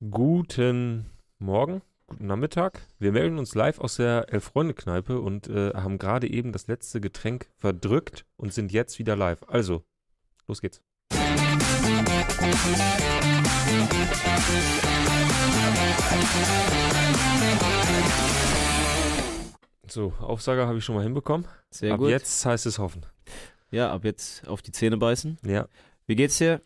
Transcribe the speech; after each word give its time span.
Guten 0.00 1.06
Morgen, 1.40 1.82
guten 2.06 2.28
Nachmittag. 2.28 2.82
Wir 3.00 3.10
melden 3.10 3.36
uns 3.36 3.56
live 3.56 3.80
aus 3.80 3.96
der 3.96 4.32
Elf-Freunde-Kneipe 4.32 5.18
und 5.20 5.48
äh, 5.48 5.72
haben 5.74 5.98
gerade 5.98 6.30
eben 6.30 6.52
das 6.52 6.68
letzte 6.68 7.00
Getränk 7.00 7.48
verdrückt 7.56 8.24
und 8.36 8.54
sind 8.54 8.70
jetzt 8.70 9.00
wieder 9.00 9.16
live. 9.16 9.42
Also, 9.48 9.82
los 10.46 10.60
geht's. 10.60 10.80
So, 19.88 20.12
Aufsager 20.20 20.68
habe 20.68 20.78
ich 20.78 20.84
schon 20.84 20.94
mal 20.94 21.02
hinbekommen. 21.02 21.48
Sehr 21.70 21.94
Ab 21.94 21.98
gut. 21.98 22.10
jetzt 22.10 22.46
heißt 22.46 22.66
es 22.66 22.78
hoffen. 22.78 23.04
Ja, 23.72 23.90
ab 23.92 24.04
jetzt 24.04 24.46
auf 24.46 24.62
die 24.62 24.70
Zähne 24.70 24.96
beißen. 24.96 25.38
Ja, 25.44 25.66
Wie 26.06 26.14
geht's 26.14 26.38
dir? 26.38 26.62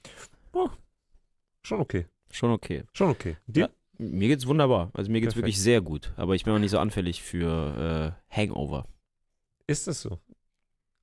schon 1.64 1.80
okay. 1.80 2.04
Schon 2.32 2.50
okay. 2.50 2.82
Schon 2.92 3.10
okay. 3.10 3.36
Dir? 3.46 3.60
Ja. 3.60 3.68
Mir 3.98 4.28
geht's 4.28 4.46
wunderbar. 4.46 4.90
Also 4.94 5.12
mir 5.12 5.20
geht's 5.20 5.34
Perfekt. 5.34 5.46
wirklich 5.46 5.60
sehr 5.60 5.80
gut. 5.80 6.12
Aber 6.16 6.34
ich 6.34 6.44
bin 6.44 6.52
auch 6.54 6.58
nicht 6.58 6.70
so 6.70 6.78
anfällig 6.78 7.22
für 7.22 8.16
äh, 8.30 8.36
Hangover. 8.36 8.86
Ist 9.66 9.86
das 9.86 10.00
so? 10.00 10.18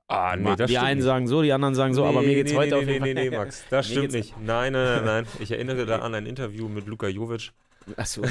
Ah, 0.07 0.35
nee, 0.35 0.55
das 0.55 0.69
die 0.69 0.79
einen 0.79 0.97
nicht. 0.97 1.05
sagen 1.05 1.27
so, 1.27 1.43
die 1.43 1.53
anderen 1.53 1.75
sagen 1.75 1.93
so, 1.93 2.03
aber 2.03 2.21
mir 2.21 2.33
geht's 2.33 2.51
nee, 2.51 2.57
heute 2.57 2.75
nee, 2.75 2.81
auf 2.81 2.87
jeden 2.87 3.03
nee, 3.03 3.13
Fall. 3.13 3.23
Nee, 3.23 3.29
nee, 3.29 3.37
Max, 3.37 3.63
das 3.69 3.87
stimmt 3.87 4.11
nicht. 4.11 4.33
Nein, 4.41 4.73
nein, 4.73 4.95
nein, 4.95 5.05
nein. 5.05 5.27
Ich 5.39 5.51
erinnere 5.51 5.85
da 5.85 5.99
an 5.99 6.15
ein 6.15 6.25
Interview 6.25 6.67
mit 6.67 6.87
Luka 6.87 7.07
Jovic. 7.07 7.51
Achso. 7.95 8.21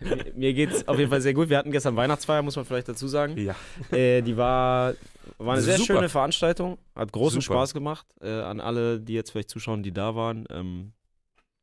mir, 0.00 0.26
mir 0.36 0.54
geht's 0.54 0.86
auf 0.86 0.98
jeden 0.98 1.10
Fall 1.10 1.20
sehr 1.20 1.34
gut. 1.34 1.48
Wir 1.48 1.58
hatten 1.58 1.72
gestern 1.72 1.96
Weihnachtsfeier, 1.96 2.42
muss 2.42 2.54
man 2.54 2.64
vielleicht 2.64 2.88
dazu 2.88 3.08
sagen. 3.08 3.36
Ja. 3.36 3.56
Äh, 3.90 4.22
die 4.22 4.36
war, 4.36 4.94
war 5.38 5.54
eine 5.54 5.62
sehr 5.62 5.78
Super. 5.78 5.94
schöne 5.94 6.08
Veranstaltung. 6.08 6.78
Hat 6.94 7.12
großen 7.12 7.40
Super. 7.40 7.54
Spaß 7.54 7.74
gemacht. 7.74 8.06
Äh, 8.20 8.30
an 8.30 8.60
alle, 8.60 9.00
die 9.00 9.14
jetzt 9.14 9.32
vielleicht 9.32 9.50
zuschauen, 9.50 9.82
die 9.82 9.92
da 9.92 10.14
waren. 10.14 10.46
Ähm, 10.50 10.92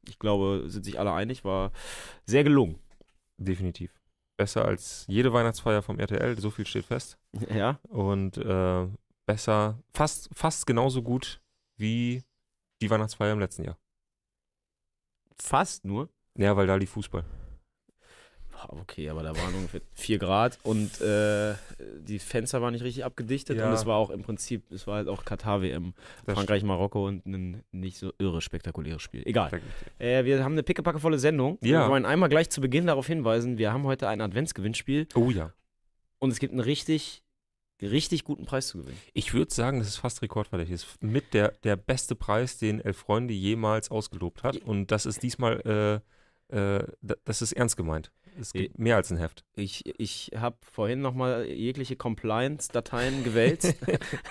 ich 0.08 0.20
glaube, 0.20 0.64
sind 0.68 0.86
sich 0.86 1.00
alle 1.00 1.14
einig. 1.14 1.44
War 1.44 1.72
sehr 2.26 2.44
gelungen. 2.44 2.80
Definitiv. 3.38 3.92
Besser 4.38 4.66
als 4.66 5.06
jede 5.08 5.34
Weihnachtsfeier 5.34 5.82
vom 5.82 6.00
RTL, 6.00 6.40
so 6.40 6.52
viel 6.52 6.66
steht 6.66 6.86
fest. 6.86 7.18
Ja. 7.50 7.80
Und 7.90 8.38
äh, 8.38 8.88
besser, 9.26 9.80
fast, 9.94 10.30
fast 10.34 10.68
genauso 10.68 11.02
gut 11.02 11.42
wie 11.76 12.24
die 12.82 12.90
Weihnachtsfeier 12.90 13.34
im 13.34 13.40
letzten 13.40 13.64
Jahr. 13.64 13.78
Fast 15.40 15.86
nur. 15.86 16.10
Ja, 16.36 16.56
weil 16.56 16.68
da 16.68 16.76
lief 16.76 16.92
Fußball. 16.92 17.26
Okay, 18.70 19.10
aber 19.10 19.24
da 19.24 19.36
waren 19.36 19.54
ungefähr 19.56 19.82
4 19.94 20.18
Grad 20.20 20.58
und 20.64 21.00
äh, 21.02 21.54
die 22.00 22.20
Fenster 22.20 22.62
waren 22.62 22.74
nicht 22.74 22.84
richtig 22.84 23.06
abgedichtet 23.06 23.58
Ja. 23.58 23.68
und 23.68 23.74
es 23.74 23.86
war 23.86 23.98
auch 23.98 24.10
im 24.10 24.24
Prinzip, 24.24 24.72
es 24.72 24.88
war 24.88 24.96
halt 24.96 25.08
auch 25.08 25.24
Katar-WM, 25.26 25.94
Frankreich, 26.26 26.64
Marokko 26.64 27.08
und 27.08 27.26
ein 27.26 27.64
nicht 27.72 27.98
so 27.98 28.12
irre 28.20 28.42
spektakuläres 28.42 29.02
Spiel. 29.02 29.24
Egal. 29.26 29.62
Äh, 30.00 30.26
wir 30.26 30.44
haben 30.44 30.54
eine 30.54 30.64
pickepackevolle 30.64 31.20
Sendung. 31.20 31.58
Ja. 31.62 31.86
Wir 31.86 31.90
wollen 31.92 32.06
einmal 32.06 32.30
gleich 32.30 32.50
zu 32.50 32.62
Beginn 32.62 32.88
darauf 32.88 33.08
hinweisen, 33.08 33.58
wir 33.58 33.72
haben 33.74 33.84
heute 33.84 34.08
ein 34.08 34.22
Adventsgewinnspiel 34.22 35.08
Oh 35.16 35.30
ja. 35.30 35.54
und 36.20 36.32
es 36.32 36.40
gibt 36.40 36.52
einen 36.54 36.62
richtig, 36.62 37.24
richtig 37.82 38.24
guten 38.24 38.46
Preis 38.46 38.68
zu 38.70 38.80
gewinnen. 38.80 38.98
Ich 39.14 39.34
würde 39.34 39.54
sagen, 39.54 39.80
das 39.80 39.88
ist 39.90 39.98
fast 39.98 40.22
rekordverdächtig. 40.24 40.82
Das 40.82 40.84
ist 40.90 41.04
mit 41.04 41.34
der, 41.34 41.50
der 41.64 41.76
beste 41.76 42.16
Preis, 42.16 42.58
den 42.58 42.82
Elf 42.82 42.98
Freunde 42.98 43.34
jemals 43.36 43.92
ausgelobt 43.92 44.44
hat. 44.44 44.58
Und 44.58 44.92
das 44.92 45.06
ist 45.06 45.22
diesmal, 45.22 46.02
äh, 46.52 46.56
äh, 46.56 46.88
da- 47.02 47.16
das 47.26 47.42
ist 47.42 47.52
ernst 47.52 47.78
gemeint. 47.78 48.12
Es 48.40 48.54
gibt 48.54 48.78
mehr 48.78 48.96
als 48.96 49.12
ein 49.12 49.18
Heft. 49.18 49.44
Ich, 49.56 49.84
ich 50.00 50.32
habe 50.38 50.56
vorhin 50.72 51.02
nochmal 51.02 51.46
jegliche 51.46 51.96
Compliance-Dateien 51.96 53.24
gewälzt, 53.24 53.76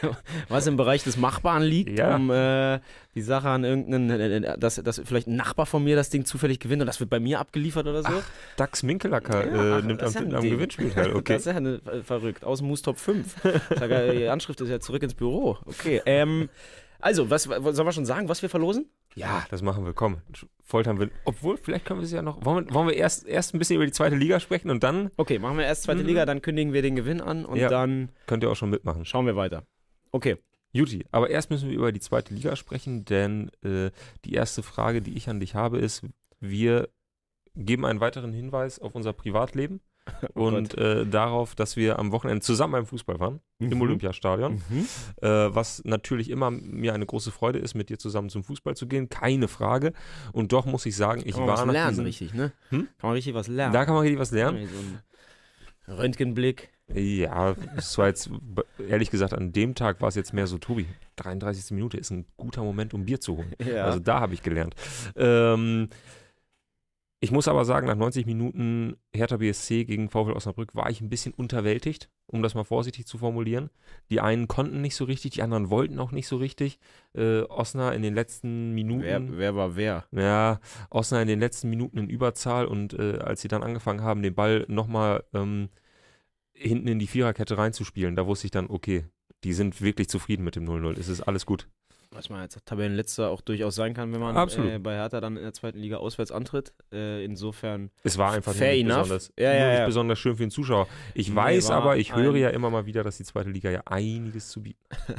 was 0.48 0.66
im 0.66 0.76
Bereich 0.76 1.02
des 1.04 1.16
Machbaren 1.16 1.62
liegt, 1.62 1.98
Ja. 1.98 2.16
um 2.16 2.30
äh, 2.30 2.80
die 3.14 3.22
Sache 3.22 3.48
an 3.48 3.64
irgendeinen, 3.64 4.44
äh, 4.44 4.58
dass, 4.58 4.76
dass 4.76 5.00
vielleicht 5.04 5.26
ein 5.26 5.36
Nachbar 5.36 5.66
von 5.66 5.82
mir 5.82 5.96
das 5.96 6.10
Ding 6.10 6.24
zufällig 6.24 6.60
gewinnt 6.60 6.82
und 6.82 6.86
das 6.86 7.00
wird 7.00 7.10
bei 7.10 7.20
mir 7.20 7.40
abgeliefert 7.40 7.86
oder 7.86 8.02
so. 8.02 8.22
Dax 8.56 8.82
Minkelacker 8.82 9.46
Ja, 9.46 9.78
äh, 9.78 9.82
nimmt 9.82 10.02
am, 10.02 10.12
ja 10.12 10.38
am. 10.38 10.42
Gewinnspiel 10.42 10.90
teil. 10.90 11.12
Okay. 11.16 11.34
Das 11.34 11.42
ist 11.42 11.46
ja 11.46 11.56
eine, 11.56 11.80
äh, 11.86 12.02
verrückt. 12.02 12.44
Aus 12.44 12.58
dem 12.58 12.68
Moose 12.68 12.82
Top 12.82 12.98
5. 12.98 13.34
Sag, 13.42 13.90
äh, 13.90 14.16
die 14.18 14.28
Anschrift 14.28 14.60
ist 14.60 14.68
ja 14.68 14.80
zurück 14.80 15.02
ins 15.02 15.14
Büro. 15.14 15.56
Okay. 15.64 16.02
Ähm, 16.06 16.48
also, 17.00 17.30
was, 17.30 17.48
was 17.48 17.76
sollen 17.76 17.86
wir 17.88 17.92
schon 17.92 18.06
sagen, 18.06 18.28
was 18.28 18.42
wir 18.42 18.48
verlosen? 18.48 18.86
Ja, 19.16 19.44
das 19.50 19.62
machen 19.62 19.84
wir. 19.84 19.92
Komm, 19.94 20.18
foltern 20.62 21.00
wir. 21.00 21.10
Obwohl, 21.24 21.56
vielleicht 21.56 21.84
können 21.86 22.00
wir 22.00 22.04
es 22.04 22.12
ja 22.12 22.22
noch. 22.22 22.44
Wollen 22.44 22.66
wir, 22.68 22.74
wollen 22.74 22.88
wir 22.88 22.94
erst, 22.96 23.26
erst 23.26 23.54
ein 23.54 23.58
bisschen 23.58 23.76
über 23.76 23.86
die 23.86 23.92
zweite 23.92 24.14
Liga 24.14 24.38
sprechen 24.40 24.70
und 24.70 24.82
dann 24.84 25.10
Okay, 25.16 25.38
machen 25.38 25.56
wir 25.58 25.64
erst 25.64 25.84
zweite 25.84 26.00
Mhm. 26.02 26.06
Liga, 26.06 26.26
dann 26.26 26.42
kündigen 26.42 26.72
wir 26.72 26.82
den 26.82 26.96
Gewinn 26.96 27.20
an 27.20 27.44
und 27.46 27.56
Ja. 27.58 27.68
dann 27.68 28.10
könnt 28.26 28.42
ihr 28.44 28.50
auch 28.50 28.56
schon 28.56 28.70
mitmachen. 28.70 29.04
schauen 29.04 29.26
wir 29.26 29.34
weiter. 29.34 29.64
Okay. 30.12 30.36
Juti, 30.72 31.06
aber 31.10 31.30
erst 31.30 31.48
müssen 31.50 31.70
wir 31.70 31.76
über 31.76 31.90
die 31.92 32.00
zweite 32.00 32.34
Liga 32.34 32.54
sprechen, 32.56 33.06
denn 33.06 33.50
äh, 33.64 33.90
die 34.26 34.34
erste 34.34 34.62
Frage, 34.62 35.00
die 35.00 35.16
ich 35.16 35.28
an 35.30 35.40
dich 35.40 35.54
habe, 35.54 35.78
ist: 35.78 36.02
Wir 36.38 36.90
geben 37.54 37.86
einen 37.86 38.00
weiteren 38.00 38.34
Hinweis 38.34 38.78
auf 38.78 38.94
unser 38.94 39.14
Privatleben 39.14 39.80
Oh 40.34 40.44
und 40.46 40.76
äh, 40.78 41.04
darauf, 41.04 41.54
dass 41.54 41.76
wir 41.76 41.98
am 41.98 42.12
Wochenende 42.12 42.40
zusammen 42.40 42.72
beim 42.72 42.86
Fußball 42.86 43.18
waren, 43.20 43.40
im 43.58 43.70
Mhm. 43.70 43.80
Olympiastadion. 43.82 44.62
Mhm. 44.68 44.86
Äh, 45.20 45.28
was 45.54 45.82
natürlich 45.84 46.30
immer 46.30 46.50
mir 46.50 46.94
eine 46.94 47.06
große 47.06 47.30
Freude 47.32 47.58
ist, 47.58 47.74
mit 47.74 47.88
dir 47.90 47.98
zusammen 47.98 48.28
zum 48.28 48.44
Fußball 48.44 48.76
zu 48.76 48.86
gehen, 48.86 49.08
keine 49.08 49.48
Frage. 49.48 49.92
Und 50.32 50.52
doch 50.52 50.64
muss 50.66 50.86
ich 50.86 50.96
sagen, 50.96 51.22
ich 51.24 51.32
Kann 51.32 51.40
man 51.40 51.48
war 51.48 51.58
was 51.58 51.64
nach 51.66 51.72
lernen, 51.72 51.90
diesem, 51.90 52.04
richtig, 52.04 52.34
ne? 52.34 52.52
Hm? 52.70 52.88
Kann 52.98 53.08
man 53.08 53.12
richtig 53.12 53.34
was 53.34 53.48
lernen. 53.48 53.72
Da 53.72 53.84
kann 53.84 53.94
man 53.94 54.02
richtig 54.02 54.20
was 54.20 54.30
lernen. 54.30 54.68
So 54.68 55.92
ein 55.92 55.98
Röntgenblick. 55.98 56.70
Ja, 56.94 57.56
es 57.76 57.98
war 57.98 58.06
jetzt, 58.06 58.30
ehrlich 58.88 59.10
gesagt, 59.10 59.34
an 59.34 59.52
dem 59.52 59.74
Tag 59.74 60.00
war 60.00 60.08
es 60.08 60.14
jetzt 60.14 60.32
mehr 60.32 60.46
so, 60.46 60.56
Tobi, 60.58 60.86
33. 61.16 61.72
Minute 61.72 61.96
ist 61.96 62.10
ein 62.10 62.26
guter 62.36 62.62
Moment, 62.62 62.94
um 62.94 63.04
Bier 63.04 63.20
zu 63.20 63.36
holen. 63.38 63.52
Ja. 63.64 63.84
Also 63.86 63.98
da 63.98 64.20
habe 64.20 64.34
ich 64.34 64.42
gelernt. 64.42 64.74
Ähm, 65.16 65.88
ich 67.18 67.30
muss 67.30 67.48
aber 67.48 67.64
sagen, 67.64 67.86
nach 67.86 67.96
90 67.96 68.26
Minuten 68.26 68.96
Hertha 69.14 69.38
BSC 69.38 69.84
gegen 69.84 70.10
VfL 70.10 70.32
Osnabrück 70.32 70.74
war 70.74 70.90
ich 70.90 71.00
ein 71.00 71.08
bisschen 71.08 71.32
unterwältigt, 71.32 72.10
um 72.26 72.42
das 72.42 72.54
mal 72.54 72.64
vorsichtig 72.64 73.06
zu 73.06 73.16
formulieren. 73.16 73.70
Die 74.10 74.20
einen 74.20 74.48
konnten 74.48 74.82
nicht 74.82 74.96
so 74.96 75.04
richtig, 75.04 75.32
die 75.32 75.42
anderen 75.42 75.70
wollten 75.70 75.98
auch 75.98 76.12
nicht 76.12 76.28
so 76.28 76.36
richtig. 76.36 76.78
Äh, 77.14 77.40
Osna 77.42 77.92
in 77.92 78.02
den 78.02 78.14
letzten 78.14 78.74
Minuten. 78.74 79.02
wer, 79.02 79.38
wer 79.38 79.56
war 79.56 79.76
wer? 79.76 80.04
Ja, 80.12 80.60
Osnabrück 80.90 81.22
in 81.22 81.28
den 81.28 81.40
letzten 81.40 81.70
Minuten 81.70 81.96
in 81.96 82.10
Überzahl 82.10 82.66
und 82.66 82.92
äh, 82.92 83.18
als 83.18 83.40
sie 83.40 83.48
dann 83.48 83.62
angefangen 83.62 84.02
haben, 84.02 84.22
den 84.22 84.34
Ball 84.34 84.66
nochmal 84.68 85.24
ähm, 85.32 85.70
hinten 86.52 86.88
in 86.88 86.98
die 86.98 87.06
Viererkette 87.06 87.56
reinzuspielen, 87.56 88.14
da 88.16 88.26
wusste 88.26 88.46
ich 88.46 88.50
dann, 88.50 88.68
okay, 88.68 89.06
die 89.42 89.54
sind 89.54 89.80
wirklich 89.80 90.08
zufrieden 90.08 90.44
mit 90.44 90.56
dem 90.56 90.66
0-0. 90.66 90.98
Es 90.98 91.08
ist 91.08 91.22
alles 91.22 91.46
gut. 91.46 91.66
Was 92.16 92.30
man 92.30 92.40
als 92.40 92.56
Tabellenletzter 92.64 93.30
auch 93.30 93.40
durchaus 93.40 93.74
sein 93.74 93.94
kann, 93.94 94.12
wenn 94.12 94.20
man 94.20 94.36
äh, 94.36 94.78
bei 94.78 94.94
Hertha 94.94 95.20
dann 95.20 95.36
in 95.36 95.42
der 95.42 95.52
zweiten 95.52 95.78
Liga 95.78 95.98
auswärts 95.98 96.32
antritt. 96.32 96.72
Äh, 96.92 97.24
insofern 97.24 97.90
Es 98.02 98.18
war 98.18 98.32
einfach 98.32 98.54
Fair 98.54 98.74
nicht, 98.74 98.86
besonders, 98.86 99.32
Ja, 99.38 99.50
nur 99.52 99.60
ja, 99.60 99.70
nicht 99.70 99.78
ja. 99.80 99.86
besonders 99.86 100.18
schön 100.18 100.36
für 100.36 100.44
den 100.44 100.50
Zuschauer. 100.50 100.88
Ich 101.14 101.28
Nee, 101.28 101.36
weiß 101.36 101.70
aber, 101.70 101.96
ich 101.96 102.14
höre 102.14 102.36
ja 102.36 102.50
immer 102.50 102.70
mal 102.70 102.86
wieder, 102.86 103.02
dass 103.04 103.16
die 103.18 103.24
zweite 103.24 103.50
Liga 103.50 103.70
ja 103.70 103.82
einiges 103.86 104.48
zu 104.48 104.62
bieten 104.62 104.78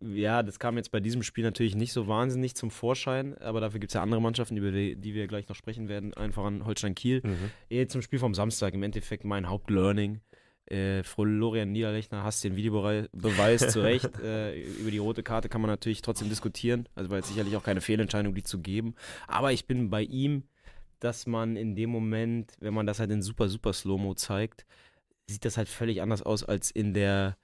Ja, 0.00 0.42
das 0.42 0.58
kam 0.58 0.76
jetzt 0.76 0.90
bei 0.90 1.00
diesem 1.00 1.22
Spiel 1.22 1.44
natürlich 1.44 1.74
nicht 1.74 1.92
so 1.92 2.08
wahnsinnig 2.08 2.54
zum 2.54 2.70
Vorschein, 2.70 3.38
aber 3.38 3.60
dafür 3.60 3.80
gibt 3.80 3.90
es 3.90 3.94
ja 3.94 4.02
andere 4.02 4.20
Mannschaften, 4.20 4.56
über 4.56 4.70
die, 4.70 4.96
die 4.96 5.14
wir 5.14 5.26
gleich 5.26 5.48
noch 5.48 5.56
sprechen 5.56 5.88
werden, 5.88 6.12
einfach 6.14 6.44
an 6.44 6.66
Holstein 6.66 6.94
Kiel. 6.94 7.22
Mhm. 7.24 7.50
Jetzt 7.68 7.92
zum 7.92 8.02
Spiel 8.02 8.18
vom 8.18 8.34
Samstag, 8.34 8.74
im 8.74 8.82
Endeffekt 8.82 9.24
mein 9.24 9.48
Hauptlearning. 9.48 10.20
Äh, 10.66 11.02
Florian 11.04 11.72
Niederlechner 11.72 12.24
hasst 12.24 12.42
den 12.44 12.56
Videobeweis 12.56 13.68
zu 13.72 13.82
Recht. 13.82 14.18
Äh, 14.20 14.60
über 14.62 14.90
die 14.90 14.98
rote 14.98 15.22
Karte 15.22 15.48
kann 15.48 15.60
man 15.60 15.70
natürlich 15.70 16.02
trotzdem 16.02 16.28
diskutieren. 16.28 16.88
Also 16.94 17.10
war 17.10 17.18
jetzt 17.18 17.28
sicherlich 17.28 17.56
auch 17.56 17.62
keine 17.62 17.80
Fehlentscheidung, 17.80 18.34
die 18.34 18.42
zu 18.42 18.60
geben. 18.60 18.94
Aber 19.28 19.52
ich 19.52 19.66
bin 19.66 19.90
bei 19.90 20.02
ihm, 20.02 20.44
dass 20.98 21.26
man 21.26 21.56
in 21.56 21.76
dem 21.76 21.90
Moment, 21.90 22.54
wenn 22.60 22.74
man 22.74 22.86
das 22.86 22.98
halt 22.98 23.10
in 23.10 23.22
super, 23.22 23.48
super 23.48 23.72
Slow-Mo 23.72 24.14
zeigt, 24.14 24.66
sieht 25.28 25.44
das 25.44 25.56
halt 25.56 25.68
völlig 25.68 26.02
anders 26.02 26.22
aus 26.22 26.44
als 26.44 26.70
in 26.70 26.94
der, 26.94 27.36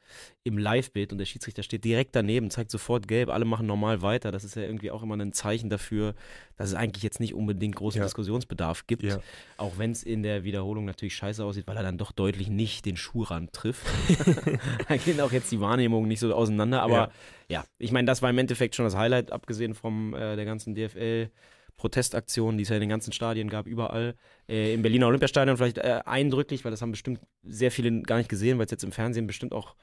im 0.45 0.57
Live-Bild 0.57 1.11
und 1.11 1.19
der 1.19 1.25
Schiedsrichter 1.25 1.65
steht 1.65 1.85
direkt 1.85 2.15
daneben, 2.15 2.49
zeigt 2.49 2.71
sofort 2.71 3.09
gelb, 3.09 3.29
alle 3.29 3.45
machen 3.45 3.67
normal 3.67 4.03
weiter. 4.03 4.31
Das 4.31 4.45
ist 4.45 4.55
ja 4.55 4.63
irgendwie 4.63 4.93
auch 4.93 5.03
immer 5.03 5.17
ein 5.17 5.33
Zeichen 5.33 5.69
dafür, 5.69 6.15
dass 6.57 6.69
es 6.69 6.75
eigentlich 6.77 7.03
jetzt 7.03 7.19
nicht 7.19 7.35
unbedingt 7.35 7.75
großen 7.75 7.99
Ja. 7.99 8.05
Diskussionsbedarf 8.05 8.87
gibt. 8.87 9.03
Ja. 9.03 9.19
Auch 9.57 9.79
wenn 9.79 9.91
es 9.91 10.05
in 10.05 10.23
der 10.23 10.45
Wiederholung 10.45 10.85
natürlich 10.85 11.17
scheiße 11.17 11.45
aussieht, 11.45 11.67
weil 11.67 11.77
er 11.77 11.83
dann 11.83 11.99
doch 11.99 12.13
deutlich 12.13 12.49
nicht 12.49 12.87
den 12.87 12.97
Schuhrand 12.97 13.53
trifft. 13.53 13.85
da 14.89 14.97
gehen 14.97 15.21
auch 15.21 15.33
jetzt 15.33 15.51
die 15.51 15.61
Wahrnehmungen 15.61 16.07
nicht 16.07 16.21
so 16.21 16.33
auseinander. 16.33 16.83
Aber 16.83 17.11
ja, 17.49 17.65
ich 17.79 17.91
meine, 17.91 18.07
das 18.07 18.23
war 18.23 18.31
im 18.31 18.39
Endeffekt 18.39 18.77
schon 18.77 18.85
das 18.85 18.95
Highlight, 18.95 19.33
abgesehen 19.33 19.75
von 19.75 20.15
äh, 20.15 20.37
der 20.37 20.45
ganzen 20.45 20.77
DFL. 20.77 21.31
Protestaktionen, 21.77 22.59
die 22.59 22.63
es 22.63 22.69
ja 22.69 22.77
in 22.77 22.81
den 22.81 22.89
ganzen 22.89 23.13
Stadien 23.13 23.49
gab, 23.49 23.67
überall. 23.67 24.15
Äh, 24.49 24.75
Im 24.75 24.83
Berliner 24.83 25.09
Olympiastadion 25.09 25.57
vielleicht 25.57 25.79
äh, 25.79 26.01
eindrücklich, 26.05 26.65
weil 26.65 26.71
das 26.71 26.81
haben 26.83 26.93
bestimmt 26.93 27.21
sehr 27.43 27.71
viele 27.71 28.03
gar 28.03 28.19
nicht 28.19 28.29
gesehen, 28.29 28.59
weil 28.59 28.67
es 28.67 28.71
jetzt 28.71 28.85
im 28.85 28.93
Fernsehen 28.93 29.27
bestimmt 29.27 29.53
auch, 29.53 29.75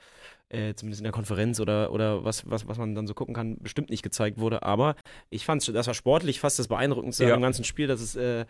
äh, 0.49 0.73
zumindest 0.75 1.01
in 1.01 1.03
der 1.03 1.11
Konferenz 1.11 1.59
oder, 1.59 1.91
oder 1.91 2.23
was, 2.23 2.49
was, 2.49 2.67
was 2.67 2.77
man 2.77 2.95
dann 2.95 3.05
so 3.05 3.13
gucken 3.13 3.35
kann, 3.35 3.57
bestimmt 3.59 3.89
nicht 3.89 4.03
gezeigt 4.03 4.39
wurde. 4.39 4.63
Aber 4.63 4.95
ich 5.29 5.45
fand, 5.45 5.67
das 5.75 5.87
war 5.87 5.93
sportlich 5.93 6.39
fast 6.39 6.57
das 6.57 6.67
Beeindruckendste 6.67 7.25
Ja. 7.25 7.35
am 7.35 7.41
ganzen 7.41 7.65
Spiel, 7.65 7.87
dass 7.87 8.01
es 8.01 8.15
äh, 8.15 8.45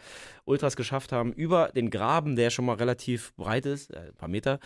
Ultras 0.45 0.75
geschafft 0.75 1.11
haben, 1.11 1.33
über 1.33 1.69
den 1.69 1.89
Graben, 1.89 2.35
der 2.35 2.51
schon 2.51 2.65
mal 2.65 2.75
relativ 2.75 3.33
breit 3.35 3.65
ist, 3.65 3.91
äh, 3.91 4.09
ein 4.09 4.15
paar 4.15 4.29
Meter, 4.29 4.59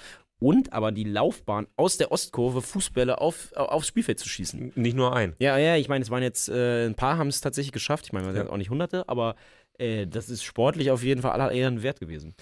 und 0.44 0.74
aber 0.74 0.92
die 0.92 1.06
Laufbahn 1.06 1.68
aus 1.78 1.98
der 1.98 2.12
Ostkurve 2.12 2.62
Fußbälle 2.62 3.22
auf, 3.22 3.54
aufs 3.54 3.88
Spielfeld 3.88 4.19
zu 4.19 4.28
schießen. 4.28 4.74
Nicht 4.75 4.98
nur 4.98 5.16
ein. 5.16 5.36
Ja, 5.40 5.57
ja, 5.57 5.78
ich 5.78 5.88
meine, 5.88 6.04
es 6.04 6.12
waren 6.12 6.22
jetzt 6.24 6.50
äh, 6.50 6.86
ein 6.86 6.95
paar 6.95 7.18
haben 7.18 7.28
es 7.30 7.40
tatsächlich 7.42 7.72
geschafft. 7.72 8.06
Ich 8.07 8.13
meine, 8.13 8.36
Ja. 8.36 8.50
auch 8.50 8.57
nicht 8.57 8.69
hunderte, 8.69 9.07
aber 9.07 9.36
Äh, 9.80 10.06
das 10.06 10.30
ist 10.30 10.44
sportlich 10.44 10.92
auf 10.92 11.01
jeden 11.01 11.22
Fall 11.24 11.31
aller 11.31 11.51
Ehren 11.51 11.81
wert 11.81 12.00
gewesen. 12.00 12.36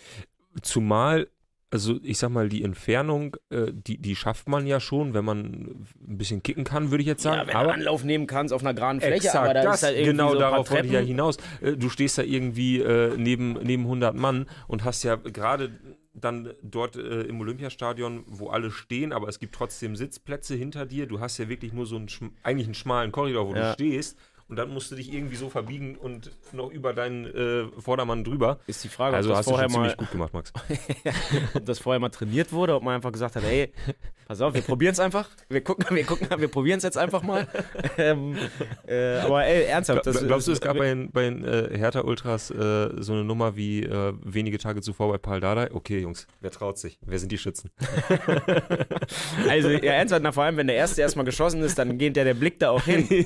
Zumal, 0.62 1.28
also 1.70 1.98
ich 2.04 2.18
sag 2.18 2.30
mal, 2.30 2.50
die 2.50 2.62
Entfernung, 2.64 3.38
äh, 3.50 3.72
die, 3.72 3.98
die 3.98 4.18
schafft 4.18 4.50
man 4.50 4.68
ja 4.68 4.82
schon, 4.82 5.14
wenn 5.14 5.24
man 5.24 5.38
ein 6.06 6.18
bisschen 6.18 6.44
kicken 6.44 6.66
kann, 6.66 6.92
würde 6.92 7.02
ich 7.04 7.08
jetzt 7.08 7.24
sagen. 7.24 7.38
Ja, 7.44 7.48
wenn 7.48 7.56
aber 7.56 7.68
du 7.70 7.74
Anlauf 7.76 8.04
nehmen 8.04 8.28
kannst 8.28 8.54
auf 8.54 8.62
einer 8.62 8.74
geraden 8.74 9.00
Fläche, 9.00 9.16
Exakt, 9.28 9.36
aber 9.46 9.54
da 9.54 9.64
das, 9.64 9.76
ist 9.78 9.84
halt 9.84 9.96
irgendwie 9.96 10.12
genau 10.12 10.34
so 10.34 10.40
darauf 10.40 10.70
wollte 10.72 10.88
ich 10.88 10.92
ja 10.94 11.00
hinaus. 11.00 11.38
Äh, 11.62 11.78
Du 11.78 11.90
stehst 11.90 12.18
da 12.18 12.24
irgendwie 12.24 12.80
äh, 12.82 13.16
neben, 13.16 13.54
neben 13.64 13.84
100 13.84 14.14
Mann 14.14 14.48
und 14.68 14.84
hast 14.84 15.04
ja 15.04 15.16
gerade 15.16 15.72
dann 16.14 16.54
dort 16.62 16.96
äh, 16.98 17.22
im 17.24 17.40
Olympiastadion, 17.40 18.24
wo 18.28 18.50
alle 18.50 18.70
stehen, 18.72 19.14
aber 19.14 19.28
es 19.30 19.40
gibt 19.40 19.56
trotzdem 19.56 19.96
Sitzplätze 19.96 20.56
hinter 20.56 20.86
dir. 20.86 21.06
Du 21.08 21.20
hast 21.20 21.38
ja 21.38 21.48
wirklich 21.48 21.72
nur 21.74 21.86
so 21.86 21.96
einen, 21.96 22.08
eigentlich 22.44 22.68
einen 22.68 22.74
schmalen 22.76 23.12
Korridor, 23.12 23.48
wo 23.48 23.56
Ja. 23.56 23.70
du 23.70 23.74
stehst. 23.74 24.18
Und 24.50 24.58
dann 24.58 24.70
musst 24.74 24.92
du 24.92 24.96
dich 24.96 25.14
irgendwie 25.14 25.38
so 25.38 25.50
verbiegen 25.50 25.96
und 25.96 26.30
noch 26.52 26.70
über 26.72 26.92
deinen 26.94 27.26
äh, 27.26 27.68
Vordermann 27.80 28.26
drüber. 28.26 28.60
Ist 28.68 28.84
die 28.84 28.90
Frage, 28.90 29.16
Also 29.16 29.30
ob, 29.30 29.32
das 29.32 29.38
hast 29.40 29.46
du 29.46 29.52
vorher 29.52 29.70
schon 29.70 29.80
mal, 29.82 29.88
ziemlich 29.88 29.98
gut 29.98 30.12
gemacht, 30.12 30.34
Max. 30.34 30.52
ob 31.54 31.66
das 31.66 31.80
vorher 31.80 32.02
mal 32.02 32.10
trainiert 32.10 32.52
wurde, 32.52 32.76
ob 32.76 32.84
man 32.84 32.96
einfach 32.96 33.14
gesagt 33.14 33.38
hat, 33.38 33.46
ey, 33.46 33.72
pass 34.32 34.40
auf, 34.40 34.54
wir 34.54 34.62
probieren 34.62 34.94
es 34.94 35.00
einfach. 35.00 35.28
Wir 35.50 35.62
gucken, 35.62 35.94
wir 35.94 36.06
gucken, 36.06 36.28
wir 36.38 36.48
probieren 36.48 36.78
es 36.78 36.84
jetzt 36.84 36.98
einfach 36.98 37.22
mal. 37.22 37.48
ähm, 37.98 38.38
äh, 38.88 39.18
aber 39.18 39.46
ey, 39.46 39.66
ernsthaft. 39.66 40.08
Das, 40.08 40.26
Glaubst 40.26 40.48
du, 40.48 40.54
es 40.54 40.62
gab 40.62 40.78
bei 40.78 40.86
den, 40.86 41.12
bei 41.12 41.24
den 41.24 41.44
äh, 41.44 41.78
Hertha-Ultras 41.78 42.50
äh, 42.52 42.90
so 43.02 43.12
eine 43.12 43.26
Nummer 43.26 43.58
wie 43.58 43.84
äh, 43.84 44.14
wenige 44.24 44.58
Tage 44.58 44.80
zuvor 44.82 45.12
bei 45.12 45.18
Paul 45.18 45.42
Dardai? 45.42 45.72
Okay, 45.74 46.00
Jungs, 46.00 46.28
wer 46.40 46.50
traut 46.50 46.78
sich? 46.78 46.98
Wer 47.06 47.20
sind 47.20 47.32
die 47.32 47.38
Schützen? 47.38 47.72
Also, 49.48 49.70
ja, 49.70 49.94
ernsthaft, 49.94 50.24
na, 50.24 50.32
vor 50.32 50.44
allem, 50.44 50.58
wenn 50.58 50.68
der 50.68 50.76
Erste 50.76 51.02
erstmal 51.02 51.26
geschossen 51.26 51.62
ist, 51.64 51.78
dann 51.78 51.98
geht 51.98 52.16
der, 52.16 52.24
der 52.24 52.34
Blick 52.34 52.60
da 52.60 52.70
auch 52.70 52.84
hin. 52.84 53.08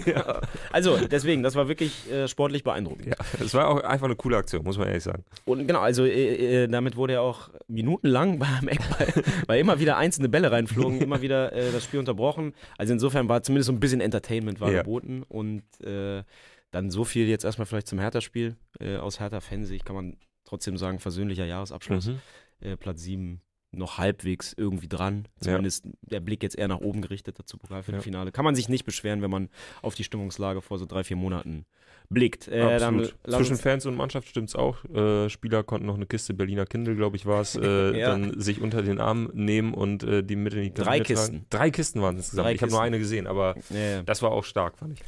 Also, 0.72 0.98
deswegen, 0.98 1.44
das 1.44 1.56
war 1.56 1.68
wirklich 1.68 2.12
äh, 2.12 2.28
sportlich 2.28 2.64
beeindruckend. 2.64 3.06
Ja, 3.08 3.16
das 3.40 3.54
war 3.54 3.68
auch 3.68 3.82
einfach 3.82 4.06
eine 4.06 4.16
coole 4.16 4.38
Aktion, 4.38 4.64
muss 4.64 4.78
man 4.78 4.88
ehrlich 4.88 5.04
sagen. 5.04 5.24
Und 5.46 5.68
genau, 5.68 5.80
also 5.80 6.06
äh, 6.06 6.68
damit 6.68 6.96
wurde 6.96 7.14
ja 7.14 7.22
auch 7.22 7.50
minutenlang 7.68 8.40
beim 8.40 8.68
Eckball, 8.68 9.24
weil 9.48 9.60
immer 9.60 9.80
wieder 9.80 9.98
einzelne 9.98 10.30
Bälle 10.30 10.52
reinflogen, 10.52 10.95
immer 11.02 11.22
wieder 11.22 11.52
äh, 11.54 11.72
das 11.72 11.84
Spiel 11.84 12.00
unterbrochen. 12.00 12.54
Also 12.78 12.94
insofern 12.94 13.28
war 13.30 13.42
zumindest 13.44 13.68
so 13.68 13.74
ein 13.74 13.80
bisschen 13.80 14.02
Entertainment 14.02 14.60
war 14.60 14.72
Ja. 14.72 14.80
geboten 14.80 15.24
und 15.28 15.64
äh, 15.84 16.24
dann 16.72 16.90
so 16.92 17.04
viel 17.06 17.28
jetzt 17.28 17.46
erstmal 17.46 17.66
vielleicht 17.66 17.88
zum 17.88 18.00
Hertha-Spiel. 18.00 18.56
Äh, 18.80 18.98
aus 18.98 19.20
Hertha-Fansicht 19.20 19.86
kann 19.86 19.96
man 19.96 20.18
trotzdem 20.44 20.78
sagen, 20.78 21.00
versöhnlicher 21.00 21.46
Jahresabschluss. 21.46 22.08
Mhm. 22.08 22.20
Äh, 22.60 22.78
Platz 22.78 23.02
7 23.04 23.42
noch 23.78 23.98
halbwegs 23.98 24.54
irgendwie 24.58 24.88
dran. 24.88 25.28
Zumindest 25.40 25.86
der 26.02 26.20
Blick 26.20 26.44
jetzt 26.44 26.58
eher 26.58 26.68
nach 26.68 26.80
oben 26.82 27.02
gerichtet 27.02 27.40
dazu 27.40 27.58
Pokalviertelfinale. 27.58 28.32
Kann 28.32 28.46
man 28.46 28.56
sich 28.56 28.70
nicht 28.70 28.86
beschweren, 28.86 29.22
wenn 29.22 29.32
man 29.32 29.50
auf 29.82 29.96
die 29.96 30.04
Stimmungslage 30.04 30.62
vor 30.62 30.78
so 30.80 30.86
drei, 30.86 31.04
vier 31.04 31.18
Monaten 31.18 31.66
blickt. 32.10 32.48
Äh, 32.48 32.78
dann 32.78 33.10
Zwischen 33.28 33.58
Fans 33.58 33.86
und 33.88 33.96
Mannschaft 33.96 34.28
stimmt 34.28 34.50
es 34.50 34.56
auch. 34.56 34.84
Äh, 34.86 35.28
Spieler 35.30 35.64
konnten 35.64 35.88
noch 35.88 35.96
eine 35.96 36.06
Kiste 36.06 36.34
Berliner 36.36 36.66
Kindle, 36.68 36.96
glaube 36.96 37.16
ich, 37.16 37.26
war 37.26 37.42
es, 37.42 37.56
äh, 37.62 37.98
Ja. 38.00 38.10
dann 38.10 38.40
sich 38.40 38.62
unter 38.62 38.84
den 38.84 39.00
Arm 39.00 39.32
nehmen 39.34 39.74
und 39.74 40.04
äh, 40.04 40.24
die 40.24 40.36
mit 40.36 40.54
in 40.54 40.62
die 40.64 40.74
Drei 40.74 41.00
Kabine 41.00 41.04
Kisten. 41.04 41.34
tragen. 41.34 41.46
Drei 41.50 41.72
Kisten 41.72 42.02
waren 42.02 42.16
es 42.16 42.26
insgesamt. 42.26 42.46
Drei 42.48 42.54
ich 42.54 42.62
habe 42.62 42.72
nur 42.72 42.82
eine 42.82 43.00
gesehen, 43.00 43.26
aber 43.28 43.56
äh, 43.74 44.04
das 44.06 44.22
war 44.22 44.32
auch 44.32 44.44
stark, 44.44 44.78
fand 44.78 44.94
ich. 44.94 45.00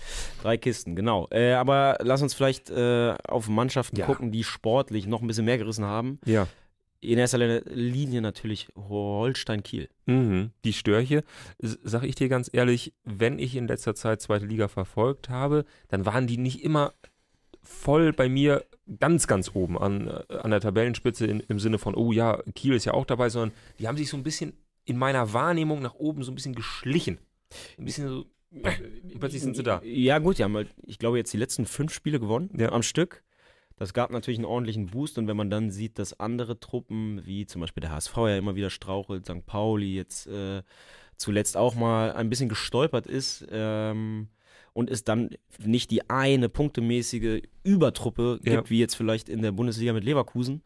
Drei 0.42 0.58
Kisten, 0.58 0.96
genau. 0.96 1.28
Äh, 1.30 1.54
aber 1.54 1.98
lass 2.02 2.22
uns 2.24 2.34
vielleicht 2.34 2.72
äh, 2.72 3.14
auf 3.28 3.48
Mannschaften 3.48 3.98
Ja. 3.98 4.06
gucken, 4.08 4.32
die 4.32 4.44
sportlich 4.44 5.06
noch 5.06 5.22
ein 5.22 5.28
bisschen 5.28 5.46
mehr 5.46 5.58
gerissen 5.60 5.86
haben. 5.86 6.20
Ja. 6.26 6.48
In 7.00 7.20
erster 7.20 7.62
Linie 7.70 8.22
natürlich 8.22 8.68
Holstein-Kiel. 8.76 9.88
Mhm. 10.08 10.52
Die 10.66 10.74
Störche, 10.74 11.24
s- 11.60 11.78
sag 11.84 12.04
ich 12.04 12.16
dir 12.16 12.28
ganz 12.30 12.50
ehrlich, 12.52 12.94
wenn 13.04 13.38
ich 13.40 13.56
in 13.56 13.68
letzter 13.68 13.94
Zeit 13.96 14.22
zweite 14.22 14.46
Liga 14.46 14.68
verfolgt 14.68 15.30
habe, 15.30 15.66
dann 15.90 16.06
waren 16.06 16.28
die 16.28 16.38
nicht 16.38 16.64
immer 16.64 16.94
voll 17.62 18.14
bei 18.14 18.30
mir 18.30 18.66
ganz, 19.00 19.28
ganz 19.28 19.52
oben 19.54 19.78
an, 19.78 20.08
äh, 20.08 20.38
an 20.38 20.52
der 20.52 20.62
Tabellenspitze 20.62 21.28
in, 21.28 21.42
im 21.42 21.60
Sinne 21.60 21.78
von, 21.78 21.96
oh 21.96 22.12
ja, 22.12 22.42
Kiel 22.56 22.74
ist 22.74 22.86
ja 22.86 22.94
auch 22.94 23.06
dabei, 23.06 23.30
sondern 23.30 23.56
die 23.80 23.88
haben 23.88 23.98
sich 23.98 24.10
so 24.10 24.18
ein 24.18 24.24
bisschen 24.24 24.54
in 24.86 24.98
meiner 24.98 25.34
Wahrnehmung 25.34 25.82
nach 25.82 25.96
oben 25.96 26.24
so 26.24 26.32
ein 26.32 26.36
bisschen 26.36 26.56
geschlichen. 26.56 27.20
Ein 27.78 27.86
bisschen 27.86 28.08
so, 28.08 28.26
äh, 28.64 28.72
plötzlich 29.20 29.42
sind 29.42 29.56
sie 29.58 29.64
da. 29.64 29.82
Ja, 29.84 30.20
gut, 30.20 30.38
die 30.40 30.44
haben 30.46 30.56
halt, 30.56 30.70
ich 30.86 30.98
glaube, 30.98 31.18
jetzt 31.18 31.34
die 31.34 31.38
letzten 31.38 31.66
fünf 31.66 31.94
Spiele 31.94 32.20
gewonnen 32.20 32.50
Ja. 32.58 32.72
am 32.72 32.84
Stück. 32.84 33.24
Das 33.78 33.94
gab 33.94 34.12
natürlich 34.12 34.40
einen 34.40 34.46
ordentlichen 34.46 34.88
Boost 34.88 35.18
und 35.18 35.28
wenn 35.28 35.38
man 35.38 35.50
dann 35.50 35.70
sieht, 35.72 36.00
dass 36.00 36.20
andere 36.20 36.60
Truppen, 36.60 37.26
wie 37.26 37.46
zum 37.46 37.62
Beispiel 37.62 37.82
der 37.82 37.92
HSV 37.92 38.16
ja 38.18 38.38
immer 38.38 38.56
wieder 38.56 38.70
strauchelt, 38.72 39.26
St. 39.26 39.46
Pauli 39.46 39.96
jetzt 39.96 40.28
äh, 40.28 40.64
zuletzt 41.16 41.56
auch 41.58 41.76
mal 41.76 42.12
ein 42.14 42.30
bisschen 42.30 42.50
gestolpert 42.50 43.06
ist 43.08 43.46
ähm, 43.52 44.28
und 44.74 44.90
es 44.90 45.04
dann 45.04 45.30
nicht 45.64 45.92
die 45.92 46.10
eine 46.10 46.50
punktemäßige 46.50 47.42
Übertruppe 47.64 48.40
gibt, 48.44 48.48
Ja. 48.56 48.70
wie 48.70 48.80
jetzt 48.80 48.96
vielleicht 48.96 49.30
in 49.30 49.42
der 49.42 49.52
Bundesliga 49.52 49.94
mit 49.94 50.04
Leverkusen, 50.04 50.64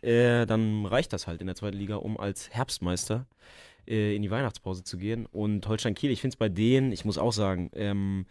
äh, 0.00 0.46
dann 0.46 0.86
reicht 0.86 1.12
das 1.12 1.26
halt 1.26 1.40
in 1.40 1.46
der 1.48 1.56
zweiten 1.56 1.76
Liga, 1.76 1.96
um 1.96 2.16
als 2.18 2.50
Herbstmeister 2.50 3.26
äh, 3.88 4.14
in 4.14 4.22
die 4.22 4.30
Weihnachtspause 4.30 4.84
zu 4.84 4.98
gehen. 4.98 5.26
Und 5.26 5.66
Holstein 5.68 5.94
Kiel, 5.94 6.10
ich 6.10 6.20
finde 6.20 6.34
es 6.34 6.38
bei 6.38 6.48
denen, 6.48 6.92
ich 6.92 7.04
muss 7.04 7.18
auch 7.18 7.32
sagen, 7.32 7.70
ähm, 7.74 8.26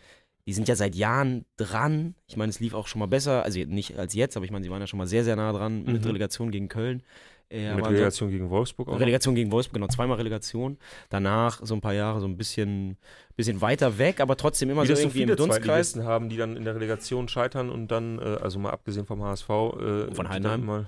die 0.47 0.53
sind 0.53 0.67
ja 0.67 0.75
seit 0.75 0.95
Jahren 0.95 1.45
dran. 1.57 2.15
Ich 2.27 2.37
meine, 2.37 2.49
es 2.49 2.59
lief 2.59 2.73
auch 2.73 2.87
schon 2.87 2.99
mal 2.99 3.07
besser, 3.07 3.43
also 3.43 3.59
nicht 3.59 3.97
als 3.97 4.13
jetzt, 4.13 4.35
aber 4.37 4.45
ich 4.45 4.51
meine, 4.51 4.63
sie 4.63 4.71
waren 4.71 4.81
ja 4.81 4.87
schon 4.87 4.97
mal 4.97 5.07
sehr, 5.07 5.23
sehr 5.23 5.35
nah 5.35 5.51
dran 5.51 5.83
mit 5.83 6.01
Mhm. 6.01 6.07
Relegation 6.07 6.51
gegen 6.51 6.67
Köln. 6.67 7.03
Äh, 7.49 7.75
Mit 7.75 7.85
Relegation 7.85 8.29
gegen 8.29 8.49
Wolfsburg 8.49 8.87
auch. 8.87 8.97
Relegation 8.97 9.35
gegen 9.35 9.51
Wolfsburg, 9.51 9.73
genau, 9.73 9.87
zweimal 9.87 10.15
Relegation. 10.15 10.77
Danach 11.09 11.59
so 11.61 11.73
ein 11.75 11.81
paar 11.81 11.93
Jahre 11.93 12.21
so 12.21 12.25
ein 12.25 12.37
bisschen, 12.37 12.95
bisschen 13.35 13.59
weiter 13.59 13.97
weg, 13.97 14.21
aber 14.21 14.37
trotzdem 14.37 14.69
immer 14.69 14.83
Wie 14.83 14.87
so 14.87 14.93
das 14.93 14.99
so 15.01 15.07
irgendwie 15.07 15.19
viele 15.19 15.31
im 15.33 15.37
Dunstkreis. 15.37 15.97
Haben, 15.97 16.29
die 16.29 16.37
dann 16.37 16.55
in 16.55 16.63
der 16.63 16.75
Relegation 16.75 17.27
scheitern 17.27 17.69
und 17.69 17.89
dann, 17.89 18.19
äh, 18.19 18.37
also 18.41 18.57
mal 18.57 18.69
abgesehen 18.69 19.05
vom 19.05 19.21
HSV. 19.21 19.49
Äh, 19.49 19.53
Und 19.53 20.15
von 20.15 20.29
Heidenheim. 20.29 20.65
Mal, 20.65 20.87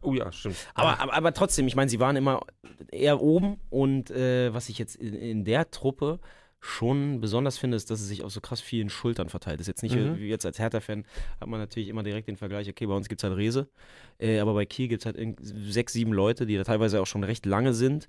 oh 0.00 0.14
ja, 0.14 0.30
stimmt. 0.30 0.54
Aber, 0.74 1.00
aber, 1.00 1.12
aber 1.12 1.34
trotzdem, 1.34 1.66
ich 1.66 1.74
meine, 1.74 1.90
sie 1.90 1.98
waren 1.98 2.14
immer 2.14 2.40
eher 2.92 3.20
oben 3.20 3.56
und 3.68 4.12
äh, 4.12 4.54
was 4.54 4.68
ich 4.68 4.78
jetzt 4.78 4.94
in, 4.94 5.14
in 5.14 5.44
der 5.44 5.72
Truppe 5.72 6.20
schon 6.60 7.20
besonders 7.20 7.56
finde, 7.56 7.76
ist, 7.76 7.90
dass 7.90 8.00
es 8.00 8.08
sich 8.08 8.22
auf 8.22 8.32
so 8.32 8.40
krass 8.40 8.60
vielen 8.60 8.90
Schultern 8.90 9.30
verteilt. 9.30 9.60
Das 9.60 9.64
ist 9.64 9.68
jetzt 9.68 9.82
nicht 9.82 9.96
Mhm. 9.96 10.18
wie 10.18 10.28
jetzt 10.28 10.44
als 10.44 10.58
Hertha-Fan, 10.58 11.04
hat 11.40 11.48
man 11.48 11.58
natürlich 11.58 11.88
immer 11.88 12.02
direkt 12.02 12.28
den 12.28 12.36
Vergleich, 12.36 12.68
okay, 12.68 12.86
bei 12.86 12.94
uns 12.94 13.08
gibt 13.08 13.22
es 13.22 13.28
halt 13.28 13.36
Rese, 13.38 13.68
äh, 14.18 14.40
aber 14.40 14.52
bei 14.54 14.66
Kiel 14.66 14.88
gibt 14.88 15.02
es 15.02 15.06
halt 15.06 15.18
sechs, 15.40 15.94
sieben 15.94 16.12
Leute, 16.12 16.44
die 16.44 16.56
da 16.56 16.64
teilweise 16.64 17.00
auch 17.00 17.06
schon 17.06 17.24
recht 17.24 17.46
lange 17.46 17.72
sind, 17.72 18.08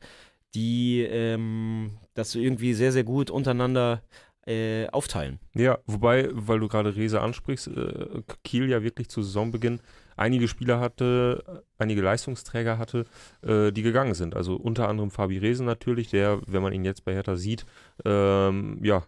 die 0.54 1.02
ähm, 1.02 1.98
das 2.14 2.36
irgendwie 2.36 2.74
sehr, 2.74 2.92
sehr 2.92 3.06
gut 3.06 3.32
untereinander 3.32 4.04
äh, 4.46 4.88
aufteilen. 4.90 5.40
Ja, 5.54 5.80
wobei, 5.86 6.28
weil 6.32 6.60
du 6.60 6.68
gerade 6.68 6.96
Rese 6.96 7.22
ansprichst, 7.22 7.68
äh, 7.68 8.22
Kiel 8.44 8.70
ja 8.70 8.84
wirklich 8.84 9.08
zu 9.08 9.22
Saisonbeginn 9.22 9.80
einige 10.18 10.48
Spieler 10.48 10.80
hatte, 10.80 11.64
einige 11.78 12.02
Leistungsträger 12.02 12.78
hatte, 12.78 13.06
äh, 13.42 13.72
die 13.72 13.82
gegangen 13.82 14.14
sind. 14.14 14.36
Also 14.36 14.56
unter 14.56 14.88
anderem 14.88 15.12
Fabi 15.12 15.38
Rese 15.38 15.64
natürlich, 15.64 16.10
der, 16.10 16.42
wenn 16.48 16.62
man 16.62 16.74
ihn 16.74 16.86
jetzt 16.86 17.06
bei 17.06 17.14
Hertha 17.14 17.36
sieht, 17.36 17.66
ähm, 18.06 18.80
ja, 18.84 19.04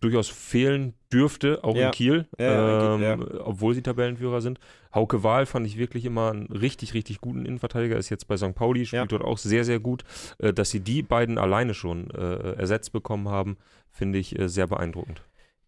durchaus 0.00 0.28
fehlen 0.28 0.94
dürfte, 1.12 1.64
auch 1.64 1.74
Ja. 1.74 1.86
in 1.86 1.92
Kiel, 1.92 2.26
Ja, 2.38 2.94
ähm, 2.96 3.02
ja. 3.02 3.16
obwohl 3.44 3.74
sie 3.74 3.82
Tabellenführer 3.82 4.40
sind. 4.42 4.58
Hauke 4.94 5.22
Wahl 5.22 5.46
fand 5.46 5.66
ich 5.66 5.78
wirklich 5.78 6.04
immer 6.04 6.30
einen 6.30 6.46
richtig, 6.46 6.94
richtig 6.94 7.20
guten 7.20 7.46
Innenverteidiger, 7.46 7.96
ist 7.96 8.10
jetzt 8.10 8.26
bei 8.28 8.36
St. 8.36 8.54
Pauli, 8.54 8.84
spielt 8.86 9.12
dort 9.12 9.22
auch 9.24 9.38
sehr, 9.38 9.64
sehr 9.64 9.80
gut. 9.80 10.04
Äh, 10.38 10.52
dass 10.52 10.70
sie 10.70 10.80
die 10.80 11.02
beiden 11.02 11.38
alleine 11.38 11.74
schon 11.74 12.10
äh, 12.10 12.52
ersetzt 12.54 12.92
bekommen 12.92 13.28
haben, 13.28 13.56
finde 13.90 14.18
ich 14.18 14.38
äh, 14.38 14.48
sehr 14.48 14.66
beeindruckend. 14.66 15.22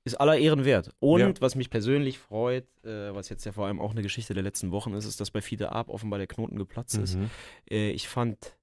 Ist 0.05 0.15
aller 0.19 0.39
Ehren 0.39 0.65
wert. 0.65 0.91
Und 0.99 1.21
Ja. 1.21 1.33
was 1.41 1.55
mich 1.55 1.69
persönlich 1.69 2.19
freut, 2.19 2.65
äh, 2.85 3.15
was 3.15 3.29
jetzt 3.29 3.45
ja 3.45 3.53
vor 3.53 3.67
allem 3.67 3.81
auch 3.81 3.91
eine 3.91 4.03
Geschichte 4.03 4.33
der 4.33 4.43
letzten 4.43 4.71
Wochen 4.71 4.95
ist, 4.95 5.05
ist, 5.05 5.21
dass 5.21 5.31
bei 5.31 5.43
Fiete 5.43 5.73
Ab 5.73 5.89
offenbar 5.91 6.19
der 6.19 6.27
Knoten 6.27 6.57
geplatzt 6.57 6.97
ist. 6.97 7.17
Mhm. 7.17 7.31
Äh, 7.71 7.91
ich 7.91 8.09
fand, 8.09 8.57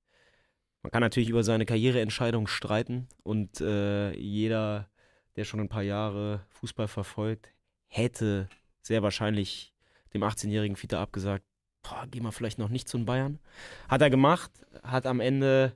man 0.82 0.92
kann 0.92 1.02
natürlich 1.02 1.30
über 1.30 1.44
seine 1.44 1.66
Karriereentscheidung 1.66 2.48
streiten 2.48 3.08
und 3.24 3.62
äh, 3.62 4.14
jeder, 4.18 4.90
der 5.36 5.44
schon 5.44 5.60
ein 5.60 5.70
paar 5.70 5.84
Jahre 5.84 6.42
Fußball 6.50 6.88
verfolgt, 6.88 7.50
hätte 7.88 8.50
sehr 8.82 9.04
wahrscheinlich 9.04 9.74
dem 10.14 10.24
18-jährigen 10.24 10.76
Fiete 10.76 10.98
abgesagt, 10.98 11.44
boah, 11.84 12.06
geh 12.10 12.20
mal 12.20 12.32
vielleicht 12.32 12.58
noch 12.58 12.70
nicht 12.70 12.88
zu 12.90 12.98
den 12.98 13.06
Bayern. 13.06 13.38
Hat 13.88 14.02
er 14.02 14.10
gemacht, 14.10 14.52
hat 14.82 15.06
am 15.06 15.20
Ende 15.20 15.76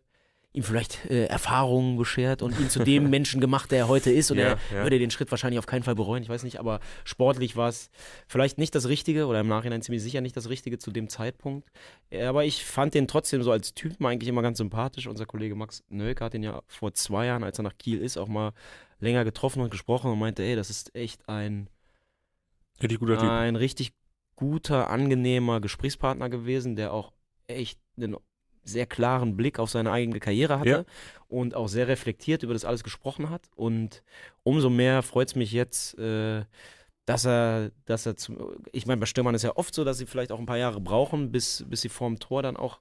ihm 0.53 0.63
vielleicht 0.63 1.05
äh, 1.05 1.25
Erfahrungen 1.27 1.98
beschert 1.98 2.41
und 2.41 2.60
ihn 2.60 2.70
zu 2.70 2.84
dem 2.84 3.10
Menschen 3.10 3.39
gemacht, 3.39 3.72
der 3.72 3.79
er 3.79 3.88
heute 3.88 4.12
ist. 4.12 4.31
Und 4.31 4.38
Ja, 4.38 4.43
er 4.43 4.58
ja. 4.72 4.84
würde 4.84 5.00
den 5.00 5.10
Schritt 5.10 5.31
wahrscheinlich 5.31 5.60
auf 5.60 5.65
keinen 5.65 5.84
Fall 5.84 5.96
bereuen, 5.96 6.24
ich 6.24 6.29
weiß 6.29 6.43
nicht, 6.43 6.60
aber 6.60 6.81
sportlich 7.05 7.55
war 7.55 7.70
es 7.70 7.89
vielleicht 8.27 8.58
nicht 8.58 8.75
das 8.75 8.89
Richtige 8.89 9.27
oder 9.27 9.39
im 9.39 9.48
Nachhinein 9.48 9.81
ziemlich 9.81 10.03
sicher 10.03 10.20
nicht 10.20 10.36
das 10.36 10.50
Richtige 10.50 10.77
zu 10.77 10.91
dem 10.91 11.08
Zeitpunkt. 11.08 11.70
Äh, 12.10 12.24
Aber 12.25 12.43
ich 12.43 12.65
fand 12.65 12.93
den 12.93 13.08
trotzdem 13.08 13.43
so 13.43 13.51
als 13.51 13.74
Typen 13.74 14.05
eigentlich 14.05 14.27
immer 14.27 14.41
ganz 14.41 14.58
sympathisch. 14.58 15.08
Unser 15.08 15.25
Kollege 15.25 15.55
Max 15.55 15.84
Nölke 15.88 16.25
hat 16.25 16.34
ihn 16.34 16.43
ja 16.43 16.62
vor 16.67 16.93
zwei 16.93 17.27
Jahren, 17.27 17.43
als 17.43 17.58
er 17.60 17.63
nach 17.63 17.77
Kiel 17.77 18.00
ist, 18.01 18.17
auch 18.17 18.27
mal 18.27 18.51
länger 19.00 19.24
getroffen 19.24 19.62
und 19.62 19.72
gesprochen 19.72 20.12
und 20.12 20.20
meinte, 20.20 20.43
ey, 20.43 20.55
das 20.58 20.70
ist 20.70 20.93
echt 20.96 21.27
ein, 21.29 21.70
Richtig 22.81 23.00
guter 23.00 23.17
Typ. 23.17 23.29
ein 23.29 23.55
richtig 23.55 23.93
guter, 24.36 24.89
angenehmer 24.89 25.62
Gesprächspartner 25.62 26.29
gewesen, 26.29 26.75
der 26.75 26.93
auch 26.93 27.13
echt 27.48 27.79
einen 27.96 28.15
sehr 28.63 28.86
klaren 28.86 29.36
Blick 29.38 29.60
auf 29.60 29.70
seine 29.70 29.91
eigene 29.91 30.20
Karriere 30.20 30.60
hatte 30.60 30.70
Ja. 30.70 30.84
und 31.27 31.56
auch 31.56 31.68
sehr 31.68 31.88
reflektiert 31.88 32.44
über 32.44 32.53
das 32.53 32.65
alles 32.65 32.84
gesprochen 32.84 33.30
hat. 33.30 33.50
Und 33.56 34.03
umso 34.44 34.70
mehr 34.70 35.01
freut 35.03 35.30
es 35.30 35.36
mich 35.36 35.51
jetzt, 35.51 35.98
äh, 35.98 36.44
dass 37.06 37.25
er, 37.25 37.72
dass 37.86 38.06
er 38.06 38.15
zum, 38.15 38.38
ich 38.72 38.86
meine, 38.86 39.00
bei 39.00 39.06
Stürmern 39.08 39.34
ist 39.36 39.41
ja 39.41 39.56
oft 39.56 39.74
so, 39.74 39.84
dass 39.84 39.98
sie 39.98 40.06
vielleicht 40.06 40.32
auch 40.32 40.39
ein 40.39 40.46
paar 40.46 40.58
Jahre 40.58 40.80
brauchen, 40.80 41.32
bis, 41.32 41.65
bis 41.68 41.82
sie 41.82 41.89
vorm 41.89 42.20
Tor 42.20 42.44
dann 42.44 42.56
auch 42.56 42.80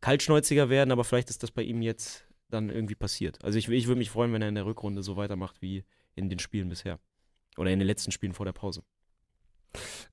kaltschnäuziger 0.00 0.68
werden, 0.68 0.92
aber 0.92 1.04
vielleicht 1.04 1.30
ist 1.30 1.42
das 1.42 1.50
bei 1.50 1.62
ihm 1.62 1.80
jetzt 1.82 2.24
dann 2.50 2.68
irgendwie 2.68 2.94
passiert. 2.94 3.42
Also 3.42 3.58
ich, 3.58 3.68
ich 3.68 3.86
würde 3.86 3.98
mich 3.98 4.10
freuen, 4.10 4.32
wenn 4.32 4.42
er 4.42 4.48
in 4.48 4.54
der 4.54 4.66
Rückrunde 4.66 5.02
so 5.02 5.16
weitermacht 5.16 5.62
wie 5.62 5.84
in 6.14 6.28
den 6.28 6.38
Spielen 6.38 6.68
bisher. 6.68 6.98
Oder 7.56 7.70
in 7.70 7.78
den 7.78 7.86
letzten 7.86 8.12
Spielen 8.12 8.34
vor 8.34 8.44
der 8.46 8.52
Pause. 8.52 8.82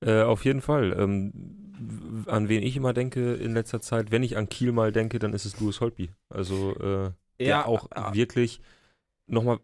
Äh, 0.00 0.22
auf 0.22 0.44
jeden 0.44 0.60
Fall. 0.62 0.94
Ähm, 0.98 2.24
an 2.26 2.48
wen 2.48 2.62
ich 2.62 2.76
immer 2.76 2.92
denke 2.92 3.34
in 3.34 3.54
letzter 3.54 3.80
Zeit, 3.80 4.10
wenn 4.10 4.22
ich 4.22 4.36
an 4.36 4.48
Kiel 4.48 4.72
mal 4.72 4.92
denke, 4.92 5.18
dann 5.18 5.32
ist 5.32 5.44
es 5.46 5.60
Louis 5.60 5.80
Holtby. 5.80 6.10
Also 6.28 6.74
äh, 6.76 7.12
der 7.44 7.46
Ja, 7.48 7.64
auch 7.66 7.90
äh, 7.92 8.14
wirklich 8.14 8.60
nochmal 9.26 9.60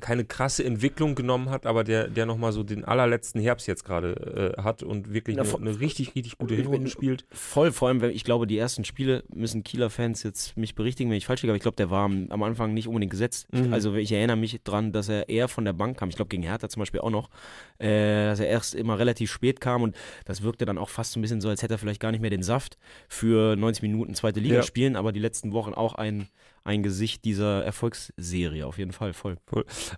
keine 0.00 0.24
krasse 0.24 0.64
Entwicklung 0.64 1.14
genommen 1.14 1.50
hat, 1.50 1.66
aber 1.66 1.84
der, 1.84 2.08
der 2.08 2.26
nochmal 2.26 2.52
so 2.52 2.62
den 2.62 2.84
allerletzten 2.84 3.40
Herbst 3.40 3.66
jetzt 3.66 3.84
gerade 3.84 4.54
äh, 4.56 4.62
hat 4.62 4.82
und 4.82 5.12
wirklich 5.12 5.36
Na, 5.36 5.42
eine, 5.42 5.54
eine 5.54 5.80
richtig, 5.80 6.14
richtig 6.14 6.38
gute 6.38 6.54
Hinrunde 6.54 6.88
spielt. 6.90 7.24
Voll, 7.30 7.72
vor 7.72 7.88
allem, 7.88 8.00
wenn 8.00 8.10
ich 8.10 8.24
glaube, 8.24 8.46
die 8.46 8.56
ersten 8.58 8.84
Spiele 8.84 9.24
müssen 9.34 9.62
Kieler 9.64 9.90
Fans 9.90 10.22
jetzt 10.22 10.56
mich 10.56 10.74
berichtigen, 10.74 11.10
wenn 11.10 11.16
ich 11.18 11.26
falsch 11.26 11.42
liege, 11.42 11.52
aber 11.52 11.56
ich 11.56 11.62
glaube, 11.62 11.76
der 11.76 11.90
war 11.90 12.04
am, 12.04 12.26
am 12.30 12.42
Anfang 12.42 12.74
nicht 12.74 12.88
unbedingt 12.88 13.10
gesetzt. 13.10 13.46
Mhm. 13.52 13.72
Also 13.72 13.94
ich 13.94 14.10
erinnere 14.12 14.36
mich 14.36 14.60
dran, 14.64 14.92
dass 14.92 15.08
er 15.08 15.28
eher 15.28 15.48
von 15.48 15.64
der 15.64 15.72
Bank 15.74 15.98
kam. 15.98 16.08
Ich 16.08 16.16
glaube, 16.16 16.28
gegen 16.28 16.42
Hertha 16.42 16.68
zum 16.68 16.80
Beispiel 16.80 17.00
auch 17.00 17.10
noch, 17.10 17.28
äh, 17.78 18.26
dass 18.26 18.40
er 18.40 18.48
erst 18.48 18.74
immer 18.74 18.98
relativ 18.98 19.30
spät 19.30 19.60
kam 19.60 19.82
und 19.82 19.94
das 20.24 20.42
wirkte 20.42 20.64
dann 20.64 20.78
auch 20.78 20.88
fast 20.88 21.12
so 21.12 21.18
ein 21.20 21.22
bisschen 21.22 21.40
so, 21.40 21.48
als 21.48 21.62
hätte 21.62 21.74
er 21.74 21.78
vielleicht 21.78 22.00
gar 22.00 22.12
nicht 22.12 22.20
mehr 22.20 22.30
den 22.30 22.42
Saft 22.42 22.78
für 23.08 23.56
90 23.56 23.82
Minuten 23.82 24.14
zweite 24.14 24.40
Liga 24.40 24.56
Ja. 24.56 24.62
spielen, 24.62 24.96
aber 24.96 25.12
die 25.12 25.20
letzten 25.20 25.52
Wochen 25.52 25.74
auch 25.74 25.94
ein, 25.94 26.28
ein 26.64 26.82
Gesicht 26.82 27.24
dieser 27.24 27.64
Erfolgsserie, 27.64 28.66
auf 28.66 28.78
jeden 28.78 28.92
Fall, 28.92 29.12
voll. 29.12 29.36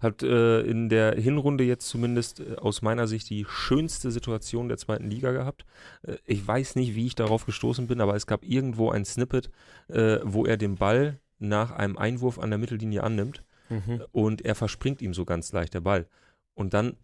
Hat 0.00 0.22
äh, 0.22 0.60
in 0.62 0.88
der 0.88 1.14
Hinrunde 1.14 1.64
jetzt 1.64 1.88
zumindest 1.88 2.40
äh, 2.40 2.56
aus 2.56 2.82
meiner 2.82 3.06
Sicht 3.06 3.28
die 3.30 3.44
schönste 3.48 4.10
Situation 4.10 4.68
der 4.68 4.78
zweiten 4.78 5.10
Liga 5.10 5.32
gehabt. 5.32 5.64
Äh, 6.02 6.16
ich 6.24 6.46
weiß 6.46 6.76
nicht, 6.76 6.94
wie 6.94 7.06
ich 7.06 7.14
darauf 7.14 7.46
gestoßen 7.46 7.86
bin, 7.86 8.00
aber 8.00 8.14
es 8.14 8.26
gab 8.26 8.44
irgendwo 8.44 8.90
ein 8.90 9.04
Snippet, 9.04 9.50
äh, 9.88 10.18
wo 10.22 10.44
er 10.46 10.56
den 10.56 10.76
Ball 10.76 11.20
nach 11.38 11.72
einem 11.72 11.98
Einwurf 11.98 12.38
an 12.38 12.50
der 12.50 12.58
Mittellinie 12.58 13.02
annimmt 13.02 13.42
und 14.12 14.42
er 14.42 14.54
verspringt 14.54 15.00
ihm 15.00 15.14
so 15.14 15.24
ganz 15.24 15.50
leicht 15.52 15.72
der 15.74 15.80
Ball. 15.80 16.06
Und 16.52 16.74
dann 16.74 16.96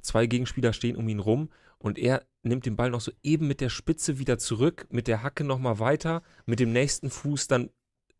zwei 0.00 0.26
Gegenspieler 0.26 0.72
stehen 0.72 0.96
um 0.96 1.08
ihn 1.08 1.18
rum 1.18 1.50
und 1.78 1.98
er 1.98 2.24
nimmt 2.42 2.66
den 2.66 2.76
Ball 2.76 2.90
noch 2.90 3.00
so 3.00 3.12
eben 3.22 3.46
mit 3.46 3.60
der 3.60 3.68
Spitze 3.68 4.18
wieder 4.18 4.38
zurück, 4.38 4.86
mit 4.90 5.06
der 5.06 5.22
Hacke 5.22 5.44
nochmal 5.44 5.78
weiter, 5.78 6.22
mit 6.46 6.60
dem 6.60 6.72
nächsten 6.72 7.10
Fuß 7.10 7.48
dann 7.48 7.70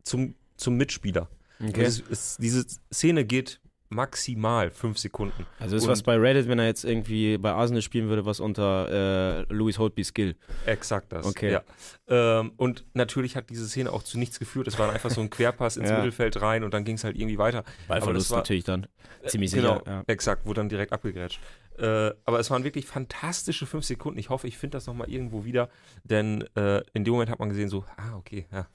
zum, 0.04 0.34
zum 0.58 0.76
Mitspieler. 0.76 1.28
Okay. 1.66 1.82
Es, 1.82 2.02
es, 2.10 2.36
diese 2.38 2.64
Szene 2.92 3.24
geht 3.24 3.60
maximal 3.90 4.70
fünf 4.70 4.98
Sekunden. 4.98 5.46
Also 5.58 5.74
ist 5.76 5.84
Und- 5.84 5.88
was 5.88 6.02
bei 6.02 6.14
Reddit, 6.16 6.46
wenn 6.46 6.58
er 6.58 6.66
jetzt 6.66 6.84
irgendwie 6.84 7.38
bei 7.38 7.52
Arsenal 7.52 7.80
spielen 7.80 8.08
würde, 8.10 8.26
was 8.26 8.38
unter 8.38 9.46
äh, 9.48 9.52
Louis 9.52 9.78
Holtby 9.78 10.04
Skill. 10.04 10.36
Exakt 10.66 11.10
das. 11.12 11.24
Okay. 11.24 11.52
Ja. 11.52 11.62
Ähm, 12.06 12.52
und 12.58 12.84
natürlich 12.92 13.34
hat 13.34 13.48
diese 13.48 13.66
Szene 13.66 13.90
auch 13.90 14.02
zu 14.02 14.18
nichts 14.18 14.38
geführt. 14.38 14.68
Es 14.68 14.78
war 14.78 14.92
einfach 14.92 15.10
so 15.10 15.22
ein 15.22 15.30
Querpass 15.30 15.76
ins 15.78 15.88
Ja. 15.88 15.96
Mittelfeld 15.96 16.40
rein 16.42 16.64
und 16.64 16.74
dann 16.74 16.84
ging 16.84 16.96
es 16.96 17.04
halt 17.04 17.16
irgendwie 17.16 17.38
weiter. 17.38 17.64
Ballverlust 17.88 18.30
war- 18.30 18.38
natürlich 18.38 18.64
dann. 18.64 18.86
Ziemlich 19.26 19.52
genau, 19.52 19.78
sicher. 19.78 19.90
Ja. 19.90 20.02
exakt, 20.06 20.44
wurde 20.46 20.60
dann 20.60 20.68
direkt 20.68 20.92
abgegrätscht. 20.92 21.40
Äh, 21.78 22.10
aber 22.24 22.40
es 22.40 22.50
waren 22.50 22.64
wirklich 22.64 22.86
fantastische 22.86 23.64
fünf 23.66 23.84
Sekunden. 23.84 24.18
Ich 24.18 24.28
hoffe, 24.30 24.46
ich 24.48 24.58
finde 24.58 24.76
das 24.76 24.86
nochmal 24.86 25.08
irgendwo 25.10 25.44
wieder, 25.44 25.70
denn 26.04 26.42
äh, 26.56 26.82
in 26.92 27.04
dem 27.04 27.12
Moment 27.12 27.30
hat 27.30 27.38
man 27.38 27.48
gesehen, 27.48 27.68
so, 27.68 27.84
ah, 27.96 28.16
okay, 28.16 28.46
ja, 28.52 28.68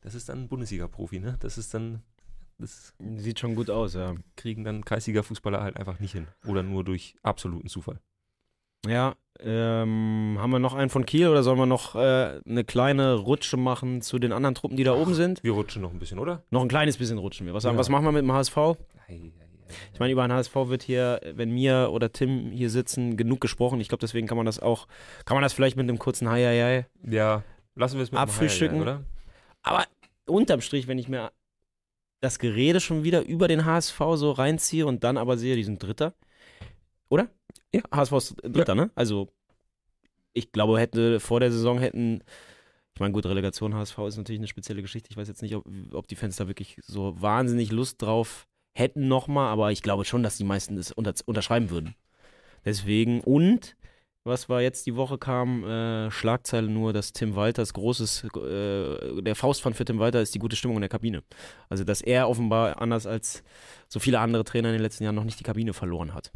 das 0.00 0.14
ist 0.14 0.28
dann 0.28 0.42
ein 0.44 0.48
Bundesliga-Profi, 0.48 1.20
ne? 1.20 1.36
Das 1.40 1.58
ist 1.58 1.74
dann, 1.74 2.02
das 2.58 2.94
Sieht 3.16 3.38
schon 3.40 3.54
gut 3.54 3.70
aus, 3.70 3.94
ja. 3.94 4.14
kriegen 4.36 4.64
dann 4.64 4.84
Kreisliga-Fußballer 4.84 5.62
halt 5.62 5.76
einfach 5.76 5.98
nicht 6.00 6.12
hin. 6.12 6.26
Oder 6.46 6.62
nur 6.62 6.84
durch 6.84 7.14
absoluten 7.22 7.68
Zufall. 7.68 8.00
Ja, 8.86 9.14
ähm, 9.40 10.36
haben 10.38 10.50
wir 10.50 10.58
noch 10.58 10.72
einen 10.74 10.88
von 10.88 11.04
Kiel 11.04 11.28
oder 11.28 11.42
sollen 11.42 11.58
wir 11.58 11.66
noch 11.66 11.94
äh, 11.96 12.40
eine 12.46 12.64
kleine 12.64 13.14
Rutsche 13.14 13.56
machen 13.58 14.00
zu 14.00 14.18
den 14.18 14.32
anderen 14.32 14.54
Truppen, 14.54 14.76
die 14.76 14.84
da 14.84 14.94
oben 14.94 15.14
sind? 15.14 15.42
Wir 15.44 15.52
rutschen 15.52 15.82
noch 15.82 15.92
ein 15.92 15.98
bisschen, 15.98 16.18
oder? 16.18 16.42
Noch 16.50 16.62
ein 16.62 16.68
kleines 16.68 16.96
bisschen 16.96 17.18
rutschen 17.18 17.46
wir. 17.46 17.52
Was, 17.52 17.64
Ja. 17.64 17.76
was 17.76 17.88
machen 17.90 18.04
wir 18.04 18.12
mit 18.12 18.22
dem 18.22 18.32
HSV? 18.32 18.56
Ei, 19.08 19.32
Ich 19.92 20.00
meine, 20.00 20.12
über 20.12 20.26
den 20.26 20.32
HSV 20.32 20.54
wird 20.68 20.82
hier, 20.82 21.20
wenn 21.34 21.50
mir 21.50 21.90
oder 21.92 22.10
Tim 22.10 22.50
hier 22.50 22.70
sitzen, 22.70 23.16
genug 23.18 23.40
gesprochen. 23.42 23.80
Ich 23.80 23.88
glaube, 23.88 24.00
deswegen 24.00 24.26
kann 24.26 24.36
man 24.38 24.46
das 24.46 24.58
auch, 24.60 24.88
kann 25.26 25.36
man 25.36 25.42
das 25.42 25.52
vielleicht 25.52 25.76
mit 25.76 25.84
einem 25.88 25.98
kurzen 25.98 26.28
Hi, 26.30 26.42
hi, 26.42 26.58
hi. 26.60 27.14
Ja, 27.14 27.42
lassen 27.74 27.96
wir 27.96 28.02
es 28.02 28.10
mit 28.10 28.18
dem 28.18 28.22
Abfrühstücken. 28.22 28.80
Highlight, 28.80 28.96
oder? 28.98 29.04
Aber 29.62 29.86
unterm 30.26 30.60
Strich, 30.60 30.86
wenn 30.86 30.98
ich 30.98 31.08
mir 31.08 31.32
das 32.20 32.38
Gerede 32.38 32.80
schon 32.80 33.02
wieder 33.02 33.22
über 33.24 33.48
den 33.48 33.64
HSV 33.64 33.98
so 34.14 34.32
reinziehe 34.32 34.86
und 34.86 35.04
dann 35.04 35.16
aber 35.16 35.38
sehe, 35.38 35.56
die 35.56 35.64
sind 35.64 35.82
Dritter. 35.82 36.14
Oder? 37.08 37.28
Ja. 37.74 37.82
HSV 37.92 38.12
ist 38.12 38.36
Dritter, 38.42 38.74
ne? 38.74 38.90
Also, 38.94 39.32
ich 40.32 40.52
glaube, 40.52 40.78
hätte 40.78 41.18
vor 41.20 41.40
der 41.40 41.50
Saison 41.50 41.78
hätten, 41.78 42.22
ich 42.94 43.00
meine, 43.00 43.12
gut, 43.12 43.26
Relegation 43.26 43.74
HSV 43.74 43.98
ist 44.00 44.16
natürlich 44.16 44.40
eine 44.40 44.48
spezielle 44.48 44.82
Geschichte. 44.82 45.10
Ich 45.10 45.16
weiß 45.16 45.28
jetzt 45.28 45.42
nicht, 45.42 45.56
ob, 45.56 45.66
ob 45.92 46.06
die 46.08 46.16
Fans 46.16 46.36
da 46.36 46.46
wirklich 46.46 46.78
so 46.82 47.20
wahnsinnig 47.20 47.72
Lust 47.72 48.02
drauf 48.02 48.46
hätten 48.74 49.08
nochmal, 49.08 49.48
aber 49.48 49.72
ich 49.72 49.82
glaube 49.82 50.04
schon, 50.04 50.22
dass 50.22 50.36
die 50.36 50.44
meisten 50.44 50.76
das 50.76 50.92
unter, 50.92 51.14
unterschreiben 51.26 51.70
würden. 51.70 51.94
Deswegen, 52.64 53.20
und 53.20 53.76
was 54.24 54.48
war 54.48 54.60
jetzt 54.60 54.86
die 54.86 54.96
Woche 54.96 55.18
kam, 55.18 55.64
äh, 55.64 56.10
Schlagzeile 56.10 56.68
nur, 56.68 56.92
dass 56.92 57.12
Tim 57.12 57.36
Walters 57.36 57.72
großes, 57.72 58.24
äh, 58.24 59.22
der 59.22 59.34
Faustpfand 59.34 59.76
für 59.76 59.84
Tim 59.84 59.98
Walter 59.98 60.20
ist 60.20 60.34
die 60.34 60.38
gute 60.38 60.56
Stimmung 60.56 60.76
in 60.76 60.82
der 60.82 60.90
Kabine. 60.90 61.22
Also, 61.68 61.84
dass 61.84 62.02
er 62.02 62.28
offenbar 62.28 62.80
anders 62.80 63.06
als 63.06 63.42
so 63.88 63.98
viele 63.98 64.20
andere 64.20 64.44
Trainer 64.44 64.68
in 64.68 64.74
den 64.74 64.82
letzten 64.82 65.04
Jahren 65.04 65.14
noch 65.14 65.24
nicht 65.24 65.40
die 65.40 65.44
Kabine 65.44 65.72
verloren 65.72 66.14
hat. 66.14 66.32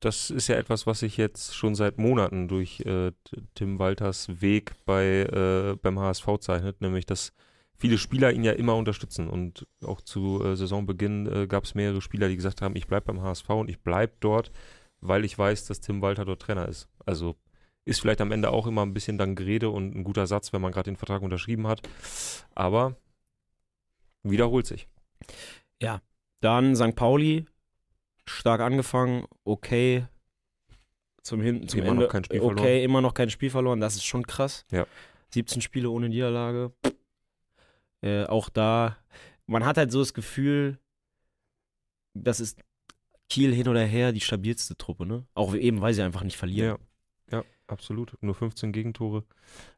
Das 0.00 0.30
ist 0.30 0.46
ja 0.46 0.54
etwas, 0.56 0.86
was 0.86 1.00
sich 1.00 1.16
jetzt 1.16 1.56
schon 1.56 1.74
seit 1.74 1.98
Monaten 1.98 2.46
durch 2.46 2.80
äh, 2.80 3.10
Tim 3.54 3.80
Walters 3.80 4.40
Weg 4.40 4.72
bei, 4.84 5.22
äh, 5.22 5.76
beim 5.82 5.98
HSV 5.98 6.26
zeichnet, 6.38 6.80
nämlich 6.80 7.04
dass 7.04 7.32
viele 7.76 7.98
Spieler 7.98 8.32
ihn 8.32 8.44
ja 8.44 8.52
immer 8.52 8.76
unterstützen. 8.76 9.28
Und 9.28 9.66
auch 9.84 10.00
zu 10.00 10.44
äh, 10.44 10.54
Saisonbeginn 10.54 11.26
äh, 11.26 11.46
gab 11.48 11.64
es 11.64 11.74
mehrere 11.74 12.00
Spieler, 12.00 12.28
die 12.28 12.36
gesagt 12.36 12.62
haben, 12.62 12.76
ich 12.76 12.86
bleibe 12.86 13.06
beim 13.06 13.22
HSV 13.22 13.48
und 13.50 13.68
ich 13.68 13.80
bleibe 13.80 14.12
dort, 14.20 14.52
weil 15.00 15.24
ich 15.24 15.38
weiß, 15.38 15.66
dass 15.66 15.80
Tim 15.80 16.02
Walter 16.02 16.24
dort 16.24 16.42
Trainer 16.42 16.68
ist. 16.68 16.88
Also 17.06 17.36
ist 17.84 18.00
vielleicht 18.00 18.20
am 18.20 18.32
Ende 18.32 18.50
auch 18.50 18.66
immer 18.66 18.84
ein 18.84 18.92
bisschen 18.92 19.16
dann 19.18 19.34
Gerede 19.34 19.70
und 19.70 19.94
ein 19.94 20.04
guter 20.04 20.26
Satz, 20.26 20.52
wenn 20.52 20.60
man 20.60 20.72
gerade 20.72 20.90
den 20.90 20.96
Vertrag 20.96 21.22
unterschrieben 21.22 21.66
hat. 21.66 21.80
Aber 22.54 22.96
wiederholt 24.22 24.66
sich. 24.66 24.88
Dann 26.40 26.76
St. 26.76 26.94
Pauli, 26.94 27.46
stark 28.26 28.60
angefangen, 28.60 29.26
okay. 29.44 30.06
Zum, 31.22 31.42
Hin 31.42 31.68
zum 31.68 31.80
Immer 31.80 31.88
noch 31.88 31.94
Ende, 31.94 32.08
kein 32.08 32.24
Spiel 32.24 32.40
okay, 32.40 32.54
verloren. 32.54 32.82
immer 32.82 33.00
noch 33.00 33.14
kein 33.14 33.30
Spiel 33.30 33.50
verloren, 33.50 33.80
das 33.80 33.96
ist 33.96 34.04
schon 34.04 34.26
krass. 34.26 34.64
Ja. 34.70 34.86
17 35.30 35.60
Spiele 35.60 35.90
ohne 35.90 36.08
Niederlage. 36.08 36.72
Äh, 38.00 38.24
auch 38.24 38.48
da, 38.48 38.96
man 39.46 39.66
hat 39.66 39.76
halt 39.76 39.90
so 39.92 39.98
das 39.98 40.14
Gefühl, 40.14 40.78
das 42.14 42.40
ist 42.40 42.60
Kiel 43.28 43.54
hin 43.54 43.68
oder 43.68 43.84
her 43.84 44.12
die 44.12 44.20
stabilste 44.20 44.76
Truppe, 44.76 45.06
ne? 45.06 45.26
Auch 45.34 45.54
eben, 45.54 45.80
weil 45.80 45.94
sie 45.94 46.02
einfach 46.02 46.24
nicht 46.24 46.36
verlieren. 46.36 46.78
Ja, 47.30 47.38
ja, 47.38 47.44
absolut. 47.66 48.16
Nur 48.22 48.34
15 48.34 48.72
Gegentore. 48.72 49.24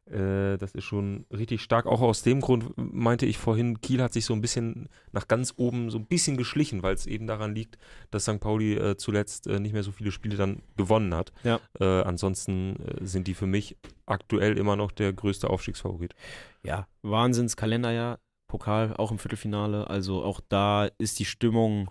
Äh, 0.05 0.57
das 0.57 0.73
ist 0.73 0.85
schon 0.85 1.25
richtig 1.31 1.61
stark. 1.61 1.85
Auch 1.85 2.01
aus 2.01 2.23
dem 2.23 2.39
Grund 2.39 2.71
meinte 2.77 3.25
ich 3.25 3.37
vorhin, 3.37 3.81
Kiel 3.81 4.01
hat 4.01 4.13
sich 4.13 4.25
so 4.25 4.33
ein 4.33 4.41
bisschen 4.41 4.87
nach 5.11 5.27
ganz 5.27 5.53
oben 5.57 5.89
so 5.89 5.97
ein 5.97 6.05
bisschen 6.05 6.37
geschlichen, 6.37 6.81
weil 6.81 6.93
es 6.93 7.05
eben 7.05 7.27
daran 7.27 7.53
liegt, 7.53 7.77
dass 8.09 8.23
St. 8.23 8.39
Pauli 8.39 8.75
äh, 8.75 8.95
zuletzt 8.95 9.47
äh, 9.47 9.59
nicht 9.59 9.73
mehr 9.73 9.83
so 9.83 9.91
viele 9.91 10.11
Spiele 10.11 10.37
dann 10.37 10.61
gewonnen 10.77 11.13
hat. 11.13 11.33
Ja. 11.43 11.59
Äh, 11.79 12.03
ansonsten 12.03 12.77
äh, 12.77 13.05
sind 13.05 13.27
die 13.27 13.33
für 13.33 13.47
mich 13.47 13.75
aktuell 14.05 14.57
immer 14.57 14.77
noch 14.77 14.91
der 14.91 15.11
größte 15.11 15.49
Aufstiegsfavorit. 15.49 16.15
ja, 16.63 16.87
Wahnsinns-Kalenderjahr, 17.01 18.19
Pokal 18.47 18.93
auch 18.97 19.11
im 19.11 19.19
Viertelfinale. 19.19 19.89
Also 19.89 20.23
auch 20.23 20.39
da 20.47 20.89
ist 20.97 21.19
die 21.19 21.25
Stimmung 21.25 21.89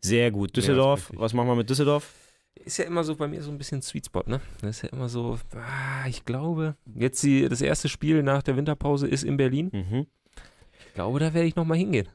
sehr 0.00 0.30
gut. 0.30 0.56
Düsseldorf, 0.56 1.10
was 1.14 1.32
machen 1.34 1.48
wir 1.48 1.54
mit 1.56 1.68
Düsseldorf? 1.70 2.12
Ist 2.64 2.78
ja 2.78 2.84
immer 2.86 3.04
so 3.04 3.14
bei 3.16 3.28
mir 3.28 3.42
so 3.42 3.50
ein 3.50 3.58
bisschen 3.58 3.82
Sweet 3.82 4.06
Spot, 4.06 4.22
ne? 4.26 4.40
Das 4.62 4.76
ist 4.76 4.82
ja 4.82 4.88
immer 4.88 5.08
so, 5.08 5.38
ah, 5.54 6.08
ich 6.08 6.24
glaube, 6.24 6.74
jetzt 6.94 7.22
die, 7.22 7.48
das 7.48 7.60
erste 7.60 7.88
Spiel 7.88 8.22
nach 8.22 8.42
der 8.42 8.56
Winterpause 8.56 9.06
ist 9.06 9.24
in 9.24 9.36
Berlin. 9.36 9.70
Mhm. 9.72 10.06
Ich 10.88 10.94
glaube, 10.94 11.20
da 11.20 11.34
werde 11.34 11.46
ich 11.46 11.54
nochmal 11.56 11.76
hingehen. 11.78 12.08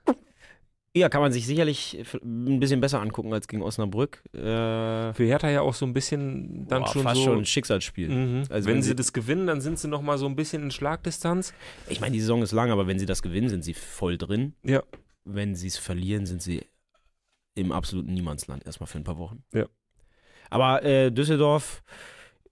Ja, 0.93 1.07
kann 1.07 1.21
man 1.21 1.31
sich 1.31 1.45
sicherlich 1.45 2.03
ein 2.21 2.59
bisschen 2.59 2.81
besser 2.81 2.99
angucken 2.99 3.31
als 3.31 3.47
gegen 3.47 3.61
Osnabrück. 3.61 4.23
Äh, 4.33 5.13
Für 5.13 5.23
Hertha 5.23 5.49
ja 5.49 5.61
auch 5.61 5.73
so 5.73 5.85
ein 5.85 5.93
bisschen 5.93 6.67
dann 6.67 6.81
boah, 6.81 6.87
schon 6.91 7.03
fast 7.03 7.15
so. 7.17 7.23
schon 7.23 7.37
ein 7.37 7.45
Schicksalsspiel. 7.45 8.09
Mhm. 8.09 8.43
Also 8.49 8.67
wenn, 8.67 8.75
wenn 8.75 8.81
sie, 8.81 8.89
sie- 8.89 8.95
das 8.95 9.13
gewinnen, 9.13 9.47
dann 9.47 9.61
sind 9.61 9.79
sie 9.79 9.87
noch 9.87 10.01
mal 10.01 10.17
so 10.17 10.25
ein 10.25 10.35
bisschen 10.35 10.63
in 10.63 10.71
Schlagdistanz. 10.71 11.53
Ich 11.87 12.01
meine, 12.01 12.11
die 12.13 12.19
Saison 12.19 12.41
ist 12.41 12.51
lang, 12.51 12.71
aber 12.71 12.87
wenn 12.87 12.99
sie 12.99 13.05
das 13.05 13.21
gewinnen, 13.21 13.47
sind 13.47 13.63
sie 13.63 13.73
voll 13.73 14.17
drin. 14.17 14.53
Ja. 14.63 14.83
Wenn 15.23 15.55
sie 15.55 15.67
es 15.67 15.77
verlieren, 15.77 16.25
sind 16.25 16.41
sie 16.41 16.61
im 17.55 17.71
absoluten 17.71 18.13
Niemandsland 18.13 18.65
erstmal 18.65 18.87
für 18.87 18.97
ein 18.97 19.03
paar 19.03 19.17
Wochen. 19.17 19.43
Ja. 19.53 19.65
Aber 20.49 20.83
äh, 20.83 21.11
Düsseldorf, 21.11 21.83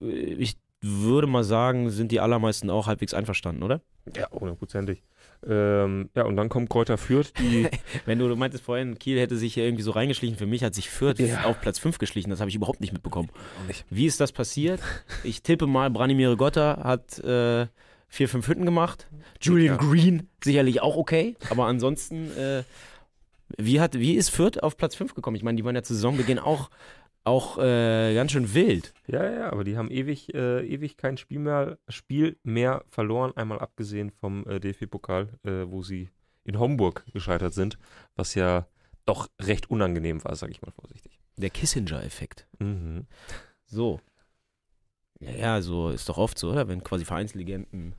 äh, 0.02 0.06
ich 0.06 0.58
würde 0.82 1.28
mal 1.28 1.44
sagen, 1.44 1.90
sind 1.90 2.12
die 2.12 2.20
allermeisten 2.20 2.70
auch 2.70 2.88
halbwegs 2.88 3.14
einverstanden, 3.14 3.64
oder? 3.64 3.82
Ja, 4.16 4.30
hundertprozentig. 4.32 5.04
Ähm, 5.48 6.10
ja, 6.16 6.24
und 6.26 6.36
dann 6.36 6.50
kommt 6.50 6.70
Kräuter 6.70 6.98
Fürth, 6.98 7.34
die. 7.40 7.68
Wenn 8.06 8.20
du, 8.20 8.28
du 8.28 8.36
meintest 8.36 8.64
vorhin, 8.64 8.98
Kiel 8.98 9.20
hätte 9.20 9.38
sich 9.38 9.54
hier 9.54 9.64
irgendwie 9.66 9.84
so 9.84 9.92
reingeschlichen, 9.92 10.38
für 10.38 10.46
mich 10.46 10.64
hat 10.64 10.76
sich 10.76 10.90
Fürth 10.90 11.20
Ja. 11.20 11.44
auf 11.46 11.60
Platz 11.62 11.80
5 11.80 11.98
geschlichen, 11.98 12.30
das 12.30 12.40
habe 12.40 12.50
ich 12.50 12.56
überhaupt 12.56 12.82
nicht 12.82 12.94
mitbekommen. 12.94 13.30
Nicht. 13.68 13.86
Wie 13.90 14.06
ist 14.06 14.20
das 14.20 14.32
passiert? 14.32 14.82
Ich 15.24 15.44
tippe 15.44 15.68
mal, 15.68 15.90
Branimir 15.90 16.36
Gotta 16.36 16.82
hat 16.84 17.20
äh, 17.20 17.68
vier, 18.08 18.28
fünf 18.30 18.48
Hütten 18.48 18.66
gemacht. 18.66 19.08
Julian 19.42 19.76
Ja. 19.76 19.82
Green 19.82 20.28
sicherlich 20.44 20.82
auch 20.82 20.96
okay, 20.98 21.36
aber 21.50 21.66
ansonsten, 21.66 22.36
äh, 22.38 22.64
wie, 23.58 23.80
hat, 23.80 23.98
wie 24.00 24.16
ist 24.16 24.30
Fürth 24.30 24.62
auf 24.62 24.78
Platz 24.78 24.96
5 24.96 25.14
gekommen? 25.16 25.36
Ich 25.36 25.44
meine, 25.44 25.58
die 25.58 25.66
waren 25.66 25.76
ja 25.76 25.84
zu 25.84 25.94
Saisonbeginn 25.94 26.40
auch, 26.40 26.70
auch 27.24 27.58
äh, 27.58 28.14
ganz 28.14 28.32
schön 28.32 28.54
wild. 28.54 28.94
Ja, 29.08 29.30
ja, 29.30 29.52
aber 29.52 29.64
die 29.64 29.78
haben 29.78 29.92
ewig, 29.92 30.34
äh, 30.34 30.66
ewig 30.66 30.98
kein 30.98 31.18
Spiel 31.18 31.40
mehr, 31.40 31.78
Spiel 31.88 32.38
mehr 32.44 32.84
verloren, 32.90 33.36
einmal 33.36 33.60
abgesehen 33.60 34.12
vom 34.12 34.48
äh, 34.48 34.60
DFB-Pokal, 34.60 35.30
äh, 35.44 35.66
wo 35.68 35.82
sie 35.82 36.10
in 36.44 36.60
Homburg 36.60 37.06
gescheitert 37.14 37.54
sind, 37.54 37.78
was 38.16 38.36
ja 38.36 38.68
doch 39.06 39.30
recht 39.42 39.70
unangenehm 39.70 40.24
war, 40.24 40.36
sage 40.36 40.52
ich 40.52 40.62
mal 40.62 40.72
vorsichtig. 40.72 41.20
Der 41.38 41.50
Kissinger-Effekt. 41.50 42.48
Mhm. 42.60 43.06
So. 43.66 44.00
Ja, 45.20 45.32
ja, 45.32 45.62
so 45.62 45.90
ist 45.90 46.08
doch 46.10 46.18
oft 46.18 46.38
so, 46.38 46.52
oder? 46.52 46.68
Wenn 46.68 46.84
quasi 46.84 47.06
Vereinslegenden 47.06 47.94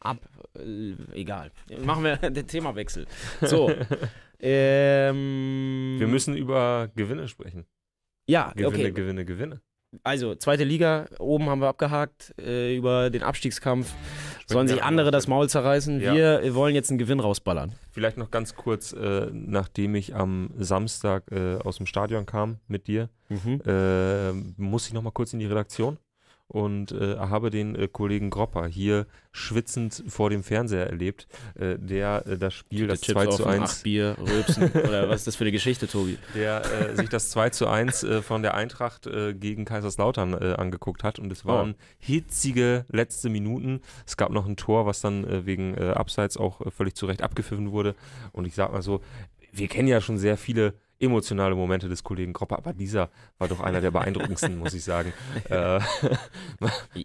ab. 0.00 0.28
Äh, 0.54 0.94
egal. 1.12 1.50
Machen 1.82 2.04
wir 2.04 2.16
den 2.30 2.46
Themawechsel. 2.46 3.06
So. 3.40 3.70
ähm, 4.40 5.96
Wir 5.98 6.06
müssen 6.06 6.36
über 6.36 6.88
Gewinne 6.94 7.28
sprechen. 7.28 7.66
Ja, 8.28 8.52
Gewinne, 8.54 8.68
okay. 8.68 8.92
Gewinne, 8.92 9.24
Gewinne. 9.24 9.60
Also, 10.04 10.34
zweite 10.34 10.64
Liga, 10.64 11.06
oben 11.18 11.46
haben 11.48 11.60
wir 11.60 11.68
abgehakt. 11.68 12.34
Äh, 12.38 12.76
über 12.76 13.08
den 13.08 13.22
Abstiegskampf 13.22 13.94
sollen 14.46 14.68
sich 14.68 14.82
an 14.82 14.88
andere 14.90 15.06
der 15.06 15.12
das. 15.12 15.28
Maul 15.28 15.48
zerreißen. 15.48 16.00
Ja. 16.02 16.14
Wir 16.14 16.54
wollen 16.54 16.74
jetzt 16.74 16.90
einen 16.90 16.98
Gewinn 16.98 17.20
rausballern. 17.20 17.72
Vielleicht 17.92 18.18
noch 18.18 18.30
ganz 18.30 18.54
kurz, 18.54 18.92
äh, 18.92 19.28
nachdem 19.32 19.94
ich 19.94 20.14
am 20.14 20.50
Samstag 20.58 21.24
äh, 21.32 21.56
aus 21.56 21.78
dem 21.78 21.86
Stadion 21.86 22.26
kam 22.26 22.58
mit 22.68 22.86
dir, 22.86 23.08
Mhm. 23.30 23.60
äh, 23.66 24.32
muss 24.56 24.86
ich 24.88 24.92
noch 24.94 25.02
mal 25.02 25.10
kurz 25.10 25.32
in 25.34 25.38
die 25.38 25.46
Redaktion 25.46 25.98
und 26.48 26.92
äh, 26.92 27.16
habe 27.18 27.50
den 27.50 27.74
äh, 27.74 27.88
Kollegen 27.88 28.30
Gropper 28.30 28.66
hier 28.66 29.06
schwitzend 29.32 30.02
vor 30.08 30.30
dem 30.30 30.42
Fernseher 30.42 30.86
erlebt, 30.86 31.28
äh, 31.54 31.78
der 31.78 32.26
äh, 32.26 32.38
das 32.38 32.54
Spiel, 32.54 32.86
das 32.86 33.02
2 33.02 33.26
zu 33.26 33.46
1, 33.46 33.62
Acht 33.62 33.82
Bier, 33.82 34.16
Rülpsen. 34.18 34.72
Oder 34.72 35.08
was 35.10 35.20
ist 35.20 35.26
das 35.26 35.36
für 35.36 35.44
eine 35.44 35.52
Geschichte, 35.52 35.86
Tobi? 35.86 36.18
der 36.34 36.62
äh, 36.64 36.96
sich 36.96 37.10
das 37.10 37.28
2 37.30 37.50
zu 37.50 37.68
1 37.68 38.02
äh, 38.02 38.22
von 38.22 38.42
der 38.42 38.54
Eintracht 38.54 39.08
gegen 39.38 39.64
Kaiserslautern 39.64 40.34
angeguckt 40.34 41.04
hat. 41.04 41.18
Und 41.18 41.30
es 41.30 41.44
waren 41.44 41.74
hitzige 41.98 42.84
letzte 42.88 43.28
Minuten. 43.28 43.80
Es 44.06 44.16
gab 44.16 44.30
noch 44.30 44.46
ein 44.46 44.56
Tor, 44.56 44.86
was 44.86 45.00
dann 45.00 45.46
wegen 45.46 45.76
Abseits 45.76 46.36
auch 46.36 46.60
völlig 46.72 46.94
zu 46.94 47.06
Recht 47.06 47.22
abgepfiffen 47.22 47.72
wurde. 47.72 47.94
Und 48.32 48.46
ich 48.46 48.54
sag 48.54 48.72
mal 48.72 48.82
so, 48.82 49.00
wir 49.52 49.68
kennen 49.68 49.88
ja 49.88 50.00
schon 50.00 50.18
sehr 50.18 50.36
viele 50.36 50.74
emotionale 51.00 51.54
Momente 51.54 51.88
des 51.88 52.02
Kollegen 52.02 52.32
Gropper, 52.32 52.58
aber 52.58 52.72
dieser 52.72 53.10
war 53.38 53.48
doch 53.48 53.60
einer 53.60 53.80
der 53.80 53.90
beeindruckendsten, 53.90 54.58
muss 54.58 54.74
ich 54.74 54.84
sagen. 54.84 55.12
Äh, 55.48 55.80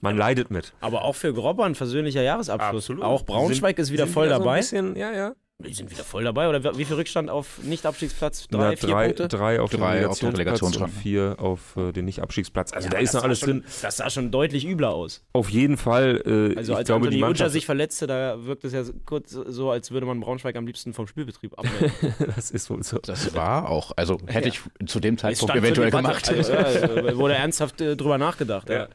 man 0.02 0.18
leidet 0.18 0.52
mit. 0.52 0.74
Aber 0.82 1.04
auch 1.04 1.16
für 1.16 1.34
Gropper 1.34 1.64
ein 1.64 1.76
versöhnlicher 1.76 2.22
Jahresabschluss. 2.22 2.86
Absolut. 2.86 3.04
Auch 3.04 3.24
Braunschweig 3.24 3.78
ist 3.80 3.92
wieder 3.92 4.06
Sind 4.06 4.14
voll 4.14 4.28
so 4.28 4.34
ein 4.36 4.40
dabei. 4.40 4.58
bisschen, 4.58 4.96
ja, 4.96 5.12
ja. 5.14 5.34
Die 5.66 5.74
sind 5.74 5.92
wieder 5.92 6.04
voll 6.04 6.24
dabei. 6.24 6.50
Oder 6.50 6.78
wie 6.78 6.86
viel 6.86 6.96
Rückstand 6.96 7.30
auf 7.30 7.60
Nicht-Abstiegsplatz? 7.64 8.48
Drei, 8.50 8.58
Na, 8.72 8.76
vier 8.76 8.90
drei, 8.90 9.06
Punkte? 9.06 9.28
drei 9.28 9.60
auf 9.62 9.72
Drei 9.72 10.00
den 10.00 10.30
Relegationsplatz 10.30 10.92
und 10.92 11.02
vier 11.02 11.36
auf 11.40 11.76
äh, 11.78 11.92
den 11.92 12.06
Nicht-Abstiegsplatz. 12.06 12.74
Also 12.74 12.88
Ja, 12.88 12.92
da 12.92 12.98
ist 13.00 13.14
noch 13.14 13.22
das 13.22 13.24
alles 13.26 13.40
sah 13.40 13.46
schon, 13.48 13.62
drin. 13.62 13.72
Das 13.82 13.98
sah 13.98 14.10
schon 14.10 14.32
deutlich 14.32 14.66
übler 14.66 14.90
aus. 14.90 15.24
Auf 15.34 15.50
jeden 15.50 15.78
Fall. 15.78 16.22
Äh, 16.26 16.58
Also 16.58 16.74
ich 16.74 16.78
als 16.78 16.88
glaube, 16.88 17.06
Anthony 17.08 17.18
die 17.18 17.24
Utscher 17.24 17.50
sich 17.50 17.66
verletzte, 17.66 18.08
da 18.08 18.46
wirkt 18.46 18.64
es 18.66 18.74
ja 18.74 18.84
kurz 19.06 19.32
so, 19.32 19.72
als 19.72 19.92
würde 19.92 20.06
man 20.06 20.20
Braunschweig 20.20 20.56
am 20.56 20.66
liebsten 20.68 20.94
vom 20.94 21.08
Spielbetrieb 21.08 21.58
abmelden. 21.58 21.92
das 22.36 22.52
ist 22.52 22.70
wohl 22.70 22.84
so. 22.84 23.00
Das 23.00 23.34
war 23.34 23.70
auch, 23.70 23.92
also 23.96 24.18
hätte 24.28 24.50
ich 24.50 24.62
zu 24.86 25.00
dem 25.00 25.18
Zeitpunkt 25.18 25.56
eventuell 25.56 25.92
gemacht. 25.92 26.30
Also, 26.30 26.54
ja, 26.54 27.16
wurde 27.18 27.36
ernsthaft 27.36 27.82
äh, 27.82 27.96
drüber 27.96 28.18
nachgedacht. 28.18 28.70
Ja. 28.70 28.76
Ja. 28.76 28.88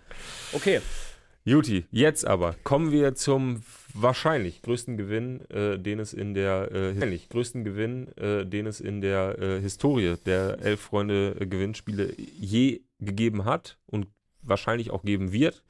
Okay. 0.52 0.80
Juti, 1.44 1.86
jetzt 1.90 2.26
aber 2.26 2.56
kommen 2.62 2.92
wir 2.92 3.14
zum 3.14 3.62
wahrscheinlich 4.02 4.62
größten 4.62 4.96
Gewinn, 4.96 5.40
äh, 5.50 5.78
den 5.78 5.98
es 5.98 6.12
in 6.12 6.34
der 6.34 6.70
äh, 6.72 7.18
größten 7.30 7.64
Gewinn, 7.64 8.08
äh, 8.16 8.44
den 8.46 8.66
es 8.66 8.80
in 8.80 9.00
der 9.00 9.38
äh, 9.38 9.60
Historie 9.60 10.16
der 10.26 10.58
Elf 10.60 10.80
Freunde 10.80 11.36
äh, 11.40 11.46
Gewinnspiele 11.46 12.12
je 12.16 12.80
gegeben 12.98 13.44
hat 13.44 13.78
und 13.86 14.06
wahrscheinlich 14.42 14.90
auch 14.90 15.02
geben 15.02 15.32
wird. 15.32 15.62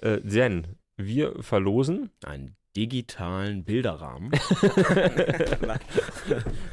Äh, 0.00 0.18
denn 0.22 0.66
wir 0.96 1.42
verlosen. 1.42 2.10
Einen 2.24 2.56
digitalen 2.76 3.64
Bilderrahmen. 3.64 4.30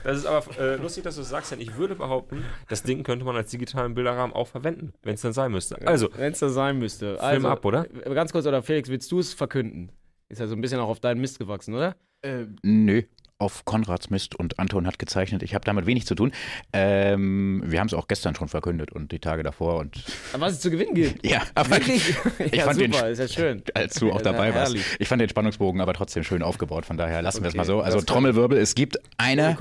Das 0.03 0.17
ist 0.17 0.25
aber 0.25 0.57
äh, 0.57 0.75
lustig, 0.77 1.03
dass 1.03 1.15
du 1.15 1.21
es 1.21 1.29
sagst, 1.29 1.51
denn 1.51 1.59
ich 1.59 1.75
würde 1.75 1.95
behaupten, 1.95 2.45
das 2.69 2.83
Ding 2.83 3.03
könnte 3.03 3.25
man 3.25 3.35
als 3.35 3.51
digitalen 3.51 3.93
Bilderrahmen 3.95 4.33
auch 4.33 4.47
verwenden, 4.47 4.93
wenn 5.03 5.15
es 5.15 5.21
dann 5.21 5.33
sein 5.33 5.51
müsste. 5.51 5.75
Also, 5.87 6.09
wenn 6.15 6.31
es 6.31 6.39
das 6.39 6.53
sein 6.53 6.79
müsste. 6.79 7.15
Film 7.17 7.19
Also, 7.19 7.47
ab, 7.49 7.65
oder? 7.65 7.85
äh, 8.05 8.13
Ganz 8.13 8.31
kurz, 8.31 8.45
oder 8.45 8.63
Felix, 8.63 8.89
willst 8.89 9.11
du 9.11 9.19
es 9.19 9.33
verkünden? 9.33 9.91
Ist 10.29 10.39
ja 10.39 10.47
so 10.47 10.55
ein 10.55 10.61
bisschen 10.61 10.79
auch 10.79 10.89
auf 10.89 10.99
deinen 10.99 11.21
Mist 11.21 11.39
gewachsen, 11.39 11.73
oder? 11.73 11.95
Äh, 12.21 12.45
nö, 12.61 13.01
auf 13.39 13.63
Konrads 13.65 14.09
Mist 14.09 14.35
und 14.35 14.59
Anton 14.59 14.85
hat 14.85 14.99
gezeichnet. 14.99 15.41
Ich 15.43 15.55
habe 15.55 15.63
damit 15.65 15.85
wenig 15.85 16.05
zu 16.05 16.13
tun. 16.13 16.31
Ähm, 16.73 17.63
wir 17.65 17.79
haben 17.79 17.87
es 17.87 17.93
auch 17.93 18.07
gestern 18.07 18.35
schon 18.35 18.47
verkündet 18.49 18.91
und 18.91 19.11
die 19.11 19.19
Tage 19.19 19.43
davor 19.43 19.77
und 19.77 20.03
Aber 20.33 20.41
was 20.47 20.53
es 20.53 20.59
zu 20.59 20.69
gewinnen 20.69 20.93
gibt. 20.93 21.25
ja, 21.29 21.41
aber 21.55 21.71
Wirklich? 21.71 22.13
Ich 22.39 22.51
ja, 22.55 22.65
fand 22.65 22.79
den 22.81 22.91
super, 22.91 23.09
ist 23.09 23.19
ja 23.19 23.27
schön. 23.27 23.63
als 23.73 23.95
du 23.95 24.11
auch 24.11 24.17
Ja, 24.17 24.23
dabei 24.23 24.53
warst. 24.53 24.73
herrlich. 24.73 24.85
Ich 24.99 25.07
fand 25.07 25.21
den 25.21 25.29
Spannungsbogen 25.29 25.79
aber 25.81 25.93
trotzdem 25.93 26.23
schön 26.23 26.43
aufgebaut, 26.43 26.85
von 26.85 26.97
daher 26.97 27.21
lassen 27.21 27.41
wir 27.41 27.47
es 27.47 27.53
Okay, 27.53 27.57
mal 27.59 27.65
so. 27.65 27.81
Also 27.81 28.01
Trommelwirbel, 28.01 28.57
es 28.57 28.75
gibt 28.75 28.99
eine? 29.17 29.57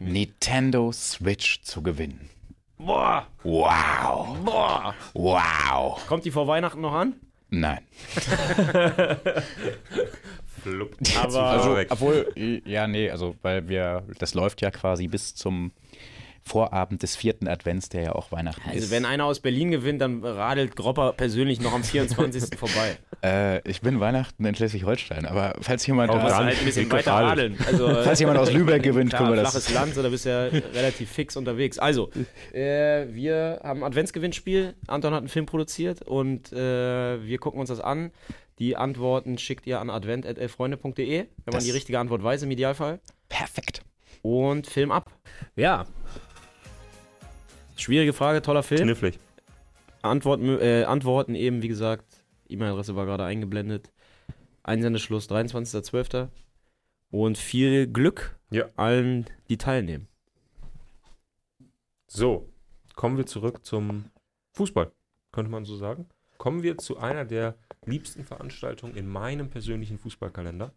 Nintendo 0.00 0.92
Switch 0.92 1.62
zu 1.62 1.82
gewinnen. 1.82 2.30
Boah, 2.78 3.26
Wow, 3.42 4.38
boah. 4.44 4.94
wow. 5.12 6.06
Kommt 6.06 6.24
die 6.24 6.30
vor 6.30 6.46
Weihnachten 6.46 6.80
noch 6.80 6.94
an? 6.94 7.14
Nein. 7.50 7.80
Flupp. 10.62 10.96
Aber- 11.22 11.42
Also, 11.42 11.76
obwohl, 11.90 12.60
ja, 12.64 12.86
nee, 12.86 13.10
also, 13.10 13.34
weil 13.42 13.68
wir, 13.68 14.02
das 14.18 14.34
läuft 14.34 14.60
ja 14.62 14.70
quasi 14.70 15.08
bis 15.08 15.34
zum 15.34 15.72
Vorabend 16.50 17.02
des 17.04 17.14
vierten 17.14 17.46
Advents, 17.46 17.88
der 17.90 18.02
ja 18.02 18.12
auch 18.16 18.32
Weihnachten 18.32 18.60
Also 18.66 18.78
ist. 18.78 18.90
wenn 18.90 19.04
einer 19.04 19.24
aus 19.24 19.38
Berlin 19.38 19.70
gewinnt, 19.70 20.00
dann 20.00 20.24
radelt 20.24 20.74
Gropper 20.74 21.12
persönlich 21.12 21.60
noch 21.60 21.72
am 21.72 21.84
24. 21.84 22.58
vorbei. 22.58 22.96
Äh, 23.22 23.68
ich 23.68 23.80
bin 23.82 24.00
Weihnachten 24.00 24.44
in 24.44 24.54
Schleswig-Holstein, 24.56 25.26
aber 25.26 25.54
falls 25.60 25.86
jemand, 25.86 26.10
aus, 26.10 26.32
halt 26.34 26.58
ein 26.58 26.64
bisschen 26.64 26.90
weiter 26.90 27.12
radeln. 27.12 27.56
Also, 27.66 27.86
äh, 27.86 28.02
falls 28.04 28.18
jemand 28.18 28.38
aus 28.38 28.52
Lübeck 28.52 28.82
gewinnt, 28.82 29.10
klar, 29.10 29.22
können 29.22 29.34
wir 29.36 29.40
flaches 29.42 29.64
das. 29.66 29.72
Land, 29.74 29.94
so, 29.94 30.02
da 30.02 30.08
bist 30.08 30.24
du 30.24 30.30
ja 30.30 30.44
relativ 30.74 31.08
fix 31.10 31.36
unterwegs. 31.36 31.78
Also, 31.78 32.10
äh, 32.52 33.06
wir 33.12 33.60
haben 33.62 33.80
ein 33.84 33.86
Adventsgewinnspiel. 33.86 34.74
Anton 34.88 35.12
hat 35.14 35.18
einen 35.20 35.28
Film 35.28 35.46
produziert 35.46 36.02
und 36.02 36.52
äh, 36.52 37.22
wir 37.24 37.38
gucken 37.38 37.60
uns 37.60 37.68
das 37.68 37.80
an. 37.80 38.10
Die 38.58 38.76
Antworten 38.76 39.38
schickt 39.38 39.66
ihr 39.68 39.80
an 39.80 39.88
advent.elfreunde.de, 39.88 41.18
wenn 41.18 41.26
man 41.46 41.54
Das- 41.54 41.64
die 41.64 41.70
richtige 41.70 41.98
Antwort 41.98 42.22
weiß 42.24 42.42
im 42.42 42.50
Idealfall. 42.50 42.98
Perfekt. 43.28 43.82
Und 44.22 44.66
Film 44.66 44.90
ab. 44.90 45.10
Ja. 45.56 45.86
Schwierige 47.80 48.12
Frage, 48.12 48.42
toller 48.42 48.62
Film. 48.62 48.82
Knifflig. 48.82 49.18
Antworten, 50.02 50.58
äh, 50.60 50.84
Antworten 50.84 51.34
eben, 51.34 51.62
wie 51.62 51.68
gesagt, 51.68 52.04
E-Mail-Adresse 52.48 52.94
war 52.94 53.06
gerade 53.06 53.24
eingeblendet. 53.24 53.90
Einsendeschluss 54.62 55.28
23.12. 55.30 56.28
Und 57.10 57.38
viel 57.38 57.86
Glück 57.86 58.38
Ja. 58.50 58.66
allen, 58.76 59.26
die 59.48 59.56
teilnehmen. 59.56 60.08
So, 62.06 62.48
kommen 62.96 63.16
wir 63.16 63.26
zurück 63.26 63.64
zum 63.64 64.04
Fußball, 64.52 64.92
könnte 65.32 65.50
man 65.50 65.64
so 65.64 65.76
sagen. 65.76 66.06
Kommen 66.38 66.62
wir 66.62 66.76
zu 66.78 66.98
einer 66.98 67.24
der 67.24 67.56
liebsten 67.86 68.24
Veranstaltungen 68.24 68.94
in 68.94 69.06
meinem 69.08 69.48
persönlichen 69.48 69.98
Fußballkalender, 69.98 70.72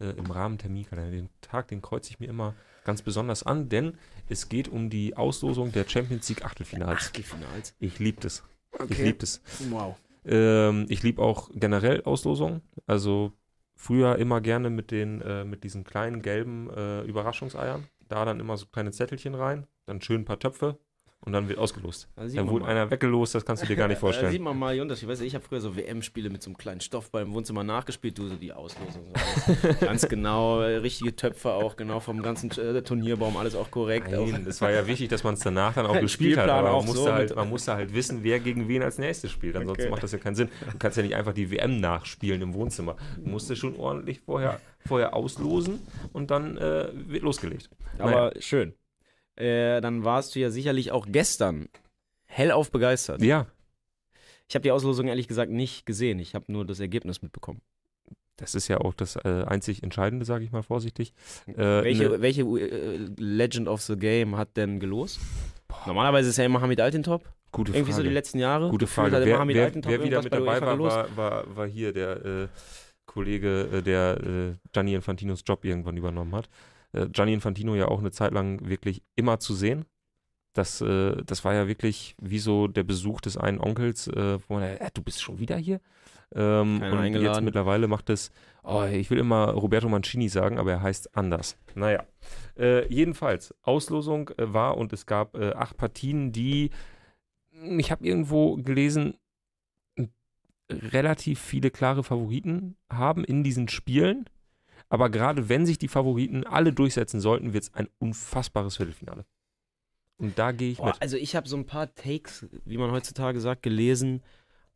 äh, 0.00 0.10
im 0.10 0.30
Rahmen 0.30 0.58
Terminkalender. 0.58 1.10
Den 1.12 1.28
Tag, 1.40 1.68
den 1.68 1.82
kreuze 1.82 2.10
ich 2.10 2.20
mir 2.20 2.28
immer 2.28 2.54
ganz 2.84 3.02
besonders 3.02 3.42
an, 3.42 3.68
denn 3.68 3.98
es 4.28 4.48
geht 4.48 4.68
um 4.68 4.90
die 4.90 5.16
Auslosung 5.16 5.72
der 5.72 5.88
Champions 5.88 6.28
League 6.28 6.44
Achtelfinals. 6.44 7.06
Achtelfinals. 7.06 7.74
Ich 7.78 7.98
liebe 7.98 8.20
das. 8.20 8.42
Ich 8.88 8.98
liebe 8.98 9.18
das. 9.18 9.42
Wow. 9.70 9.96
Ähm, 10.24 10.86
ich 10.88 11.02
liebe 11.02 11.22
auch 11.22 11.50
generell 11.54 12.02
Auslosungen. 12.04 12.62
Also 12.86 13.32
früher 13.74 14.16
immer 14.18 14.40
gerne 14.40 14.70
mit 14.70 14.90
den, 14.90 15.20
äh, 15.20 15.44
mit 15.44 15.64
diesen 15.64 15.84
kleinen 15.84 16.22
gelben 16.22 16.70
äh, 16.70 17.02
Überraschungseiern. 17.02 17.86
Da 18.08 18.24
dann 18.24 18.40
immer 18.40 18.56
so 18.56 18.66
kleine 18.66 18.92
Zettelchen 18.92 19.34
rein, 19.34 19.66
dann 19.86 20.00
schön 20.00 20.22
ein 20.22 20.24
paar 20.24 20.38
Töpfe 20.38 20.78
und 21.24 21.32
dann 21.32 21.48
wird 21.48 21.58
ausgelost. 21.58 22.08
Da 22.16 22.28
sieht 22.28 22.38
Dann 22.38 22.48
wurde 22.48 22.64
mal. 22.64 22.70
einer 22.72 22.90
weggelost, 22.90 23.34
das 23.34 23.44
kannst 23.44 23.62
du 23.62 23.66
dir 23.66 23.76
gar 23.76 23.86
nicht 23.88 23.96
Da 23.98 24.00
vorstellen. 24.00 24.32
sieht 24.32 24.42
man 24.42 24.58
mal 24.58 24.74
die 24.74 24.80
Unterschiede. 24.80 25.10
Weißt 25.12 25.20
du, 25.20 25.24
ich 25.24 25.34
habe 25.34 25.44
früher 25.44 25.60
so 25.60 25.76
WM-Spiele 25.76 26.30
mit 26.30 26.42
so 26.42 26.50
einem 26.50 26.56
kleinen 26.56 26.80
Stoffball 26.80 27.22
im 27.22 27.32
Wohnzimmer 27.32 27.62
nachgespielt, 27.62 28.18
du 28.18 28.26
so 28.28 28.34
die 28.34 28.52
Auslosung. 28.52 29.04
So. 29.46 29.68
Ganz 29.86 30.08
genau, 30.08 30.58
richtige 30.60 31.14
Töpfe 31.14 31.52
auch, 31.52 31.76
genau 31.76 32.00
vom 32.00 32.22
ganzen 32.22 32.50
äh, 32.52 32.82
Turnierbaum, 32.82 33.36
alles 33.36 33.54
auch 33.54 33.70
korrekt. 33.70 34.12
Auch. 34.14 34.26
Nein, 34.26 34.44
es 34.48 34.60
war 34.60 34.70
ja 34.72 34.86
wichtig, 34.86 35.08
dass 35.10 35.22
man 35.22 35.34
es 35.34 35.40
danach 35.40 35.74
dann 35.74 35.86
auch 35.86 35.92
gespielt 36.00 36.36
hat. 36.38 36.44
Spielplan 36.44 36.58
Aber 36.58 36.68
man 36.68 36.76
auch 36.80 36.84
musste, 36.86 37.02
so 37.04 37.12
halt, 37.12 37.36
man 37.36 37.48
musste 37.48 37.74
halt 37.74 37.94
wissen, 37.94 38.20
wer 38.22 38.40
gegen 38.40 38.66
wen 38.68 38.82
als 38.82 38.98
nächstes 38.98 39.30
spielt. 39.30 39.54
Ansonsten 39.56 39.82
Okay. 39.82 39.90
macht 39.90 40.02
das 40.02 40.12
ja 40.12 40.18
keinen 40.18 40.34
Sinn. 40.34 40.48
Du 40.72 40.78
kannst 40.78 40.96
ja 40.96 41.02
nicht 41.02 41.14
einfach 41.14 41.32
die 41.32 41.50
WM 41.50 41.80
nachspielen 41.80 42.42
im 42.42 42.52
Wohnzimmer. 42.54 42.96
Du 43.16 43.30
musst 43.30 43.56
schon 43.56 43.76
ordentlich 43.76 44.20
vorher, 44.20 44.60
vorher 44.86 45.14
auslosen 45.14 45.80
und 46.12 46.30
dann 46.30 46.56
äh, 46.56 46.88
wird 46.92 47.22
losgelegt. 47.22 47.70
Aber 47.98 48.32
schön. 48.40 48.74
Äh, 49.36 49.80
dann 49.80 50.04
warst 50.04 50.34
du 50.34 50.40
ja 50.40 50.50
sicherlich 50.50 50.92
auch 50.92 51.06
gestern 51.08 51.68
hellauf 52.26 52.70
begeistert. 52.70 53.22
Ja, 53.22 53.46
Ich 54.48 54.54
habe 54.54 54.62
die 54.62 54.70
Auslosung 54.70 55.08
ehrlich 55.08 55.28
gesagt 55.28 55.50
nicht 55.50 55.86
gesehen. 55.86 56.18
Ich 56.18 56.34
habe 56.34 56.50
nur 56.52 56.64
das 56.66 56.80
Ergebnis 56.80 57.22
mitbekommen. 57.22 57.60
das 58.36 58.54
ist 58.54 58.68
ja 58.68 58.78
auch 58.78 58.92
das 58.94 59.16
äh, 59.16 59.44
einzig 59.46 59.82
Entscheidende, 59.82 60.24
sage 60.24 60.44
ich 60.44 60.52
mal 60.52 60.62
vorsichtig. 60.62 61.12
Äh, 61.46 61.56
welche 61.56 62.08
ne- 62.10 62.20
welche 62.20 62.42
äh, 62.42 62.98
Legend 63.18 63.68
of 63.68 63.80
the 63.82 63.96
Game 63.96 64.36
hat 64.36 64.56
denn 64.56 64.80
gelost? 64.80 65.20
Normalerweise 65.86 66.28
ist 66.30 66.36
ja 66.38 66.44
immer 66.44 66.60
Hamid 66.60 66.80
Altintop. 66.80 67.24
gute 67.52 67.72
Irgendwie 67.72 67.92
so 67.92 67.96
Frage. 67.98 68.08
die 68.08 68.14
letzten 68.14 68.38
Jahre. 68.38 68.68
Gute 68.70 68.86
Frage. 68.86 69.12
Wer, 69.24 69.46
wer, 69.48 69.74
wer 69.84 70.04
wieder 70.04 70.22
mit 70.22 70.32
dabei 70.32 70.60
war, 70.60 70.78
war, 70.78 71.16
war, 71.16 71.56
war 71.56 71.66
hier 71.66 71.92
der 71.92 72.24
äh, 72.24 72.48
Kollege, 73.06 73.82
der 73.84 74.18
äh, 74.22 74.54
Gianni 74.72 74.94
Infantinos 74.94 75.42
Job 75.46 75.64
irgendwann 75.64 75.96
übernommen 75.96 76.34
hat. 76.34 76.48
Äh, 76.92 77.08
Gianni 77.08 77.32
Infantino 77.34 77.74
ja 77.74 77.88
auch 77.88 78.00
eine 78.00 78.10
Zeit 78.10 78.32
lang 78.32 78.68
wirklich 78.68 79.02
immer 79.16 79.38
zu 79.38 79.54
sehen. 79.54 79.84
Das, 80.52 80.80
äh, 80.82 81.16
das 81.24 81.44
war 81.44 81.54
ja 81.54 81.66
wirklich 81.66 82.14
wie 82.20 82.38
so 82.38 82.68
der 82.68 82.82
Besuch 82.82 83.20
des 83.20 83.36
einen 83.36 83.58
Onkels, 83.58 84.06
äh, 84.08 84.38
wo 84.48 84.54
man, 84.54 84.62
äh, 84.62 84.90
du 84.92 85.02
bist 85.02 85.22
schon 85.22 85.38
wieder 85.38 85.56
hier? 85.56 85.80
Ähm, 86.34 86.76
und 86.76 86.82
jetzt 86.82 86.94
eingeladen. 86.94 87.44
mittlerweile 87.44 87.88
macht 87.88 88.10
es, 88.10 88.30
oh, 88.62 88.84
ich 88.84 89.10
will 89.10 89.18
immer 89.18 89.50
Roberto 89.50 89.88
Mancini 89.88 90.28
sagen, 90.28 90.58
aber 90.58 90.72
er 90.72 90.82
heißt 90.82 91.16
anders. 91.16 91.58
Naja, 91.74 92.04
äh, 92.58 92.86
jedenfalls, 92.92 93.54
Auslosung 93.62 94.30
äh, 94.30 94.52
war 94.52 94.76
und 94.78 94.92
es 94.92 95.06
gab 95.06 95.36
äh, 95.36 95.52
acht 95.52 95.76
Partien, 95.76 96.32
die, 96.32 96.70
ich 97.52 97.90
habe 97.90 98.06
irgendwo 98.06 98.56
gelesen, 98.56 99.14
relativ 100.70 101.40
viele 101.40 101.70
klare 101.70 102.02
Favoriten 102.02 102.76
haben 102.90 103.24
in 103.24 103.44
diesen 103.44 103.68
Spielen. 103.68 104.26
Aber 104.92 105.08
gerade 105.10 105.48
wenn 105.48 105.64
sich 105.64 105.78
die 105.78 105.88
Favoriten 105.88 106.44
alle 106.46 106.72
durchsetzen 106.72 107.20
sollten, 107.20 107.54
wird 107.54 107.64
es 107.64 107.74
ein 107.74 107.88
unfassbares 107.98 108.76
Viertelfinale. 108.76 109.24
Und 110.18 110.38
da 110.38 110.52
gehe 110.52 110.72
ich 110.72 110.78
Boah, 110.78 110.88
mit. 110.88 111.00
also 111.00 111.16
ich 111.16 111.34
habe 111.34 111.48
so 111.48 111.56
ein 111.56 111.64
paar 111.66 111.94
Takes, 111.94 112.46
wie 112.64 112.76
man 112.76 112.90
heutzutage 112.90 113.40
sagt, 113.40 113.62
gelesen. 113.62 114.22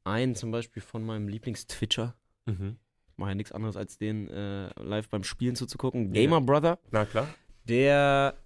Einen 0.05 0.35
zum 0.35 0.51
Beispiel 0.53 0.83
von 0.83 1.05
meinem 1.05 1.29
Lieblings-Twitcher. 1.29 2.15
Mhm. 2.47 2.79
Ich 3.11 3.19
mache 3.19 3.31
ja 3.31 3.35
nichts 3.35 3.53
anderes, 3.53 3.77
als 3.77 3.99
den 3.99 4.29
äh, 4.29 4.69
live 4.81 5.09
beim 5.09 5.23
Spielen 5.23 5.55
zuzugucken. 5.55 6.07
Ja. 6.15 6.23
Gamer 6.23 6.41
Brother. 6.41 6.79
Na 6.91 7.05
klar. 7.05 7.29
der 7.65 8.37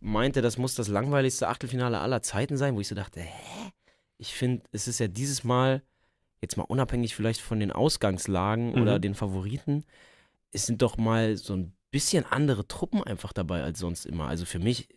meinte, 0.00 0.40
das 0.42 0.56
muss 0.58 0.74
das 0.74 0.88
langweiligste 0.88 1.48
Achtelfinale 1.48 1.98
aller 1.98 2.22
Zeiten 2.22 2.56
sein, 2.56 2.74
wo 2.76 2.80
ich 2.80 2.88
so 2.88 2.94
dachte, 2.94 3.20
hä? 3.20 3.70
Ich 4.16 4.32
finde, 4.34 4.62
es 4.72 4.86
ist 4.88 5.00
ja 5.00 5.08
dieses 5.08 5.44
Mal, 5.44 5.82
jetzt 6.40 6.56
mal 6.56 6.62
unabhängig 6.64 7.14
vielleicht 7.16 7.40
von 7.40 7.58
den 7.60 7.72
Ausgangslagen 7.72 8.72
Mhm. 8.74 8.82
oder 8.82 8.98
den 8.98 9.14
Favoriten, 9.14 9.84
es 10.52 10.66
sind 10.66 10.82
doch 10.82 10.96
mal 10.96 11.36
so 11.36 11.54
ein 11.54 11.72
bisschen 11.90 12.24
andere 12.24 12.66
Truppen 12.66 13.02
einfach 13.02 13.32
dabei 13.32 13.62
als 13.62 13.78
sonst 13.78 14.06
immer. 14.06 14.26
Also 14.28 14.44
für 14.44 14.58
mich 14.58 14.88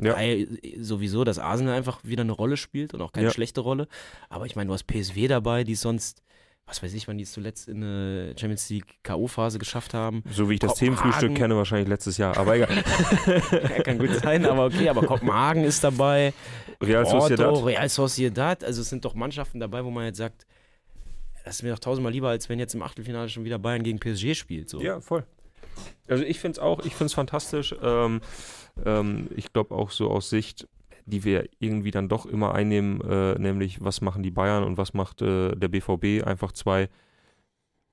Ja. 0.00 0.14
weil 0.16 0.46
sowieso, 0.78 1.24
dass 1.24 1.38
Arsenal 1.38 1.74
einfach 1.74 2.00
wieder 2.04 2.22
eine 2.22 2.32
Rolle 2.32 2.56
spielt 2.56 2.92
und 2.94 3.00
auch 3.00 3.12
keine 3.12 3.28
Ja. 3.28 3.32
schlechte 3.32 3.60
Rolle. 3.60 3.88
Aber 4.28 4.46
ich 4.46 4.54
meine, 4.56 4.68
du 4.68 4.74
hast 4.74 4.84
PSW 4.86 5.26
dabei, 5.28 5.64
die 5.64 5.74
sonst, 5.74 6.22
was 6.66 6.82
weiß 6.82 6.92
ich, 6.94 7.08
wann 7.08 7.16
die 7.16 7.22
es 7.24 7.32
zuletzt 7.32 7.68
in 7.68 7.82
eine 7.82 8.34
Champions 8.38 8.68
League 8.68 8.98
K.O.-Phase 9.04 9.58
geschafft 9.58 9.94
haben. 9.94 10.22
So 10.30 10.50
wie 10.50 10.54
ich 10.54 10.60
das. 10.60 10.74
Themenfrühstück 10.74 11.34
kenne, 11.34 11.56
wahrscheinlich 11.56 11.88
letztes 11.88 12.18
Jahr. 12.18 12.36
Aber 12.36 12.56
egal. 12.56 12.68
Ja, 13.52 13.82
kann 13.82 13.98
gut 13.98 14.12
sein, 14.22 14.44
aber 14.44 14.66
okay, 14.66 14.88
aber 14.88 15.02
Kopenhagen 15.06 15.64
ist 15.64 15.82
dabei. 15.82 16.32
Real 16.82 17.06
Sociedad. 17.06 17.64
Real 17.64 17.88
Sociedad. 17.88 18.64
Also 18.64 18.82
es 18.82 18.88
sind 18.88 19.04
doch 19.04 19.14
Mannschaften 19.14 19.60
dabei, 19.60 19.84
wo 19.84 19.90
man 19.90 20.04
jetzt 20.06 20.18
sagt, 20.18 20.46
das 21.46 21.56
ist 21.56 21.62
mir 21.62 21.70
doch 21.70 21.78
tausendmal 21.78 22.12
lieber, 22.12 22.28
als 22.28 22.48
wenn 22.48 22.58
jetzt 22.58 22.74
im 22.74 22.82
Achtelfinale 22.82 23.28
schon 23.28 23.44
wieder 23.44 23.58
Bayern 23.58 23.84
gegen 23.84 24.00
PSG 24.00 24.34
spielt. 24.34 24.68
So. 24.68 24.80
Ja, 24.82 25.00
voll. 25.00 25.24
Also 26.08 26.24
ich 26.24 26.40
finde 26.40 26.56
es 26.56 26.58
auch, 26.58 26.80
ich 26.80 26.92
finde 26.94 27.06
es 27.06 27.14
fantastisch. 27.14 27.72
Ähm, 27.80 28.20
ähm, 28.84 29.28
ich 29.36 29.52
glaube 29.52 29.74
auch 29.74 29.90
so 29.92 30.10
aus 30.10 30.28
Sicht, 30.28 30.66
die 31.04 31.22
wir 31.22 31.48
irgendwie 31.60 31.92
dann 31.92 32.08
doch 32.08 32.26
immer 32.26 32.52
einnehmen, 32.54 33.00
äh, 33.00 33.38
nämlich 33.38 33.82
was 33.84 34.00
machen 34.00 34.24
die 34.24 34.32
Bayern 34.32 34.64
und 34.64 34.76
was 34.76 34.92
macht 34.92 35.22
äh, 35.22 35.54
der 35.54 35.68
BVB, 35.68 36.26
einfach 36.26 36.50
zwei 36.50 36.88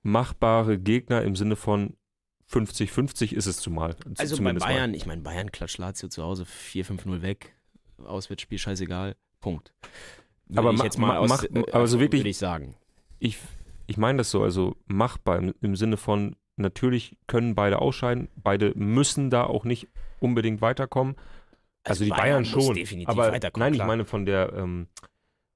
machbare 0.02 0.80
Gegner 0.80 1.22
im 1.22 1.36
Sinne 1.36 1.56
von 1.56 1.96
50-50 2.52 3.34
ist 3.34 3.46
es 3.46 3.58
zumal. 3.58 3.96
Also 4.18 4.18
bei 4.18 4.26
zumindest 4.26 4.66
mal. 4.66 4.74
Bayern, 4.74 4.94
ich 4.96 5.06
meine, 5.06 5.22
Bayern 5.22 5.52
klatscht 5.52 5.78
Lazio 5.78 6.10
zu 6.10 6.24
Hause 6.24 6.44
4-5-0 6.46 7.22
weg. 7.22 7.56
Auswärtsspiel 8.04 8.58
scheißegal. 8.58 9.16
Punkt. 9.40 9.74
Würde 10.48 10.60
Aber 10.60 10.74
ich 10.74 10.84
jetzt 10.84 10.98
mal 10.98 11.08
ma- 11.08 11.18
aus, 11.20 11.30
mach- 11.30 11.44
äh, 11.44 11.72
also 11.72 12.00
wirklich- 12.00 12.22
würde 12.22 12.30
ich 12.30 12.38
sagen. 12.38 12.76
Ich, 13.24 13.38
ich 13.88 13.98
meine 13.98 14.18
das 14.18 14.32
so, 14.32 14.44
also 14.44 14.76
machbar 14.86 15.38
im, 15.38 15.56
im 15.62 15.78
Sinne 15.78 15.96
von, 15.96 16.36
natürlich 16.58 17.18
können 17.26 17.56
beide 17.56 17.80
ausscheiden, 17.80 18.28
beide 18.36 18.74
müssen 18.76 19.30
da 19.30 19.46
auch 19.46 19.64
nicht 19.64 19.88
unbedingt 20.20 20.60
weiterkommen. 20.62 21.16
Also, 21.84 22.04
die 22.04 22.10
Bayern, 22.10 22.44
muss 22.44 22.50
schon. 22.50 22.78
aber 23.06 23.32
nein, 23.32 23.74
ich 23.74 23.78
klar. 23.78 23.88
meine 23.88 24.04
von 24.04 24.26
der, 24.26 24.52
ähm, 24.54 24.88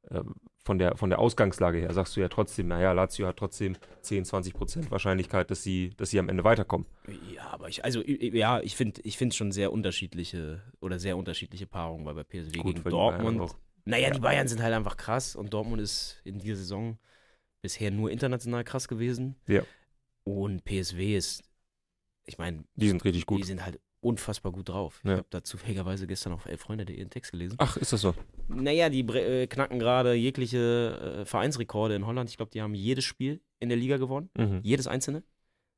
äh, 0.09 0.21
von 0.63 0.77
der 0.77 0.95
von 0.95 1.09
der 1.09 1.19
Ausgangslage 1.19 1.77
her 1.79 1.93
sagst 1.93 2.15
du 2.15 2.21
ja 2.21 2.29
trotzdem, 2.29 2.69
naja, 2.69 2.93
Lazio 2.93 3.27
hat 3.27 3.35
trotzdem 3.35 3.75
10, 4.01 4.23
20 4.23 4.53
Prozent 4.53 4.91
Wahrscheinlichkeit, 4.91 5.51
dass 5.51 5.61
sie, 5.61 5.91
dass 5.97 6.09
sie 6.09 6.19
am 6.19 6.29
Ende 6.29 6.45
weiterkommen. 6.45 6.87
Ja, 7.33 7.49
aber 7.51 7.67
ich, 7.67 7.83
also 7.83 8.01
ja, 8.05 8.61
ich 8.61 8.77
finde 8.77 9.01
ich 9.03 9.17
finde 9.17 9.35
schon 9.35 9.51
sehr 9.51 9.73
unterschiedliche 9.73 10.61
oder 10.79 10.99
sehr 10.99 11.17
unterschiedliche 11.17 11.67
Paarungen, 11.67 12.05
weil 12.05 12.15
bei 12.15 12.23
PSW 12.23 12.51
gegen 12.51 12.65
weil 12.65 12.73
die 12.73 12.81
Bayern 12.81 12.91
Dortmund. 12.91 13.55
Naja, 13.83 14.07
ja. 14.07 14.13
die 14.13 14.19
Bayern 14.19 14.47
sind 14.47 14.61
halt 14.61 14.73
einfach 14.73 14.95
krass 14.95 15.35
und 15.35 15.53
Dortmund 15.53 15.81
ist 15.81 16.21
in 16.25 16.39
dieser 16.39 16.57
Saison 16.57 16.97
bisher 17.67 17.91
nur 17.91 18.09
international 18.11 18.63
krass 18.63 18.87
gewesen. 18.87 19.35
Ja. 19.47 19.63
Und 20.23 20.63
PSW 20.63 21.17
ist, 21.17 21.43
ich 22.25 22.37
meine, 22.37 22.63
Die 22.75 22.87
sind 22.87 23.03
richtig 23.03 23.23
die 23.23 23.25
gut. 23.25 23.45
sind 23.45 23.65
halt 23.65 23.79
unfassbar 23.99 24.51
gut 24.53 24.69
drauf. 24.69 25.01
Ja. 25.03 25.11
Ich 25.13 25.17
habe 25.17 25.27
da 25.31 25.43
zufälligerweise 25.43 26.07
gestern 26.07 26.31
auf 26.33 26.45
Elf-Freunde.de 26.45 26.97
einen 26.99 27.09
Text 27.09 27.31
gelesen. 27.31 27.55
Ach, 27.59 27.75
ist 27.77 27.91
das 27.91 28.01
so? 28.01 28.13
Naja, 28.47 28.89
die 28.89 29.01
äh, 29.01 29.47
knacken 29.47 29.79
gerade 29.79 30.13
jegliche 30.13 31.19
äh, 31.21 31.25
Vereinsrekorde 31.25 31.95
in 31.95 32.05
Holland. 32.05 32.29
Ich 32.29 32.37
glaube, 32.37 32.51
die 32.51 32.61
haben 32.61 32.73
jedes 32.75 33.03
Spiel 33.03 33.41
in 33.59 33.67
der 33.69 33.77
Liga 33.77 33.97
gewonnen. 33.97 34.29
Mhm. 34.37 34.61
Jedes 34.63 34.87
einzelne. 34.87 35.23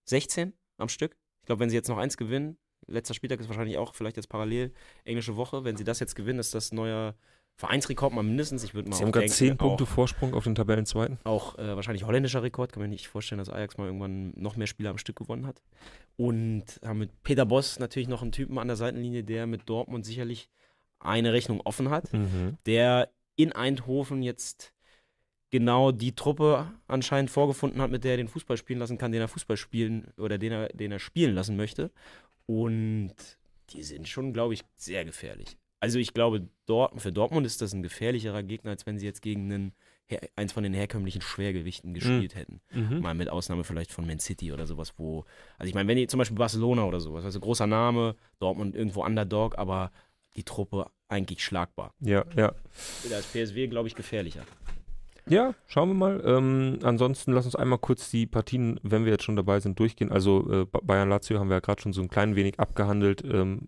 16 0.05 0.53
am 0.77 0.89
Stück. 0.89 1.17
Ich 1.41 1.45
glaube, 1.47 1.61
wenn 1.61 1.69
sie 1.69 1.75
jetzt 1.75 1.87
noch 1.89 1.97
eins 1.97 2.17
gewinnen, 2.17 2.57
letzter 2.87 3.13
Spieltag 3.15 3.39
ist 3.39 3.47
wahrscheinlich 3.49 3.77
auch 3.77 3.95
vielleicht 3.95 4.17
jetzt 4.17 4.29
parallel 4.29 4.73
englische 5.05 5.35
Woche. 5.35 5.63
Wenn 5.63 5.77
sie 5.77 5.83
das 5.83 5.99
jetzt 5.99 6.15
gewinnen, 6.15 6.39
ist 6.39 6.53
das 6.53 6.71
neuer 6.71 7.15
Vereinsrekord 7.59 8.13
mal 8.13 8.23
mindestens. 8.23 8.63
Ich 8.63 8.73
würde 8.73 8.89
mal 8.89 8.95
Sie 8.95 9.03
haben 9.03 9.11
gerade 9.11 9.27
10 9.27 9.57
Punkte 9.57 9.85
Vorsprung 9.85 10.33
auf 10.33 10.45
den 10.45 10.55
Tabellenzweiten. 10.55 11.17
auch 11.25 11.57
äh, 11.57 11.75
wahrscheinlich 11.75 12.05
holländischer 12.05 12.41
Rekord. 12.41 12.71
Kann 12.71 12.81
man 12.81 12.89
nicht 12.89 13.07
vorstellen, 13.09 13.39
dass 13.39 13.49
Ajax 13.49 13.77
mal 13.77 13.85
irgendwann 13.85 14.31
noch 14.37 14.55
mehr 14.55 14.65
Spiele 14.65 14.89
am 14.89 14.97
Stück 14.97 15.17
gewonnen 15.17 15.45
hat. 15.45 15.61
Und 16.15 16.63
haben 16.85 16.99
mit 16.99 17.21
Peter 17.23 17.45
Boss 17.45 17.77
natürlich 17.77 18.07
noch 18.07 18.21
einen 18.21 18.31
Typen 18.31 18.57
an 18.59 18.67
der 18.67 18.77
Seitenlinie, 18.77 19.25
der 19.25 19.45
mit 19.45 19.67
Dortmund 19.67 20.05
sicherlich 20.05 20.49
eine 20.99 21.33
Rechnung 21.33 21.59
offen 21.65 21.89
hat 21.89 22.11
Mhm. 22.13 22.57
der 22.65 23.09
in 23.35 23.51
Eindhoven 23.51 24.21
jetzt 24.23 24.73
genau 25.49 25.91
die 25.91 26.13
Truppe 26.15 26.71
anscheinend 26.87 27.29
vorgefunden 27.29 27.81
hat, 27.81 27.91
mit 27.91 28.03
der 28.05 28.11
er 28.11 28.17
den 28.17 28.27
Fußball 28.29 28.55
spielen 28.55 28.79
lassen 28.79 28.97
kann, 28.97 29.11
den 29.11 29.19
er 29.21 29.27
Fußball 29.27 29.57
spielen 29.57 30.13
oder 30.17 30.37
den 30.37 30.51
er, 30.53 30.69
den 30.69 30.91
er 30.93 30.99
spielen 30.99 31.35
lassen 31.35 31.57
möchte. 31.57 31.91
Und 32.45 33.13
die 33.71 33.83
sind 33.83 34.07
schon, 34.07 34.33
glaube 34.33 34.53
ich, 34.53 34.63
sehr 34.75 35.05
gefährlich. 35.05 35.57
Also 35.79 35.99
ich 35.99 36.13
glaube, 36.13 36.47
Dort, 36.65 37.01
für 37.01 37.11
Dortmund 37.11 37.45
ist 37.45 37.61
das 37.61 37.73
ein 37.73 37.81
gefährlicherer 37.83 38.43
Gegner, 38.43 38.71
als 38.71 38.85
wenn 38.85 38.99
sie 38.99 39.05
jetzt 39.05 39.21
gegen 39.21 39.51
einen, 39.51 39.73
eins 40.35 40.53
von 40.53 40.63
den 40.63 40.73
herkömmlichen 40.73 41.21
Schwergewichten 41.21 41.93
gespielt 41.93 42.35
hätten. 42.35 42.61
Mhm. 42.71 42.99
Mal 42.99 43.13
mit 43.15 43.29
Ausnahme 43.29 43.63
vielleicht 43.63 43.91
von 43.91 44.05
Man 44.05 44.19
City 44.19 44.51
oder 44.51 44.67
sowas, 44.67 44.93
wo. 44.97 45.25
Also 45.57 45.69
ich 45.69 45.75
meine, 45.75 45.87
wenn 45.87 45.97
die 45.97 46.07
zum 46.07 46.17
Beispiel 46.17 46.37
Barcelona 46.37 46.83
oder 46.85 46.99
sowas, 46.99 47.23
also 47.25 47.39
großer 47.39 47.65
Name, 47.67 48.15
Dortmund 48.39 48.75
irgendwo 48.75 49.03
Underdog, 49.03 49.57
aber 49.57 49.91
die 50.35 50.43
Truppe 50.43 50.87
eigentlich 51.07 51.43
schlagbar. 51.43 51.93
Ja, 52.01 52.23
ja. 52.35 52.53
Da 53.09 53.17
ist 53.19 53.33
PSW, 53.33 53.67
glaube 53.67 53.87
ich, 53.87 53.95
gefährlicher. 53.95 54.43
Ja, 55.27 55.53
schauen 55.67 55.89
wir 55.89 55.95
mal. 55.95 56.21
Ähm, 56.25 56.79
ansonsten 56.83 57.31
lass 57.33 57.45
uns 57.45 57.55
einmal 57.55 57.77
kurz 57.79 58.09
die 58.09 58.25
Partien, 58.25 58.79
wenn 58.83 59.05
wir 59.05 59.11
jetzt 59.11 59.23
schon 59.23 59.35
dabei 59.35 59.59
sind, 59.59 59.79
durchgehen. 59.79 60.11
Also 60.11 60.51
äh, 60.51 60.65
Ba- 60.65 60.81
Bayern-Lazio 60.83 61.39
haben 61.39 61.49
wir 61.49 61.55
ja 61.55 61.59
gerade 61.61 61.81
schon 61.81 61.93
so 61.93 62.01
ein 62.01 62.09
klein 62.09 62.35
wenig 62.35 62.59
abgehandelt. 62.59 63.23
Ähm, 63.23 63.67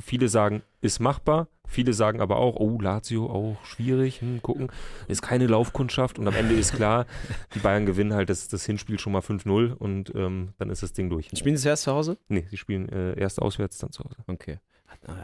viele 0.00 0.28
sagen, 0.28 0.62
ist 0.80 1.00
machbar. 1.00 1.48
Viele 1.66 1.92
sagen 1.92 2.22
aber 2.22 2.36
auch, 2.36 2.56
oh, 2.56 2.80
Lazio 2.80 3.26
auch 3.26 3.62
schwierig, 3.64 4.22
hm, 4.22 4.40
gucken. 4.40 4.68
Ist 5.06 5.20
keine 5.20 5.46
Laufkundschaft. 5.46 6.18
Und 6.18 6.26
am 6.26 6.34
Ende 6.34 6.54
ist 6.54 6.74
klar, 6.74 7.06
die 7.54 7.58
Bayern 7.58 7.84
gewinnen 7.84 8.14
halt 8.14 8.30
das, 8.30 8.48
das 8.48 8.64
Hinspiel 8.64 8.98
schon 8.98 9.12
mal 9.12 9.20
5-0 9.20 9.74
und 9.74 10.14
ähm, 10.14 10.54
dann 10.58 10.70
ist 10.70 10.82
das 10.82 10.94
Ding 10.94 11.10
durch. 11.10 11.28
Spielen 11.34 11.56
Sie 11.56 11.62
zuerst 11.64 11.82
zu 11.82 11.92
Hause? 11.92 12.16
Nee, 12.28 12.46
sie 12.48 12.56
spielen 12.56 12.88
äh, 12.88 13.18
erst 13.20 13.42
auswärts, 13.42 13.78
dann 13.78 13.92
zu 13.92 14.02
Hause. 14.02 14.16
Okay. 14.26 14.60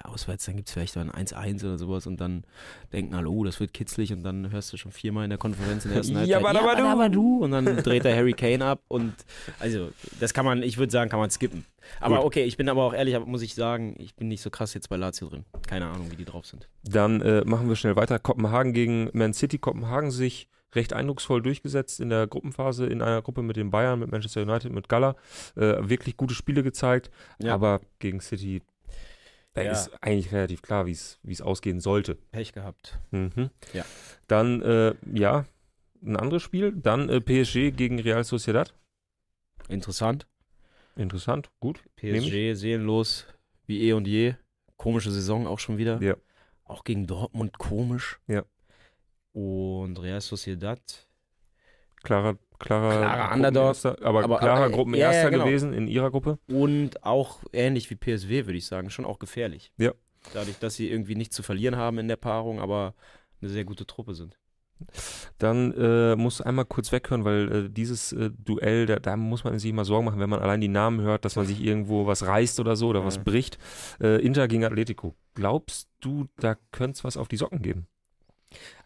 Auswärts, 0.05 0.45
dann 0.47 0.57
gibt 0.57 0.69
es 0.69 0.73
vielleicht 0.75 0.97
ein 0.97 1.11
1-1 1.11 1.65
oder 1.65 1.79
sowas 1.79 2.07
und 2.07 2.21
dann 2.21 2.45
denken 2.93 3.15
alle, 3.15 3.29
oh, 3.29 3.45
das 3.45 3.61
wird 3.61 3.75
kitzlig 3.75 4.13
und 4.13 4.23
dann 4.23 4.51
hörst 4.51 4.73
du 4.73 4.77
schon 4.77 4.93
viermal 4.93 5.25
in 5.25 5.31
der 5.31 5.39
Konferenz 5.39 5.85
in 5.85 5.91
der 5.91 5.99
ersten 5.99 6.13
Ja, 6.27 6.37
Halbzeit, 6.43 6.57
aber 6.57 6.71
aber 6.73 6.77
du. 6.77 6.87
aber 6.89 7.09
du 7.09 7.39
und 7.45 7.51
dann 7.51 7.65
dreht 7.79 8.05
der 8.05 8.17
Harry 8.17 8.33
Kane 8.33 8.65
ab 8.65 8.81
und 8.89 9.13
also 9.59 9.91
das 10.21 10.33
kann 10.33 10.45
man, 10.45 10.63
ich 10.63 10.79
würde 10.79 10.93
sagen, 10.93 11.11
kann 11.11 11.21
man 11.21 11.31
skippen. 11.31 11.65
Aber 12.01 12.17
Gut. 12.19 12.25
okay, 12.27 12.45
ich 12.45 12.57
bin 12.57 12.69
aber 12.69 12.83
auch 12.85 12.95
ehrlich, 12.95 13.15
aber 13.17 13.27
muss 13.27 13.43
ich 13.43 13.55
sagen, 13.55 13.95
ich 13.99 14.15
bin 14.15 14.29
nicht 14.29 14.41
so 14.43 14.49
krass 14.51 14.73
jetzt 14.75 14.89
bei 14.89 14.97
Lazio 14.97 15.29
drin. 15.29 15.45
Keine 15.67 15.87
Ahnung, 15.87 16.11
wie 16.11 16.17
die 16.17 16.25
drauf 16.25 16.47
sind. 16.47 16.69
Dann 16.85 17.21
äh, 17.21 17.45
machen 17.45 17.69
wir 17.69 17.77
schnell 17.77 17.97
weiter. 17.97 18.19
Kopenhagen 18.19 18.73
gegen 18.73 19.11
Man 19.13 19.35
City. 19.35 19.59
Kopenhagen 19.59 20.11
sich 20.11 20.49
recht 20.75 20.93
eindrucksvoll 20.95 21.43
durchgesetzt 21.43 22.01
in 22.01 22.09
der 22.09 22.27
Gruppenphase, 22.27 22.87
in 22.87 23.03
einer 23.03 23.21
Gruppe 23.23 23.43
mit 23.43 23.57
den 23.57 23.71
Bayern, 23.71 23.99
mit 24.01 24.11
Manchester 24.11 24.43
United, 24.43 24.73
mit 24.73 24.89
Gala. 24.89 25.15
Äh, 25.57 25.89
wirklich 25.89 26.17
gute 26.17 26.35
Spiele 26.35 26.63
gezeigt, 26.63 27.11
Ja. 27.39 27.55
aber 27.55 27.81
gegen 27.99 28.21
City, 28.21 28.63
da 29.55 29.62
Ja. 29.62 29.73
ist 29.73 29.90
eigentlich 30.03 30.33
relativ 30.33 30.62
klar, 30.62 30.87
wie 30.87 30.93
es 30.93 31.40
ausgehen 31.40 31.81
sollte. 31.81 32.17
Pech 32.33 32.53
gehabt. 32.53 32.99
Mhm. 33.11 33.51
Ja. 33.73 33.85
Dann, 34.29 34.62
äh, 34.62 34.95
ja, 35.12 35.47
ein 36.03 36.17
anderes 36.17 36.43
Spiel. 36.43 36.73
Dann 36.73 37.09
äh, 37.09 37.21
PSG 37.21 37.71
gegen 37.75 37.99
Real 38.01 38.25
Sociedad. 38.25 38.75
Interessant. 39.69 40.27
Interessant, 40.97 41.51
gut. 41.61 41.83
PSG 41.97 42.55
seelenlos 42.55 43.27
wie 43.67 43.88
eh 43.88 43.93
und 43.95 44.07
je. 44.07 44.35
Komische 44.77 45.11
Saison 45.11 45.47
auch 45.47 45.59
schon 45.59 45.79
wieder. 45.79 46.01
Ja. 46.03 46.17
Auch 46.64 46.85
gegen 46.85 47.07
Dortmund 47.07 47.59
komisch. 47.59 48.21
Ja. 48.29 48.45
Und 49.33 49.97
Real 50.01 50.21
Sociedad. 50.21 50.81
Klarer, 52.03 52.38
klarer, 52.59 52.99
Klarer 53.01 53.35
Underdog, 53.35 53.55
Gruppenerster, 53.75 53.97
aber, 54.07 54.25
aber- 54.25 54.38
klarer 54.38 54.64
aber- 54.64 54.71
Gruppenerster 54.75 55.12
ja, 55.19 55.23
ja, 55.25 55.31
genau. 55.31 55.45
gewesen 55.45 55.73
in 55.73 55.88
ihrer 55.88 56.11
Gruppe. 56.11 56.38
Und 56.49 57.05
auch 57.05 57.38
ähnlich 57.53 57.90
wie 57.90 57.97
PSW, 57.97 58.47
würde 58.47 58.59
ich 58.59 58.67
sagen, 58.67 58.90
schon 58.90 59.05
auch 59.05 59.19
gefährlich. 59.19 59.73
Ja. 59.77 59.93
Dadurch, 60.33 60.59
dass 60.59 60.75
sie 60.77 60.90
irgendwie 60.90 61.17
nichts 61.17 61.37
zu 61.37 61.43
verlieren 61.43 61.77
haben 61.77 61.99
in 61.99 62.09
der 62.09 62.17
Paarung, 62.17 62.61
aber 62.61 62.95
eine 63.43 63.51
sehr 63.51 63.64
gute 63.64 63.87
Truppe 63.87 64.14
sind. 64.14 64.38
Dann 65.38 65.73
äh, 65.75 66.17
muss 66.17 66.40
einmal 66.40 66.64
kurz 66.64 66.90
weghören, 66.93 67.25
weil 67.25 67.53
äh, 67.67 67.71
dieses 67.71 68.12
äh, 68.12 68.31
Duell, 68.37 68.87
da, 68.87 68.97
da 68.99 69.17
muss 69.17 69.45
man 69.45 69.59
sich 69.59 69.71
immer 69.71 69.85
Sorgen 69.85 70.05
machen, 70.07 70.21
wenn 70.21 70.29
man 70.31 70.40
allein 70.40 70.61
die 70.61 70.69
Namen 70.69 71.01
hört, 71.01 71.25
dass 71.25 71.37
man 71.37 71.47
sich 71.47 71.62
irgendwo 71.62 72.07
was 72.07 72.27
reißt 72.27 72.59
oder 72.61 72.75
so 72.77 72.88
oder 72.88 73.05
was 73.05 73.17
Ja. 73.17 73.23
bricht. 73.23 73.59
Äh, 74.01 74.21
Inter 74.25 74.49
gegen 74.49 74.64
Atletico. 74.64 75.14
Glaubst 75.35 75.88
du, 76.01 76.27
da 76.38 76.57
könnte 76.73 76.97
es 76.99 77.05
was 77.05 77.17
auf 77.17 77.29
die 77.29 77.37
Socken 77.37 77.62
geben? 77.62 77.87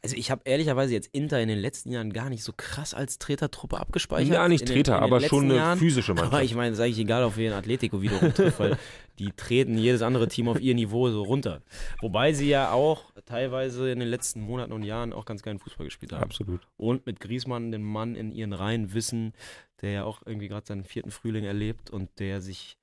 Also 0.02 0.16
ich 0.16 0.30
habe 0.30 0.42
ehrlicherweise 0.44 0.92
jetzt 0.92 1.08
Inter 1.12 1.40
in 1.40 1.48
den 1.48 1.58
letzten 1.58 1.90
Jahren 1.90 2.12
gar 2.12 2.28
nicht 2.30 2.44
so 2.44 2.52
krass 2.56 2.94
als 2.94 3.18
Tretertruppe 3.18 3.78
abgespeichert. 3.78 4.32
Ja, 4.32 4.48
nicht 4.48 4.66
Treter, 4.66 5.00
aber 5.00 5.20
schon 5.20 5.44
eine 5.44 5.56
Jahren. 5.56 5.78
physische 5.78 6.12
Mannschaft. 6.12 6.32
Aber 6.32 6.42
ich 6.42 6.54
meine, 6.54 6.72
es 6.72 6.78
ist 6.78 6.84
eigentlich 6.84 6.98
egal, 6.98 7.22
auf 7.24 7.36
wen 7.36 7.52
Atletico 7.52 8.00
wiederum 8.00 8.32
trifft, 8.34 8.60
weil 8.60 8.78
die 9.18 9.32
treten 9.32 9.76
jedes 9.76 10.02
andere 10.02 10.28
Team 10.28 10.48
auf 10.48 10.60
ihr 10.60 10.74
Niveau 10.74 11.10
so 11.10 11.22
runter. 11.22 11.62
Wobei 12.00 12.32
sie 12.32 12.48
ja 12.48 12.70
auch 12.70 13.12
teilweise 13.26 13.90
in 13.90 13.98
den 13.98 14.08
letzten 14.08 14.40
Monaten 14.40 14.72
und 14.72 14.84
Jahren 14.84 15.12
auch 15.12 15.24
ganz 15.24 15.42
geilen 15.42 15.58
Fußball 15.58 15.86
gespielt 15.86 16.12
haben. 16.12 16.22
Absolut. 16.22 16.60
Und 16.76 17.06
mit 17.06 17.20
Griesmann, 17.20 17.72
den 17.72 17.82
Mann 17.82 18.14
in 18.14 18.32
ihren 18.32 18.52
Reihen 18.52 18.94
wissen, 18.94 19.32
der 19.80 19.90
ja 19.90 20.04
auch 20.04 20.22
irgendwie 20.24 20.48
gerade 20.48 20.66
seinen 20.66 20.84
vierten 20.84 21.10
Frühling 21.10 21.44
erlebt 21.44 21.90
und 21.90 22.10
der 22.18 22.40
sich, 22.40 22.78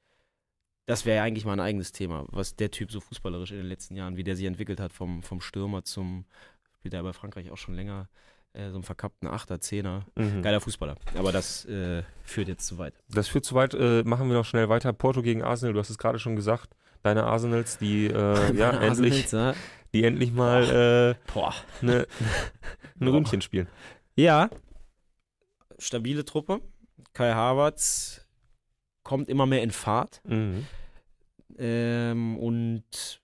das 0.86 1.06
wäre 1.06 1.18
ja 1.18 1.24
eigentlich 1.24 1.46
mal 1.46 1.54
ein 1.54 1.60
eigenes 1.60 1.92
Thema, 1.92 2.26
was 2.30 2.56
der 2.56 2.72
Typ 2.72 2.92
so 2.92 3.00
fußballerisch 3.00 3.52
in 3.52 3.58
den 3.58 3.68
letzten 3.68 3.96
Jahren, 3.96 4.18
wie 4.18 4.24
der 4.24 4.36
sich 4.36 4.46
entwickelt 4.46 4.80
hat, 4.80 4.94
vom, 4.94 5.24
vom 5.24 5.42
Stürmer 5.42 5.84
zum, 5.84 6.26
spielt 6.86 6.94
er 6.94 7.02
bei 7.02 7.14
Frankreich 7.14 7.50
auch 7.50 7.58
schon 7.58 7.74
länger, 7.74 8.08
äh, 8.54 8.70
so 8.70 8.76
einen 8.76 8.84
verkappten 8.84 9.28
Achter, 9.28 9.60
Zehner. 9.60 10.06
Mhm. 10.14 10.44
Geiler 10.44 10.62
Fußballer. 10.62 10.96
Aber 11.18 11.32
das 11.32 11.66
äh, 11.66 12.04
führt 12.24 12.48
jetzt 12.48 12.68
zu 12.68 12.78
weit. 12.78 12.94
Das 13.10 13.28
führt 13.28 13.44
zu 13.44 13.56
weit. 13.56 13.74
Äh, 13.74 14.04
machen 14.04 14.30
wir 14.30 14.38
noch 14.38 14.46
schnell 14.46 14.70
weiter. 14.70 14.94
Porto 14.94 15.24
gegen 15.24 15.42
Arsenal. 15.42 15.74
Du 15.74 15.80
hast 15.80 15.90
es 15.90 15.98
gerade 15.98 16.20
schon 16.20 16.36
gesagt. 16.36 16.76
Deine 17.02 17.24
Arsenals, 17.24 17.80
die 17.80 18.06
äh, 18.06 18.56
ja 18.56 18.70
endlich, 18.70 19.32
ja. 19.32 19.56
die 19.96 20.04
endlich 20.04 20.32
mal 20.32 21.18
äh, 21.24 21.84
ne, 21.84 22.06
ein. 23.00 23.08
Ründchen 23.08 23.42
spielen. 23.42 23.68
Ja, 24.16 24.52
stabile 25.80 26.24
Truppe. 26.24 26.62
Kai 27.14 27.34
Havertz 27.34 28.28
kommt 29.02 29.28
immer 29.28 29.48
mehr 29.48 29.64
in 29.64 29.72
Fahrt. 29.72 30.22
Mhm. 30.24 30.68
Ähm, 31.58 32.38
und 32.38 33.24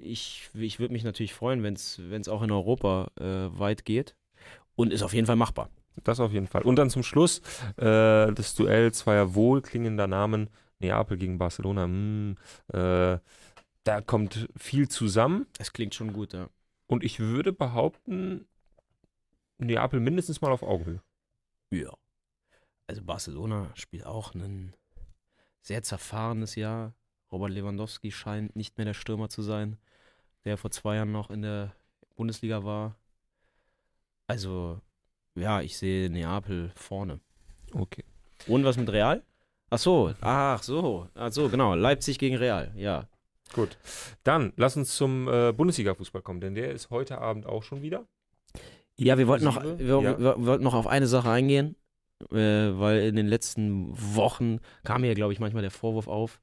ich, 0.00 0.50
ich 0.54 0.78
würde 0.78 0.92
mich 0.92 1.04
natürlich 1.04 1.34
freuen, 1.34 1.62
wenn 1.62 1.74
es 1.74 2.28
auch 2.28 2.42
in 2.42 2.50
Europa 2.50 3.10
äh, 3.18 3.58
weit 3.58 3.84
geht. 3.84 4.16
Und 4.74 4.92
ist 4.92 5.02
auf 5.02 5.12
jeden 5.12 5.26
Fall 5.26 5.36
machbar. 5.36 5.68
Das 6.04 6.20
auf 6.20 6.32
jeden 6.32 6.46
Fall. 6.46 6.62
Und 6.62 6.76
dann 6.76 6.88
zum 6.88 7.02
Schluss 7.02 7.40
äh, 7.76 8.32
das 8.32 8.54
Duell 8.54 8.92
zweier 8.92 9.34
wohlklingender 9.34 10.06
Namen. 10.06 10.48
Neapel 10.78 11.16
gegen 11.16 11.38
Barcelona. 11.38 11.84
Hm, 11.84 12.36
äh, 12.72 13.18
da 13.84 14.00
kommt 14.00 14.48
viel 14.56 14.88
zusammen. 14.88 15.46
Es 15.58 15.72
klingt 15.72 15.94
schon 15.94 16.12
gut, 16.12 16.32
ja. 16.32 16.48
Und 16.86 17.04
ich 17.04 17.20
würde 17.20 17.52
behaupten, 17.52 18.46
Neapel 19.58 20.00
mindestens 20.00 20.40
mal 20.40 20.52
auf 20.52 20.62
Augenhöhe. 20.62 21.02
Ja. 21.70 21.92
Also 22.86 23.02
Barcelona 23.02 23.70
spielt 23.74 24.04
auch 24.04 24.34
ein 24.34 24.74
sehr 25.62 25.82
zerfahrenes 25.82 26.56
Jahr. 26.56 26.94
Robert 27.32 27.50
Lewandowski 27.50 28.12
scheint 28.12 28.54
nicht 28.54 28.76
mehr 28.78 28.84
der 28.84 28.94
Stürmer 28.94 29.28
zu 29.28 29.42
sein, 29.42 29.78
der 30.44 30.58
vor 30.58 30.70
zwei 30.70 30.96
Jahren 30.96 31.12
noch 31.12 31.30
in 31.30 31.42
der 31.42 31.72
Bundesliga 32.14 32.62
war. 32.64 32.94
Also, 34.26 34.80
ja, 35.34 35.60
ich 35.60 35.76
sehe 35.78 36.10
Neapel 36.10 36.70
vorne. 36.74 37.20
Okay. 37.72 38.04
Und 38.46 38.64
was 38.64 38.76
mit 38.76 38.90
Real? 38.90 39.22
Ach 39.70 39.78
so, 39.78 40.12
ach 40.20 40.62
so, 40.62 41.08
ach 41.14 41.32
so, 41.32 41.48
genau. 41.48 41.74
Leipzig 41.74 42.18
gegen 42.18 42.36
Real, 42.36 42.72
ja. 42.76 43.08
Gut. 43.54 43.76
Dann 44.24 44.52
lass 44.56 44.76
uns 44.76 44.94
zum 44.94 45.28
äh, 45.28 45.52
Bundesliga-Fußball 45.52 46.22
kommen, 46.22 46.40
denn 46.40 46.54
der 46.54 46.72
ist 46.72 46.90
heute 46.90 47.18
Abend 47.18 47.46
auch 47.46 47.62
schon 47.62 47.82
wieder. 47.82 48.06
Ja, 48.96 49.16
wir 49.18 49.26
wollten 49.26 49.44
noch, 49.44 49.62
wir, 49.62 50.00
Ja. 50.02 50.18
wir 50.18 50.46
wollten 50.46 50.64
noch 50.64 50.74
auf 50.74 50.86
eine 50.86 51.06
Sache 51.06 51.30
eingehen, 51.30 51.76
äh, 52.30 52.36
weil 52.36 53.00
in 53.00 53.16
den 53.16 53.26
letzten 53.26 53.90
Wochen 54.14 54.60
kam 54.84 55.00
mir, 55.02 55.14
glaube 55.14 55.32
ich, 55.32 55.40
manchmal 55.40 55.62
der 55.62 55.70
Vorwurf 55.70 56.08
auf, 56.08 56.40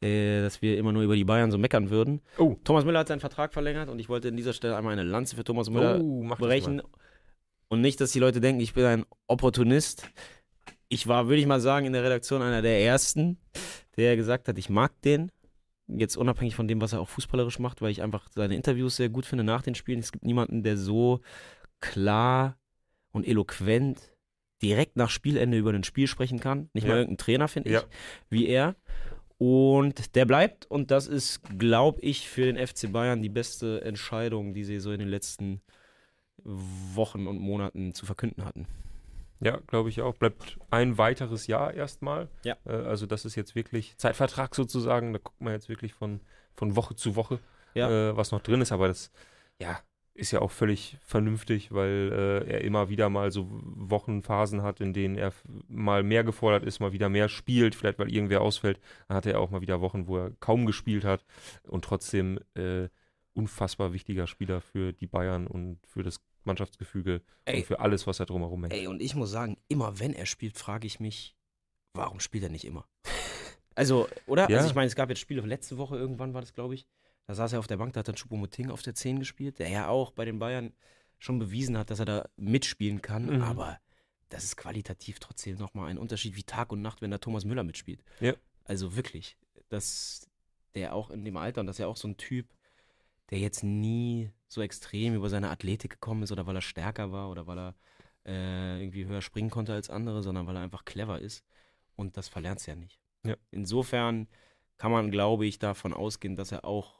äh, 0.00 0.40
dass 0.40 0.62
wir 0.62 0.78
immer 0.78 0.92
nur 0.92 1.02
über 1.02 1.16
die 1.16 1.24
Bayern 1.24 1.50
so 1.50 1.58
meckern 1.58 1.90
würden. 1.90 2.20
Oh. 2.38 2.56
Thomas 2.64 2.84
Müller 2.84 3.00
hat 3.00 3.08
seinen 3.08 3.20
Vertrag 3.20 3.52
verlängert 3.52 3.88
und 3.88 3.98
ich 3.98 4.08
wollte 4.08 4.28
an 4.28 4.36
dieser 4.36 4.52
Stelle 4.52 4.76
einmal 4.76 4.92
eine 4.92 5.02
Lanze 5.02 5.36
für 5.36 5.44
Thomas 5.44 5.70
Müller 5.70 6.00
oh, 6.00 6.26
brechen. 6.38 6.82
Und 7.68 7.80
nicht, 7.82 8.00
dass 8.00 8.12
die 8.12 8.18
Leute 8.18 8.40
denken, 8.40 8.60
ich 8.60 8.74
bin 8.74 8.84
ein 8.84 9.04
Opportunist. 9.26 10.08
Ich 10.88 11.06
war, 11.06 11.28
würde 11.28 11.40
ich 11.40 11.46
mal 11.46 11.60
sagen, 11.60 11.86
in 11.86 11.92
der 11.92 12.02
Redaktion 12.02 12.42
einer 12.42 12.62
der 12.62 12.80
ersten, 12.80 13.38
der 13.96 14.16
gesagt 14.16 14.48
hat, 14.48 14.58
ich 14.58 14.70
mag 14.70 15.00
den. 15.02 15.30
Jetzt 15.86 16.16
unabhängig 16.16 16.54
von 16.54 16.66
dem, 16.68 16.80
was 16.80 16.92
er 16.92 17.00
auch 17.00 17.08
fußballerisch 17.08 17.58
macht, 17.58 17.82
weil 17.82 17.90
ich 17.90 18.02
einfach 18.02 18.28
seine 18.34 18.56
Interviews 18.56 18.96
sehr 18.96 19.08
gut 19.08 19.26
finde 19.26 19.44
nach 19.44 19.62
den 19.62 19.74
Spielen. 19.74 20.00
Es 20.00 20.12
gibt 20.12 20.24
niemanden, 20.24 20.62
der 20.62 20.76
so 20.76 21.20
klar 21.80 22.56
und 23.12 23.26
eloquent 23.26 23.98
direkt 24.62 24.96
nach 24.96 25.10
Spielende 25.10 25.56
über 25.56 25.72
ein 25.72 25.84
Spiel 25.84 26.06
sprechen 26.06 26.38
kann. 26.40 26.70
Nicht 26.74 26.84
Ja. 26.84 26.90
mal 26.90 26.98
irgendein 26.98 27.18
Trainer, 27.18 27.48
finde 27.48 27.70
ich, 27.70 27.74
Ja. 27.74 27.82
wie 28.28 28.46
er. 28.46 28.76
Und 29.42 30.16
der 30.16 30.26
bleibt 30.26 30.66
und 30.66 30.90
das 30.90 31.06
ist, 31.06 31.40
glaube 31.58 31.98
ich, 32.02 32.28
für 32.28 32.44
den 32.52 32.58
FC 32.58 32.92
Bayern 32.92 33.22
die 33.22 33.30
beste 33.30 33.80
Entscheidung, 33.80 34.52
die 34.52 34.64
sie 34.64 34.80
so 34.80 34.92
in 34.92 34.98
den 34.98 35.08
letzten 35.08 35.62
Wochen 36.44 37.26
und 37.26 37.38
Monaten 37.38 37.94
zu 37.94 38.04
verkünden 38.04 38.44
hatten. 38.44 38.66
Ja, 39.40 39.58
glaube 39.66 39.88
ich 39.88 40.02
auch. 40.02 40.14
Bleibt 40.14 40.58
ein 40.68 40.98
weiteres 40.98 41.46
Jahr 41.46 41.72
erstmal. 41.72 42.28
Ja. 42.44 42.58
Äh, 42.66 42.72
also 42.72 43.06
das 43.06 43.24
ist 43.24 43.34
jetzt 43.34 43.54
wirklich 43.54 43.96
Zeitvertrag 43.96 44.54
sozusagen. 44.54 45.14
Da 45.14 45.18
guckt 45.18 45.40
man 45.40 45.54
jetzt 45.54 45.70
wirklich 45.70 45.94
von, 45.94 46.20
von 46.54 46.76
Woche 46.76 46.94
zu 46.94 47.16
Woche, 47.16 47.38
Ja. 47.72 48.10
äh, 48.10 48.16
was 48.18 48.32
noch 48.32 48.42
drin 48.42 48.60
ist. 48.60 48.72
Aber 48.72 48.88
das, 48.88 49.10
ja, 49.58 49.80
ist 50.20 50.32
ja 50.32 50.40
auch 50.40 50.50
völlig 50.50 50.98
vernünftig, 51.02 51.72
weil 51.72 52.12
äh, 52.46 52.52
er 52.52 52.60
immer 52.60 52.90
wieder 52.90 53.08
mal 53.08 53.30
so 53.32 53.48
Wochenphasen 53.50 54.62
hat, 54.62 54.80
in 54.80 54.92
denen 54.92 55.16
er 55.16 55.32
mal 55.66 56.02
mehr 56.02 56.24
gefordert 56.24 56.62
ist, 56.62 56.78
mal 56.78 56.92
wieder 56.92 57.08
mehr 57.08 57.28
spielt, 57.28 57.74
vielleicht 57.74 57.98
weil 57.98 58.12
irgendwer 58.12 58.42
ausfällt. 58.42 58.78
Dann 59.08 59.16
hatte 59.16 59.32
er 59.32 59.40
auch 59.40 59.50
mal 59.50 59.62
wieder 59.62 59.80
Wochen, 59.80 60.06
wo 60.06 60.18
er 60.18 60.32
kaum 60.40 60.66
gespielt 60.66 61.04
hat 61.04 61.24
und 61.66 61.84
trotzdem 61.84 62.38
äh, 62.54 62.88
unfassbar 63.32 63.92
wichtiger 63.92 64.26
Spieler 64.26 64.60
für 64.60 64.92
die 64.92 65.06
Bayern 65.06 65.46
und 65.46 65.78
für 65.86 66.02
das 66.02 66.20
Mannschaftsgefüge 66.44 67.22
Ey. 67.46 67.56
und 67.56 67.66
für 67.66 67.80
alles, 67.80 68.06
was 68.06 68.18
da 68.18 68.26
drumherum 68.26 68.62
hängt. 68.64 68.74
Ey, 68.74 68.86
und 68.86 69.00
ich 69.00 69.14
muss 69.14 69.30
sagen, 69.30 69.56
immer 69.68 69.98
wenn 69.98 70.12
er 70.12 70.26
spielt, 70.26 70.58
frage 70.58 70.86
ich 70.86 71.00
mich, 71.00 71.34
warum 71.94 72.20
spielt 72.20 72.44
er 72.44 72.50
nicht 72.50 72.64
immer? 72.64 72.86
Also, 73.76 74.08
oder? 74.26 74.50
Ja. 74.50 74.58
Also 74.58 74.68
ich 74.68 74.74
meine, 74.74 74.88
es 74.88 74.96
gab 74.96 75.08
jetzt 75.08 75.20
Spiele, 75.20 75.40
letzte 75.42 75.78
Woche 75.78 75.96
irgendwann 75.96 76.34
war 76.34 76.42
das, 76.42 76.52
glaube 76.52 76.74
ich. 76.74 76.86
Da 77.30 77.36
saß 77.36 77.52
er 77.52 77.60
auf 77.60 77.68
der 77.68 77.76
Bank, 77.76 77.92
da 77.92 78.00
hat 78.00 78.08
dann 78.08 78.16
Choupo-Moting 78.16 78.72
auf 78.72 78.82
der 78.82 78.92
10 78.92 79.20
gespielt, 79.20 79.60
der 79.60 79.68
ja 79.68 79.86
auch 79.86 80.10
bei 80.10 80.24
den 80.24 80.40
Bayern 80.40 80.72
schon 81.20 81.38
bewiesen 81.38 81.78
hat, 81.78 81.88
dass 81.88 82.00
er 82.00 82.04
da 82.04 82.28
mitspielen 82.36 83.02
kann. 83.02 83.26
Mhm. 83.26 83.42
Aber 83.42 83.78
das 84.30 84.42
ist 84.42 84.56
qualitativ 84.56 85.20
trotzdem 85.20 85.56
nochmal 85.56 85.90
ein 85.90 85.98
Unterschied 85.98 86.34
wie 86.34 86.42
Tag 86.42 86.72
und 86.72 86.82
Nacht, 86.82 87.02
wenn 87.02 87.12
da 87.12 87.18
Thomas 87.18 87.44
Müller 87.44 87.62
mitspielt. 87.62 88.02
Ja. 88.18 88.34
Also 88.64 88.96
wirklich, 88.96 89.36
dass 89.68 90.28
der 90.74 90.92
auch 90.92 91.08
in 91.08 91.24
dem 91.24 91.36
Alter, 91.36 91.60
und 91.60 91.68
das 91.68 91.76
ist 91.76 91.78
ja 91.78 91.86
auch 91.86 91.96
so 91.96 92.08
ein 92.08 92.16
Typ, 92.16 92.48
der 93.30 93.38
jetzt 93.38 93.62
nie 93.62 94.32
so 94.48 94.60
extrem 94.60 95.14
über 95.14 95.28
seine 95.28 95.50
Athletik 95.50 95.92
gekommen 95.92 96.24
ist 96.24 96.32
oder 96.32 96.48
weil 96.48 96.56
er 96.56 96.62
stärker 96.62 97.12
war 97.12 97.30
oder 97.30 97.46
weil 97.46 97.60
er 97.60 97.74
äh, 98.26 98.82
irgendwie 98.82 99.06
höher 99.06 99.22
springen 99.22 99.50
konnte 99.50 99.72
als 99.72 99.88
andere, 99.88 100.24
sondern 100.24 100.48
weil 100.48 100.56
er 100.56 100.62
einfach 100.62 100.84
clever 100.84 101.20
ist. 101.20 101.44
Und 101.94 102.16
das 102.16 102.26
verlernst 102.26 102.66
du 102.66 102.72
ja 102.72 102.76
nicht. 102.76 102.98
Ja. 103.24 103.36
Insofern 103.52 104.26
kann 104.78 104.90
man, 104.90 105.12
glaube 105.12 105.46
ich, 105.46 105.60
davon 105.60 105.92
ausgehen, 105.92 106.34
dass 106.34 106.50
er 106.50 106.64
auch 106.64 106.99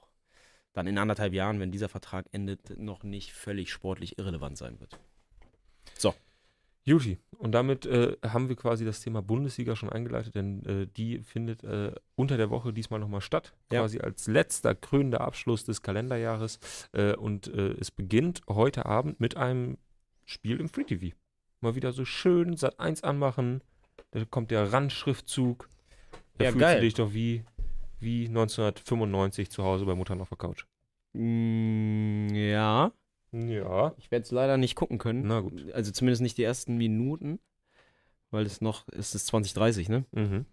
dann 0.72 0.87
in 0.87 0.98
anderthalb 0.98 1.33
Jahren, 1.33 1.59
wenn 1.61 1.72
dieser 1.72 1.88
Vertrag 1.88 2.26
endet, 2.33 2.78
noch 2.78 3.02
nicht 3.02 3.33
völlig 3.33 3.70
sportlich 3.72 4.18
irrelevant 4.18 4.56
sein 4.59 4.78
wird. 4.80 4.98
Juti, 6.83 7.18
und 7.37 7.52
damit 7.52 7.85
äh, 7.85 8.16
haben 8.26 8.48
wir 8.48 8.56
quasi 8.56 8.87
das 8.87 9.02
Thema 9.02 9.20
Bundesliga 9.20 9.76
schon 9.76 9.90
eingeleitet, 9.90 10.35
denn 10.35 10.64
äh, 10.64 10.87
die 10.87 11.18
findet 11.22 11.62
äh, 11.62 11.92
unter 12.16 12.38
der 12.38 12.48
Woche 12.48 12.72
diesmal 12.72 12.98
nochmal 12.98 13.20
statt, 13.20 13.52
Ja. 13.70 13.80
quasi 13.80 14.00
als 14.00 14.26
letzter 14.28 14.74
krönender 14.74 15.20
Abschluss 15.20 15.64
des 15.64 15.83
Kalenderjahres. 15.83 16.59
Äh, 16.92 17.14
und 17.16 17.48
äh, 17.48 17.72
es 17.78 17.90
beginnt 17.90 18.40
heute 18.48 18.87
Abend 18.87 19.20
mit 19.20 19.37
einem 19.37 19.76
Spiel 20.24 20.59
im 20.59 20.70
Free 20.70 20.85
TV. 20.85 21.14
Mal 21.61 21.74
wieder 21.74 21.92
so 21.92 22.06
schön 22.06 22.56
Sat 22.56 22.80
1 22.80 23.04
anmachen, 23.04 23.61
da 24.12 24.24
kommt 24.24 24.50
der 24.50 24.72
Randschriftzug. 24.72 25.68
Da 26.38 26.44
Ja, 26.46 26.50
fühlst 26.52 26.61
geil. 26.62 26.76
du 26.76 26.85
dich 26.87 26.94
doch 26.94 27.12
wie, 27.12 27.44
wie 28.00 28.28
1995 28.28 29.50
zu 29.50 29.62
Hause 29.64 29.84
bei 29.86 29.94
Mutter 29.94 30.18
auf 30.20 30.28
der 30.28 30.38
Couch. 30.38 30.64
Mm, 31.12 32.28
ja, 32.34 32.92
Ja. 33.32 33.94
ich 33.98 34.10
werde 34.10 34.22
es 34.24 34.30
leider 34.30 34.56
nicht 34.56 34.74
gucken 34.74 34.98
können. 34.98 35.22
Na 35.26 35.40
gut. 35.40 35.72
Also 35.72 35.90
zumindest 35.92 36.22
nicht 36.22 36.38
die 36.38 36.44
ersten 36.44 36.76
Minuten, 36.76 37.38
weil 38.30 38.46
es 38.46 38.60
noch, 38.60 38.86
es 38.92 39.14
ist 39.14 39.26
2030, 39.28 39.88
ne? 39.88 40.04
Mhm. 40.12 40.46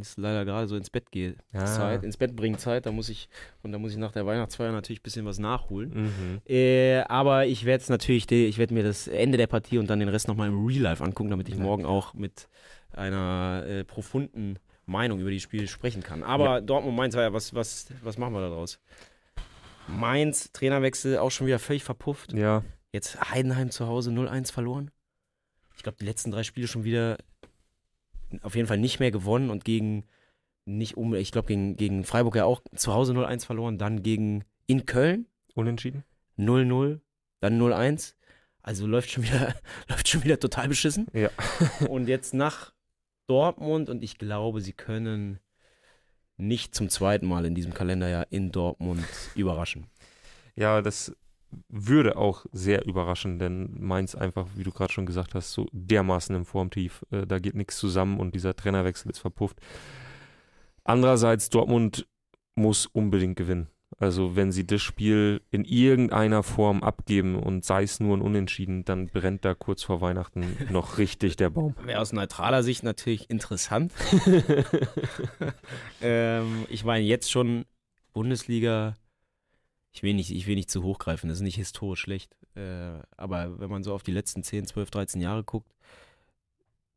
Ist 0.00 0.18
leider 0.18 0.44
gerade 0.44 0.66
so 0.66 0.76
ins 0.76 0.90
Bett 0.90 1.12
gehe 1.12 1.36
Ah. 1.52 1.64
Zeit, 1.66 2.02
ins 2.02 2.16
Bett 2.16 2.34
bringen 2.34 2.58
Zeit, 2.58 2.84
da 2.86 2.90
muss 2.90 3.08
ich, 3.08 3.28
und 3.62 3.70
da 3.70 3.78
muss 3.78 3.92
ich 3.92 3.98
nach 3.98 4.10
der 4.10 4.26
Weihnachtsfeier 4.26 4.72
natürlich 4.72 4.98
ein 5.00 5.04
bisschen 5.04 5.24
was 5.24 5.38
nachholen. 5.38 5.90
Mhm. 6.06 6.40
Äh, 6.48 7.02
aber 7.02 7.46
ich 7.46 7.64
werde 7.64 7.82
es 7.82 7.88
natürlich, 7.88 8.28
ich 8.32 8.58
werde 8.58 8.74
mir 8.74 8.82
das 8.82 9.06
Ende 9.06 9.38
der 9.38 9.46
Partie 9.46 9.78
und 9.78 9.88
dann 9.88 10.00
den 10.00 10.08
Rest 10.08 10.26
nochmal 10.26 10.48
im 10.48 10.66
Real 10.66 10.80
Life 10.82 11.04
angucken, 11.04 11.30
damit 11.30 11.48
ich 11.48 11.54
Ja. 11.54 11.62
morgen 11.62 11.84
auch 11.86 12.12
mit 12.14 12.48
einer 12.90 13.64
äh, 13.68 13.84
profunden 13.84 14.58
Meinung 14.86 15.20
über 15.20 15.30
die 15.30 15.40
Spiele 15.40 15.66
sprechen 15.66 16.02
kann. 16.02 16.22
Aber 16.22 16.60
Dortmund 16.60 16.96
Mainz 16.96 17.14
war 17.14 17.22
ja, 17.22 17.32
was, 17.32 17.54
was, 17.54 17.86
was 18.02 18.18
machen 18.18 18.34
wir 18.34 18.40
da 18.40 18.48
draus? 18.48 18.80
Mainz, 19.86 20.52
Trainerwechsel, 20.52 21.18
auch 21.18 21.30
schon 21.30 21.46
wieder 21.46 21.58
völlig 21.58 21.84
verpufft. 21.84 22.32
Ja. 22.32 22.62
Jetzt 22.92 23.20
Heidenheim 23.30 23.70
zu 23.70 23.86
Hause 23.86 24.10
0-1 24.10 24.52
verloren. 24.52 24.90
Ich 25.76 25.82
glaube, 25.82 25.98
die 26.00 26.04
letzten 26.04 26.30
drei 26.30 26.42
Spiele 26.42 26.68
schon 26.68 26.84
wieder 26.84 27.18
auf 28.42 28.54
jeden 28.54 28.68
Fall 28.68 28.78
nicht 28.78 29.00
mehr 29.00 29.10
gewonnen 29.10 29.50
und 29.50 29.64
gegen 29.64 30.04
nicht 30.64 30.96
um, 30.96 31.14
ich 31.14 31.32
glaube, 31.32 31.48
gegen, 31.48 31.76
gegen 31.76 32.04
Freiburg 32.04 32.36
ja 32.36 32.44
auch 32.44 32.62
zu 32.74 32.94
Hause 32.94 33.12
0-1 33.12 33.44
verloren, 33.44 33.78
dann 33.78 34.02
gegen 34.02 34.44
in 34.66 34.86
Köln 34.86 35.26
Unentschieden? 35.54 36.04
0-0, 36.36 37.00
dann 37.40 37.60
0-1. 37.60 38.14
Also 38.62 38.86
läuft 38.86 39.10
schon 39.10 39.22
wieder, 39.22 39.54
läuft 39.88 40.08
schon 40.08 40.24
wieder 40.24 40.38
total 40.38 40.68
beschissen. 40.68 41.06
Ja. 41.12 41.30
und 41.88 42.08
jetzt 42.08 42.34
nach 42.34 42.73
Dortmund 43.26 43.88
und 43.88 44.02
ich 44.02 44.18
glaube, 44.18 44.60
sie 44.60 44.72
können 44.72 45.38
nicht 46.36 46.74
zum 46.74 46.88
zweiten 46.88 47.26
Mal 47.26 47.44
in 47.44 47.54
diesem 47.54 47.74
Kalenderjahr 47.74 48.26
in 48.30 48.50
Dortmund 48.50 49.04
überraschen. 49.34 49.86
Ja, 50.56 50.82
das 50.82 51.14
würde 51.68 52.16
auch 52.16 52.46
sehr 52.52 52.84
überraschen, 52.84 53.38
denn 53.38 53.74
Mainz 53.78 54.14
einfach, 54.14 54.46
wie 54.56 54.64
du 54.64 54.72
gerade 54.72 54.92
schon 54.92 55.06
gesagt 55.06 55.34
hast, 55.34 55.52
so 55.52 55.68
dermaßen 55.72 56.34
im 56.34 56.44
Formtief. 56.44 57.04
Äh, 57.10 57.26
da 57.26 57.38
geht 57.38 57.54
nichts 57.54 57.78
zusammen 57.78 58.18
und 58.18 58.34
dieser 58.34 58.56
Trainerwechsel 58.56 59.10
ist 59.10 59.20
verpufft. 59.20 59.60
Andererseits, 60.82 61.48
Dortmund 61.50 62.06
muss 62.56 62.86
unbedingt 62.86 63.36
gewinnen. 63.36 63.68
Also 63.98 64.34
wenn 64.34 64.50
sie 64.50 64.66
das 64.66 64.82
Spiel 64.82 65.40
in 65.50 65.64
irgendeiner 65.64 66.42
Form 66.42 66.82
abgeben 66.82 67.36
und 67.36 67.64
sei 67.64 67.84
es 67.84 68.00
nur 68.00 68.16
ein 68.16 68.22
Unentschieden, 68.22 68.84
dann 68.84 69.06
brennt 69.06 69.44
da 69.44 69.54
kurz 69.54 69.82
vor 69.82 70.00
Weihnachten 70.00 70.56
noch 70.70 70.98
richtig 70.98 71.36
der 71.36 71.50
Baum. 71.50 71.74
Wäre 71.84 72.00
aus 72.00 72.12
neutraler 72.12 72.62
Sicht 72.62 72.82
natürlich 72.82 73.30
interessant. 73.30 73.92
ähm, 76.02 76.66
ich 76.68 76.84
meine, 76.84 77.04
jetzt 77.04 77.30
schon 77.30 77.66
Bundesliga, 78.12 78.96
ich 79.92 80.02
will 80.02 80.14
nicht, 80.14 80.30
ich 80.30 80.46
will 80.46 80.56
nicht 80.56 80.70
zu 80.70 80.82
hoch 80.82 80.98
greifen, 80.98 81.28
das 81.28 81.38
ist 81.38 81.44
nicht 81.44 81.56
historisch 81.56 82.00
schlecht. 82.00 82.36
Äh, 82.56 82.98
aber 83.16 83.60
wenn 83.60 83.70
man 83.70 83.84
so 83.84 83.94
auf 83.94 84.02
die 84.02 84.12
letzten 84.12 84.42
10, 84.42 84.66
12, 84.66 84.90
13 84.90 85.20
Jahre 85.20 85.44
guckt 85.44 85.72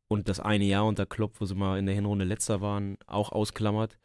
und 0.08 0.28
das 0.28 0.40
eine 0.40 0.64
Jahr 0.64 0.86
unter 0.86 1.06
Klopp, 1.06 1.40
wo 1.40 1.44
sie 1.44 1.54
mal 1.54 1.78
in 1.78 1.86
der 1.86 1.94
Hinrunde 1.94 2.24
letzter 2.24 2.60
waren, 2.60 2.98
auch 3.06 3.30
ausklammert, 3.30 3.98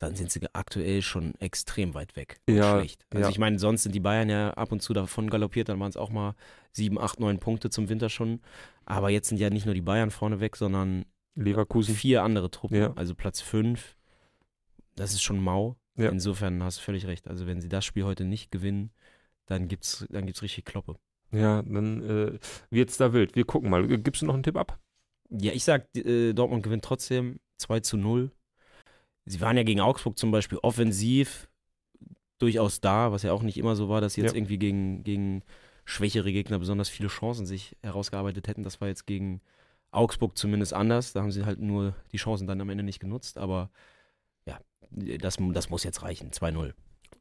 dann 0.00 0.16
sind 0.16 0.32
sie 0.32 0.40
aktuell 0.54 1.02
schon 1.02 1.34
extrem 1.36 1.94
weit 1.94 2.16
weg. 2.16 2.40
Ja, 2.48 2.78
schlecht. 2.78 3.06
Also 3.10 3.24
ja. 3.24 3.30
ich 3.30 3.38
meine, 3.38 3.58
sonst 3.58 3.82
sind 3.82 3.94
die 3.94 4.00
Bayern 4.00 4.30
ja 4.30 4.50
ab 4.54 4.72
und 4.72 4.80
zu 4.80 4.94
davon 4.94 5.28
galoppiert, 5.28 5.68
dann 5.68 5.78
waren 5.78 5.90
es 5.90 5.96
auch 5.96 6.10
mal 6.10 6.34
7, 6.72 6.98
8, 6.98 7.20
9 7.20 7.38
Punkte 7.38 7.68
zum 7.68 7.88
Winter 7.90 8.08
schon. 8.08 8.40
Aber 8.86 9.10
jetzt 9.10 9.28
sind 9.28 9.38
ja 9.38 9.50
nicht 9.50 9.66
nur 9.66 9.74
die 9.74 9.82
Bayern 9.82 10.10
vorne 10.10 10.40
weg, 10.40 10.56
sondern 10.56 11.04
Leverkusen. 11.34 11.94
vier 11.94 12.22
andere 12.22 12.50
Truppen. 12.50 12.78
Ja. 12.78 12.92
Also 12.94 13.14
Platz 13.14 13.42
5, 13.42 13.94
das 14.96 15.12
ist 15.12 15.22
schon 15.22 15.38
mau. 15.38 15.76
Ja. 15.96 16.08
Insofern 16.08 16.62
hast 16.62 16.78
du 16.78 16.82
völlig 16.82 17.06
recht. 17.06 17.28
Also 17.28 17.46
wenn 17.46 17.60
sie 17.60 17.68
das 17.68 17.84
Spiel 17.84 18.04
heute 18.04 18.24
nicht 18.24 18.50
gewinnen, 18.50 18.90
dann 19.44 19.68
gibt's, 19.68 20.06
dann 20.08 20.24
gibt's 20.24 20.42
richtig 20.42 20.64
Kloppe. 20.64 20.96
Ja, 21.30 21.60
dann 21.62 22.02
äh, 22.02 22.38
wird's 22.70 22.96
da 22.96 23.12
wild. 23.12 23.36
Wir 23.36 23.44
gucken 23.44 23.68
mal. 23.68 23.86
Gibst 23.86 24.22
du 24.22 24.26
noch 24.26 24.34
einen 24.34 24.42
Tipp 24.42 24.56
ab? 24.56 24.80
Ja, 25.28 25.52
ich 25.52 25.62
sag, 25.62 25.94
äh, 25.94 26.32
Dortmund 26.32 26.62
gewinnt 26.62 26.84
trotzdem 26.84 27.38
2 27.58 27.80
zu 27.80 27.98
0. 27.98 28.32
Sie 29.26 29.40
waren 29.40 29.56
ja 29.56 29.62
gegen 29.62 29.80
Augsburg 29.80 30.18
zum 30.18 30.30
Beispiel 30.30 30.58
offensiv 30.62 31.48
durchaus 32.38 32.80
da, 32.80 33.12
was 33.12 33.22
ja 33.22 33.32
auch 33.32 33.42
nicht 33.42 33.58
immer 33.58 33.76
so 33.76 33.88
war, 33.88 34.00
dass 34.00 34.14
sie 34.14 34.22
jetzt 34.22 34.32
Ja. 34.32 34.36
irgendwie 34.38 34.58
gegen, 34.58 35.04
gegen 35.04 35.42
schwächere 35.84 36.32
Gegner 36.32 36.58
besonders 36.58 36.88
viele 36.88 37.08
Chancen 37.08 37.46
sich 37.46 37.76
herausgearbeitet 37.82 38.48
hätten. 38.48 38.62
Das 38.62 38.80
war 38.80 38.88
jetzt 38.88 39.06
gegen 39.06 39.40
Augsburg 39.90 40.36
zumindest 40.38 40.72
anders. 40.72 41.12
Da 41.12 41.20
haben 41.20 41.32
sie 41.32 41.44
halt 41.44 41.60
nur 41.60 41.94
die 42.12 42.16
Chancen 42.16 42.46
dann 42.46 42.60
am 42.60 42.70
Ende 42.70 42.82
nicht 42.84 43.00
genutzt. 43.00 43.38
Aber 43.38 43.70
ja, 44.46 44.58
das, 44.90 45.36
das 45.52 45.68
muss 45.68 45.84
jetzt 45.84 46.02
reichen. 46.02 46.30
2-0. 46.30 46.72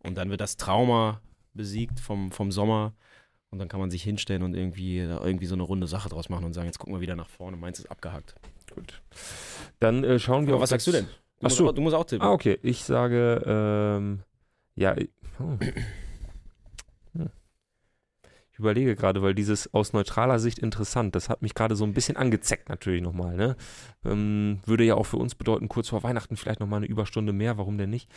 Und 0.04 0.16
dann 0.16 0.30
wird 0.30 0.40
das 0.42 0.56
Trauma 0.56 1.22
besiegt 1.54 2.00
vom, 2.00 2.32
vom 2.32 2.52
Sommer. 2.52 2.94
Und 3.50 3.58
dann 3.60 3.68
kann 3.68 3.80
man 3.80 3.90
sich 3.90 4.04
hinstellen 4.04 4.44
und 4.44 4.54
irgendwie, 4.56 5.00
irgendwie 5.00 5.48
so 5.48 5.56
eine 5.56 5.64
runde 5.64 5.88
Sache 5.88 6.08
draus 6.08 6.30
machen 6.30 6.46
und 6.46 6.54
sagen, 6.54 6.68
jetzt 6.68 6.78
gucken 6.78 6.94
wir 6.94 7.02
wieder 7.02 7.16
nach 7.16 7.30
vorne. 7.30 7.58
Mainz 7.58 7.80
ist 7.80 7.90
abgehakt. 7.90 8.36
Gut. 8.74 9.02
Dann 9.80 10.04
äh, 10.04 10.20
schauen 10.20 10.46
wir 10.46 10.54
Aber 10.54 10.62
was 10.62 10.70
sagst 10.70 10.86
du 10.88 10.92
denn? 10.92 11.08
Du, 11.39 11.45
Ach 11.45 11.49
musst, 11.49 11.58
so. 11.58 11.69
auch, 11.69 11.73
du 11.73 11.82
musst 11.82 11.95
auch 11.95 12.06
tippen. 12.06 12.28
Ah, 12.28 12.32
okay. 12.32 12.60
Ich 12.62 12.84
sage, 12.84 13.41
ähm, 13.45 14.19
ja, 14.75 14.95
ich, 14.97 15.10
oh. 15.39 15.58
Ich 18.52 18.62
überlege 18.62 18.97
gerade, 18.97 19.21
weil 19.21 19.34
dieses 19.34 19.73
aus 19.73 19.93
neutraler 19.93 20.38
Sicht 20.38 20.60
interessant, 20.60 21.15
das 21.15 21.30
hat 21.30 21.41
mich 21.41 21.54
gerade 21.54 21.78
so 21.78 21.86
ein 21.86 21.93
bisschen 21.93 22.17
angezeckt 22.17 22.67
natürlich 22.67 23.02
nochmal, 23.02 23.38
ne? 23.38 23.56
Ähm, 24.04 24.60
würde 24.65 24.84
ja 24.84 24.95
auch 24.95 25.06
für 25.06 25.15
uns 25.15 25.34
bedeuten, 25.34 25.69
kurz 25.69 25.88
vor 25.88 26.04
Weihnachten 26.04 26.36
vielleicht 26.36 26.60
nochmal 26.60 26.80
eine 26.80 26.88
Überstunde 26.88 27.32
mehr, 27.32 27.58
warum 27.58 27.78
denn 27.78 27.89
nicht? 27.89 28.12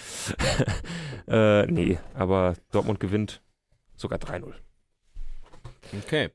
äh, 1.28 1.66
nee, 1.66 2.00
aber 2.14 2.54
Dortmund 2.72 2.98
gewinnt 2.98 3.40
sogar 3.94 4.18
3-0. 4.18 4.52
Okay. 6.04 6.30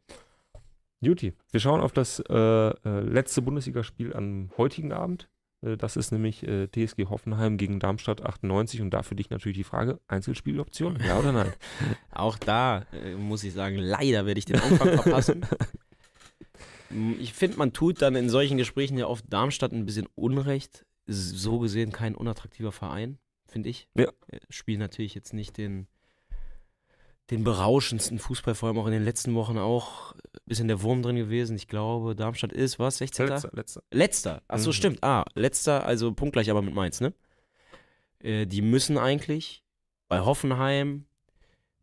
Juti, 1.02 1.34
wir 1.52 1.60
schauen 1.60 1.82
auf 1.82 1.92
das 1.92 2.24
äh, 2.30 2.34
äh, 2.34 3.02
letzte 3.02 3.42
Bundesligaspiel 3.42 4.16
am 4.16 4.52
heutigen 4.58 4.94
Abend. 4.94 5.28
Äh, 5.62 5.78
das 5.78 5.96
ist 5.96 6.12
nämlich 6.12 6.48
äh, 6.48 6.68
TSG 6.68 7.06
Hoffenheim 7.10 7.58
gegen 7.58 7.80
Darmstadt 7.80 8.22
98 8.22 8.82
und 8.82 8.92
da 8.92 9.04
für 9.04 9.16
dich 9.16 9.30
natürlich 9.30 9.58
die 9.58 9.64
Frage, 9.64 10.00
Einzelspieloption, 10.08 11.00
ja 11.06 11.20
oder 11.20 11.32
nein? 11.32 11.54
Auch 12.12 12.38
da 12.38 12.86
äh, 12.92 13.16
muss 13.16 13.44
ich 13.44 13.54
sagen, 13.54 13.78
leider 13.78 14.26
werde 14.26 14.40
ich 14.40 14.46
den 14.46 14.60
Anfang 14.60 14.94
verpassen. 14.94 15.46
Ich 17.20 17.34
finde, 17.34 17.58
man 17.58 17.74
tut 17.74 18.02
dann 18.02 18.16
in 18.16 18.30
solchen 18.30 18.58
Gesprächen 18.58 18.98
ja 18.98 19.08
oft 19.08 19.26
Darmstadt 19.28 19.74
ein 19.74 19.86
bisschen 19.86 20.08
Unrecht. 20.16 20.86
So 21.06 21.60
gesehen 21.60 21.92
kein 21.92 22.16
unattraktiver 22.16 22.72
Verein, 22.72 23.18
finde 23.46 23.68
ich. 23.68 23.90
Ja. 23.94 24.08
Äh, 24.28 24.40
Spielen 24.50 24.80
natürlich 24.80 25.14
jetzt 25.14 25.34
nicht 25.34 25.58
den, 25.58 25.88
den 27.30 27.44
berauschendsten 27.44 28.20
Fußball, 28.20 28.56
vor 28.56 28.70
allem 28.70 28.78
auch 28.80 28.86
in 28.86 28.94
den 28.94 29.04
letzten 29.04 29.36
Wochen 29.36 29.58
auch 29.58 30.14
ein 30.14 30.20
bisschen 30.46 30.68
der 30.70 30.82
Wurm 30.82 31.02
drin 31.02 31.18
gewesen. 31.18 31.56
Ich 31.58 31.68
glaube, 31.68 32.16
Darmstadt 32.16 32.54
ist, 32.54 32.80
was, 32.80 32.98
16. 33.00 33.28
letzter, 33.28 33.50
letzter. 33.54 33.84
Letzter. 33.92 34.42
Ach 34.48 34.60
so, 34.60 34.70
Mhm. 34.70 34.74
stimmt. 34.74 35.04
Ah, 35.04 35.26
letzter, 35.36 35.86
also 35.86 36.14
punktgleich 36.14 36.50
aber 36.50 36.62
mit 36.62 36.74
Mainz, 36.74 37.02
ne? 37.02 37.14
Äh, 38.24 38.46
die 38.46 38.62
müssen 38.62 38.98
eigentlich 38.98 39.64
bei 40.08 40.22
Hoffenheim, 40.22 41.06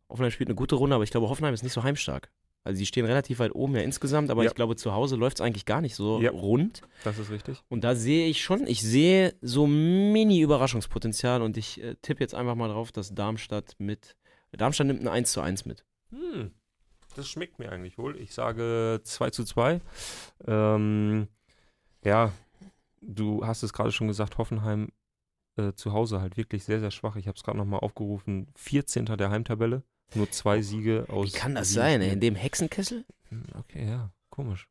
Hoffenheim 0.09 0.31
spielt 0.31 0.49
eine 0.49 0.55
gute 0.55 0.75
Runde, 0.75 0.95
aber 0.95 1.03
ich 1.03 1.11
glaube, 1.11 1.29
Hoffenheim 1.29 1.53
ist 1.53 1.63
nicht 1.63 1.73
so 1.73 1.83
heimstark. 1.83 2.31
Also 2.63 2.79
die 2.79 2.87
stehen 2.87 3.05
relativ 3.05 3.37
weit 3.37 3.53
oben 3.53 3.75
ja 3.75 3.81
insgesamt, 3.81 4.31
aber 4.31 4.43
Ja. 4.43 4.49
ich 4.49 4.55
glaube, 4.55 4.75
zu 4.75 4.91
Hause 4.93 5.15
läuft 5.15 5.37
es 5.37 5.41
eigentlich 5.41 5.65
gar 5.65 5.81
nicht 5.81 5.93
so 5.93 6.19
Ja. 6.19 6.31
rund. 6.31 6.81
Das 7.03 7.19
ist 7.19 7.29
richtig. 7.29 7.61
Und 7.69 7.83
da 7.83 7.93
sehe 7.93 8.27
ich 8.27 8.41
schon, 8.41 8.65
ich 8.65 8.81
sehe 8.81 9.35
so 9.41 9.67
Mini-Überraschungspotenzial 9.67 11.43
und 11.43 11.57
ich 11.57 11.81
äh, 11.83 11.95
tippe 12.01 12.21
jetzt 12.23 12.33
einfach 12.33 12.55
mal 12.55 12.69
drauf, 12.69 12.91
dass 12.91 13.13
Darmstadt 13.13 13.75
mit, 13.77 14.15
Darmstadt 14.57 14.87
nimmt 14.87 15.01
ein 15.01 15.07
1 15.07 15.31
zu 15.31 15.41
1 15.41 15.65
mit. 15.65 15.85
Hm, 16.09 16.51
das 17.15 17.27
schmeckt 17.29 17.59
mir 17.59 17.71
eigentlich 17.71 17.97
wohl. 17.97 18.17
Ich 18.19 18.33
sage 18.33 19.01
2 19.03 19.29
zu 19.29 19.43
2. 19.43 19.81
Ähm, 20.47 21.27
ja, 22.03 22.31
du 23.01 23.45
hast 23.45 23.63
es 23.63 23.73
gerade 23.73 23.91
schon 23.91 24.07
gesagt, 24.07 24.37
Hoffenheim 24.37 24.89
äh, 25.57 25.73
zu 25.73 25.93
Hause 25.93 26.21
halt 26.21 26.37
wirklich 26.37 26.63
sehr, 26.63 26.79
sehr 26.79 26.91
schwach. 26.91 27.15
Ich 27.15 27.27
habe 27.27 27.37
es 27.37 27.43
gerade 27.43 27.57
nochmal 27.57 27.79
aufgerufen. 27.79 28.47
14. 28.55 29.05
der 29.05 29.29
Heimtabelle. 29.29 29.83
Nur 30.13 30.29
zwei 30.29 30.61
Siege 30.61 31.05
aus. 31.09 31.33
Wie 31.33 31.37
kann 31.37 31.55
das 31.55 31.71
sein, 31.71 32.01
ey? 32.01 32.11
In 32.13 32.19
dem 32.19 32.35
Hexenkessel? 32.35 33.05
Hm, 33.29 33.43
Okay, 33.57 33.87
ja, 33.89 34.11
komisch. 34.29 34.67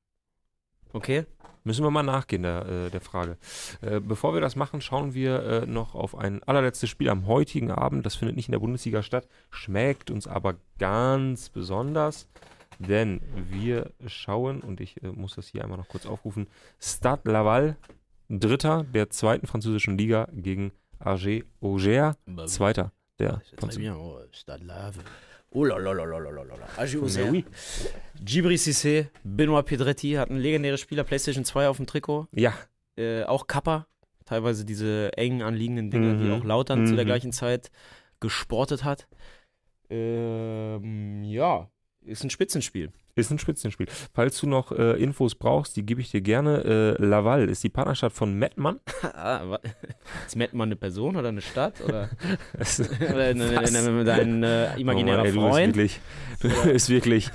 Okay. 0.95 1.27
Müssen 1.65 1.83
wir 1.83 1.91
mal 1.91 2.03
nachgehen 2.03 2.43
der, 2.43 2.67
äh, 2.67 2.91
der 2.91 3.01
Frage. 3.01 3.39
Äh, 3.81 3.99
bevor 4.01 4.35
wir 4.35 4.41
das 4.43 4.55
machen, 4.55 4.83
schauen 4.83 5.15
wir 5.15 5.43
äh, 5.43 5.67
noch 5.67 5.95
auf 5.95 6.15
ein 6.15 6.43
allerletztes 6.43 6.91
Spiel 6.91 7.09
am 7.09 7.27
heutigen 7.27 7.71
Abend. 7.71 8.05
Das 8.05 8.17
findet 8.17 8.37
nicht 8.37 8.49
in 8.49 8.53
der 8.53 8.59
Bundesliga 8.59 9.03
statt, 9.03 9.27
schmeckt 9.51 10.11
uns 10.11 10.29
aber 10.29 10.57
ganz 10.79 11.49
besonders, 11.49 12.29
denn 12.79 13.23
wir 13.35 13.93
schauen, 14.07 14.61
und 14.61 14.81
ich 14.81 15.01
muss 15.03 15.37
das 15.37 15.49
hier 15.49 15.65
einmal 15.65 15.79
noch 15.79 15.89
kurz 15.89 16.05
aufrufen, 16.05 16.49
Stade 16.79 17.31
Laval, 17.31 17.77
Dritter 18.29 18.85
der 18.85 19.09
zweiten 19.09 19.47
französischen 19.47 19.97
Liga 19.97 20.29
gegen 20.33 20.73
AG 20.99 21.45
Auxerre, 21.63 22.17
Zweiter 22.47 22.93
der 23.19 23.39
Très 23.39 23.59
französischen 23.59 23.95
bien, 23.95 25.05
Oh 25.55 25.65
là 25.65 25.79
là 25.79 25.95
là 25.95 26.05
là 26.05 26.19
là 26.19 26.31
là 26.31 26.43
là. 26.45 26.67
Ah, 26.77 26.85
Mais 26.85 27.31
oui. 27.31 27.45
Gibri 28.25 28.59
Cissé, 28.59 29.07
Benoit 29.25 29.63
Pedretti 29.63 30.17
hat 30.17 30.29
ein 30.29 30.39
legendäres 30.39 30.81
Spieler, 30.81 31.05
PlayStation 31.05 31.45
2 31.45 31.69
auf 31.69 31.77
dem 31.77 31.87
Trikot. 31.87 32.27
Ja. 32.33 32.55
Äh, 32.97 33.23
auch 33.23 33.47
Kappa, 33.47 33.87
teilweise 34.25 34.65
diese 34.65 35.17
engen 35.17 35.43
anliegenden 35.43 35.91
Dinge, 35.91 36.15
mhm. 36.15 36.25
die 36.25 36.33
auch 36.33 36.45
Lautern 36.45 36.83
mhm. 36.83 36.87
zu 36.87 36.97
der 36.97 37.05
mhm. 37.05 37.09
gleichen 37.09 37.33
Zeit 37.33 37.71
gesportet 38.19 38.83
hat. 38.83 39.07
Ähm, 39.91 41.23
ja, 41.23 41.71
ist 42.03 42.25
ein 42.25 42.31
Spitzenspiel. 42.31 42.91
Ist 43.17 43.31
ein 43.31 43.39
Spitzenspiel. 43.39 43.87
Falls 44.13 44.41
du 44.41 44.49
noch 44.49 44.73
äh, 44.73 45.01
Infos 45.01 45.37
brauchst, 45.37 45.77
die 45.77 45.87
gebe 45.87 46.01
ich 46.01 46.11
dir 46.11 46.21
gerne. 46.21 46.97
Äh, 46.99 47.05
Laval 47.05 47.49
ist 47.49 47.63
die 47.63 47.69
Partnerstadt 47.69 48.13
von 48.13 48.35
Mettmann. 48.35 48.81
ah, 49.03 49.59
ist 50.27 50.35
Mettmann 50.35 50.69
eine 50.69 50.77
Person 50.77 51.15
oder 51.15 51.29
eine 51.29 51.41
Stadt? 51.41 51.81
Oder, 51.81 52.11
oder 53.13 53.25
eine, 53.25 53.61
eine, 53.61 54.05
dein 54.05 54.43
äh, 54.43 54.75
imaginärer 54.81 55.21
oh 55.21 55.25
Mann, 55.25 55.27
ey, 55.27 55.33
Freund? 55.33 55.77
Du 55.77 55.83
bist 55.83 56.01
wirklich, 56.41 56.61
du 56.65 56.73
bist 56.73 56.91
wirklich 56.91 57.31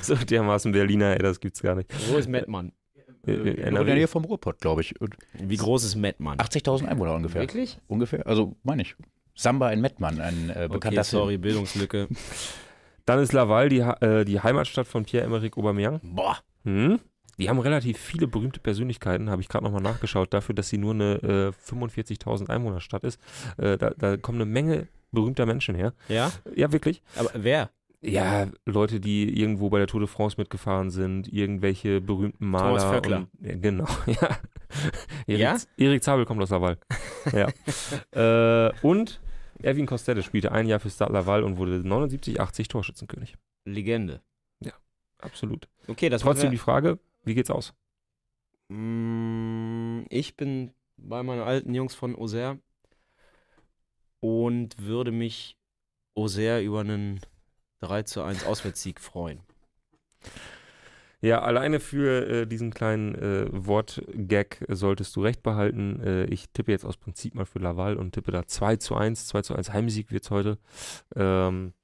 so 0.00 0.16
dermaßen 0.16 0.72
Berliner, 0.72 1.12
ey, 1.12 1.18
das 1.18 1.38
gibt's 1.38 1.62
gar 1.62 1.76
nicht. 1.76 1.88
Wo 2.10 2.16
ist 2.16 2.28
Mettmann? 2.28 2.72
Äh, 3.24 3.32
äh, 3.32 3.36
In 3.36 3.44
der 3.44 3.66
NRW. 3.68 3.94
Nähe 3.94 4.08
vom 4.08 4.24
Ruhrpott, 4.24 4.60
glaube 4.60 4.80
ich. 4.80 5.00
Und 5.00 5.16
Wie 5.34 5.56
groß 5.56 5.84
ist 5.84 5.94
Mettmann? 5.94 6.38
80.000 6.38 6.86
Einwohner 6.86 7.14
ungefähr. 7.14 7.42
Wirklich? 7.42 7.78
Ungefähr. 7.86 8.26
Also, 8.26 8.56
meine 8.64 8.82
ich. 8.82 8.96
Samba 9.34 9.70
in 9.70 9.80
Mettmann, 9.80 10.20
ein 10.20 10.50
äh, 10.50 10.68
bekannter 10.70 11.00
Okay, 11.00 11.08
sorry, 11.08 11.38
Bildungslücke. 11.38 12.08
Dann 13.06 13.18
ist 13.18 13.32
Laval 13.32 13.68
die, 13.68 13.80
äh, 13.80 14.24
die 14.24 14.40
Heimatstadt 14.40 14.86
von 14.86 15.04
Pierre-Emerick 15.04 15.56
Aubameyang. 15.56 16.00
Boah. 16.02 16.38
Hm? 16.64 17.00
Die 17.38 17.48
haben 17.48 17.58
relativ 17.58 17.98
viele 17.98 18.26
berühmte 18.28 18.60
Persönlichkeiten, 18.60 19.30
habe 19.30 19.42
ich 19.42 19.48
gerade 19.48 19.64
nochmal 19.64 19.80
nachgeschaut, 19.82 20.32
dafür, 20.32 20.54
dass 20.54 20.68
sie 20.68 20.78
nur 20.78 20.94
eine 20.94 21.14
äh, 21.22 21.70
45.000 21.70 22.50
Einwohnerstadt 22.50 23.04
ist. 23.04 23.20
Äh, 23.56 23.78
da, 23.78 23.90
da 23.90 24.16
kommen 24.16 24.40
eine 24.40 24.50
Menge 24.50 24.88
berühmter 25.12 25.46
Menschen 25.46 25.74
her. 25.74 25.94
Ja? 26.08 26.30
Ja, 26.54 26.72
wirklich. 26.72 27.02
Aber 27.16 27.30
wer? 27.34 27.70
Ja, 28.00 28.46
Leute, 28.66 29.00
die 29.00 29.40
irgendwo 29.40 29.70
bei 29.70 29.78
der 29.78 29.86
Tour 29.86 30.00
de 30.00 30.08
France 30.08 30.36
mitgefahren 30.36 30.90
sind, 30.90 31.32
irgendwelche 31.32 32.00
berühmten 32.00 32.46
Maler. 32.46 32.78
Thomas 32.78 32.84
Vöckler. 32.84 33.16
Und, 33.16 33.28
ja, 33.40 33.56
genau, 33.56 33.86
ja. 34.06 34.28
Erik, 35.26 35.40
Ja? 35.40 35.56
Erik 35.76 36.02
Zabel 36.02 36.24
kommt 36.26 36.42
aus 36.42 36.50
Laval. 36.50 36.78
ja. 37.32 37.48
äh, 38.68 38.72
und 38.82 39.20
Erwin 39.62 39.86
Kostelle 39.86 40.22
spielte 40.22 40.52
ein 40.52 40.66
Jahr 40.66 40.80
für 40.80 40.90
Stade 40.90 41.12
Laval 41.12 41.42
und 41.44 41.56
wurde 41.56 41.86
79, 41.86 42.40
80 42.40 42.68
Torschützenkönig. 42.68 43.36
Legende. 43.64 44.22
Absolut. 45.22 45.68
Okay, 45.86 46.08
das 46.08 46.22
Trotzdem 46.22 46.50
die 46.50 46.58
Frage, 46.58 46.98
wie 47.22 47.34
geht's 47.34 47.50
aus? 47.50 47.72
Mm, 48.68 50.02
Ich 50.10 50.36
bin 50.36 50.74
bei 50.96 51.22
meinen 51.22 51.42
alten 51.42 51.74
Jungs 51.74 51.94
von 51.94 52.16
Auxerre 52.16 52.58
und 54.20 54.78
würde 54.78 55.12
mich 55.12 55.56
Auxerre 56.14 56.62
über 56.62 56.80
einen 56.80 57.20
3 57.80 58.02
zu 58.02 58.22
1 58.22 58.44
Auswärtssieg 58.44 59.00
freuen. 59.00 59.40
Ja, 61.24 61.40
alleine 61.40 61.78
für 61.78 62.26
äh, 62.28 62.46
diesen 62.46 62.74
kleinen 62.74 63.14
äh, 63.14 63.46
Wortgag 63.52 64.64
solltest 64.68 65.14
du 65.14 65.22
recht 65.22 65.44
behalten. 65.44 66.00
Äh, 66.00 66.24
ich 66.24 66.50
tippe 66.50 66.72
jetzt 66.72 66.84
aus 66.84 66.96
Prinzip 66.96 67.36
mal 67.36 67.46
für 67.46 67.60
Laval 67.60 67.96
und 67.96 68.12
tippe 68.12 68.32
da 68.32 68.44
2 68.44 68.76
zu 68.76 68.96
1. 68.96 69.28
2 69.28 69.42
zu 69.42 69.54
1 69.54 69.72
Heimsieg 69.72 70.10
wird's 70.10 70.32
heute. 70.32 70.58
Ähm, 71.14 71.74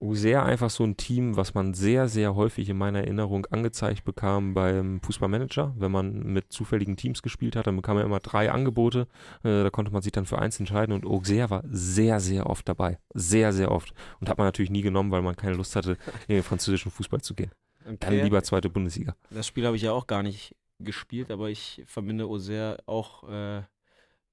sehr 0.00 0.44
einfach 0.44 0.70
so 0.70 0.84
ein 0.84 0.96
Team, 0.96 1.36
was 1.36 1.54
man 1.54 1.74
sehr, 1.74 2.06
sehr 2.06 2.36
häufig 2.36 2.68
in 2.68 2.78
meiner 2.78 3.00
Erinnerung 3.00 3.46
angezeigt 3.46 4.04
bekam 4.04 4.54
beim 4.54 5.00
Fußballmanager. 5.00 5.74
Wenn 5.76 5.90
man 5.90 6.32
mit 6.32 6.52
zufälligen 6.52 6.96
Teams 6.96 7.22
gespielt 7.22 7.56
hat, 7.56 7.66
dann 7.66 7.74
bekam 7.74 7.96
man 7.96 8.06
immer 8.06 8.20
drei 8.20 8.52
Angebote. 8.52 9.08
Äh, 9.42 9.64
da 9.64 9.70
konnte 9.70 9.92
man 9.92 10.02
sich 10.02 10.12
dann 10.12 10.24
für 10.24 10.38
eins 10.38 10.60
entscheiden 10.60 10.94
und 10.94 11.04
Auxerre 11.04 11.50
war 11.50 11.64
sehr, 11.68 12.20
sehr 12.20 12.46
oft 12.46 12.68
dabei. 12.68 12.98
Sehr, 13.12 13.52
sehr 13.52 13.72
oft. 13.72 13.92
Und 14.20 14.28
hat 14.28 14.38
man 14.38 14.46
natürlich 14.46 14.70
nie 14.70 14.82
genommen, 14.82 15.10
weil 15.10 15.22
man 15.22 15.34
keine 15.34 15.56
Lust 15.56 15.74
hatte, 15.74 15.96
in 16.28 16.36
den 16.36 16.44
französischen 16.44 16.92
Fußball 16.92 17.20
zu 17.20 17.34
gehen. 17.34 17.50
Dann 17.96 18.12
Okay. 18.12 18.22
lieber 18.22 18.42
zweite 18.42 18.68
Bundesliga. 18.70 19.16
Das 19.30 19.46
Spiel 19.46 19.66
habe 19.66 19.76
ich 19.76 19.82
ja 19.82 19.92
auch 19.92 20.06
gar 20.06 20.22
nicht 20.22 20.54
gespielt, 20.78 21.30
aber 21.30 21.48
ich 21.50 21.82
verbinde 21.86 22.26
Auxerre 22.26 22.78
auch 22.86 23.28
äh, 23.28 23.62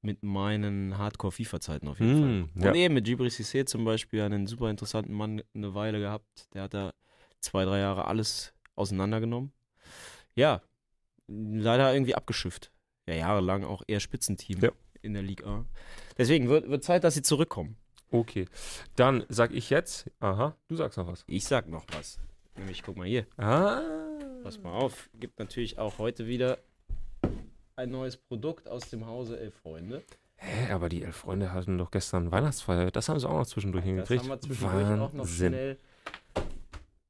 mit 0.02 0.22
meinen 0.22 0.98
Hardcore-FIFA-Zeiten 0.98 1.88
auf 1.88 2.00
jeden 2.00 2.20
Fall. 2.20 2.30
Mm, 2.30 2.50
Und 2.56 2.64
ja. 2.64 2.74
eben 2.76 2.94
mit 2.94 3.08
Djibril 3.08 3.30
Cissé 3.30 3.66
zum 3.66 3.86
Beispiel 3.86 4.22
einen 4.22 4.46
super 4.46 4.70
interessanten 4.70 5.14
Mann 5.14 5.42
eine 5.56 5.74
Weile 5.74 6.00
gehabt. 6.00 6.48
Der 6.54 6.64
hat 6.64 6.74
da 6.76 6.94
zwei, 7.40 7.66
drei 7.66 7.80
Jahre 7.80 8.06
alles 8.06 8.54
auseinandergenommen. 8.76 9.52
Ja, 10.36 10.62
leider 11.28 11.94
irgendwie 11.94 12.14
abgeschifft. 12.16 12.72
Ja, 13.08 13.16
jahrelang 13.16 13.64
auch 13.64 13.82
eher 13.88 14.00
Spitzenteam 14.00 14.60
Ja. 14.62 14.72
in 15.02 15.14
der 15.14 15.24
Liga 15.24 15.48
A. 15.48 15.66
Deswegen 16.18 16.50
wird, 16.50 16.70
wird 16.70 16.84
Zeit, 16.84 17.04
dass 17.04 17.14
sie 17.16 17.22
zurückkommen. 17.24 17.78
Okay. 18.12 18.48
Dann 18.96 19.24
sag 19.30 19.52
ich 19.54 19.70
jetzt, 19.72 20.10
aha, 20.20 20.56
du 20.68 20.76
sagst 20.76 20.98
noch 20.98 21.08
was. 21.08 21.24
Ich 21.28 21.46
sag 21.46 21.68
noch 21.68 21.86
was. 21.94 22.20
Nämlich, 22.58 22.84
guck 22.84 22.98
mal 22.98 23.08
hier. 23.08 23.26
Ah. 23.38 23.82
Pass 24.44 24.60
mal 24.62 24.72
auf. 24.74 25.10
Gibt 25.20 25.40
natürlich 25.40 25.78
auch 25.78 25.98
heute 25.98 26.28
wieder 26.28 26.58
ein 27.76 27.90
neues 27.92 28.16
Produkt 28.18 28.68
aus 28.70 28.90
dem 28.90 29.06
Hause 29.06 29.40
Elf 29.40 29.56
Freunde. 29.56 30.04
Hä, 30.38 30.72
aber 30.72 30.90
die 30.90 31.02
elf 31.04 31.16
Freunde 31.16 31.52
hatten 31.54 31.78
doch 31.78 31.92
gestern 31.92 32.32
Weihnachtsfeier. 32.32 32.92
Das 32.92 33.10
haben 33.10 33.20
sie 33.20 33.28
auch 33.28 33.38
noch 33.40 33.46
zwischendurch 33.48 33.84
Das 33.84 33.88
hingekriegt. 33.90 34.24
haben 34.24 34.30
wir 34.30 34.40
zwischendurch 34.42 34.86
auch 34.86 35.14
noch 35.14 35.14
Wahnsinn. 35.18 35.54
schnell 35.54 35.78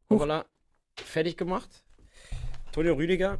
Huch. 0.10 0.16
Hoppala, 0.16 0.46
fertig 0.98 1.36
gemacht. 1.36 1.84
Tonio 2.72 2.94
Rüdiger, 2.94 3.40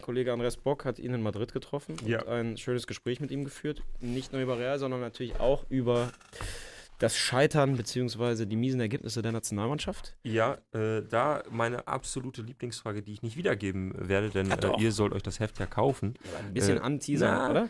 Kollege 0.00 0.32
Andreas 0.32 0.56
Bock 0.56 0.84
hat 0.84 0.98
ihn 0.98 1.14
in 1.14 1.22
Madrid 1.22 1.52
getroffen 1.52 1.96
und 2.00 2.08
Ja. 2.08 2.26
ein 2.26 2.56
schönes 2.56 2.86
Gespräch 2.86 3.20
mit 3.20 3.30
ihm 3.30 3.44
geführt. 3.44 3.82
Nicht 4.00 4.32
nur 4.32 4.42
über 4.42 4.58
Real, 4.58 4.78
sondern 4.78 5.00
natürlich 5.00 5.38
auch 5.38 5.64
über 5.70 6.12
das 7.02 7.16
Scheitern 7.16 7.76
bzw. 7.76 8.46
die 8.46 8.56
miesen 8.56 8.80
Ergebnisse 8.80 9.22
der 9.22 9.32
Nationalmannschaft. 9.32 10.16
Ja, 10.22 10.58
äh, 10.72 11.02
da 11.02 11.42
meine 11.50 11.86
absolute 11.88 12.42
Lieblingsfrage, 12.42 13.02
die 13.02 13.12
ich 13.14 13.22
nicht 13.22 13.36
wiedergeben 13.36 13.92
werde, 14.08 14.30
denn 14.30 14.46
Ja, 14.48 14.56
äh, 14.56 14.80
ihr 14.82 14.92
sollt 14.92 15.12
euch 15.12 15.22
das 15.22 15.40
Heft 15.40 15.58
ja 15.58 15.66
kaufen. 15.66 16.14
Ein 16.38 16.54
bisschen 16.54 16.78
Äh, 16.78 16.80
anteasern, 16.80 17.34
na, 17.34 17.50
oder? 17.50 17.68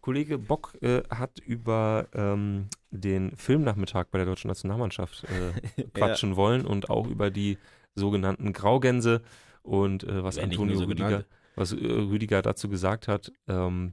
Kollege 0.00 0.38
Bock 0.38 0.72
äh, 0.80 1.02
hat 1.10 1.40
über 1.40 2.08
ähm, 2.14 2.68
den 2.90 3.36
Filmnachmittag 3.36 4.06
bei 4.10 4.16
der 4.18 4.26
deutschen 4.26 4.48
Nationalmannschaft 4.48 5.24
äh, 5.24 5.82
quatschen 5.94 6.36
wollen 6.36 6.64
und 6.64 6.88
auch 6.88 7.06
über 7.06 7.30
die 7.30 7.58
sogenannten 7.94 8.54
Graugänse 8.54 9.20
und 9.62 10.04
äh, 10.04 10.24
was 10.24 10.36
Wenn 10.36 10.44
Antonio 10.44 10.76
so 10.76 10.84
Rüdiger, 10.84 11.08
genannt. 11.08 11.26
was 11.54 11.72
äh, 11.72 11.76
Rüdiger 11.76 12.40
dazu 12.40 12.70
gesagt 12.70 13.08
hat, 13.08 13.30
ähm, 13.46 13.92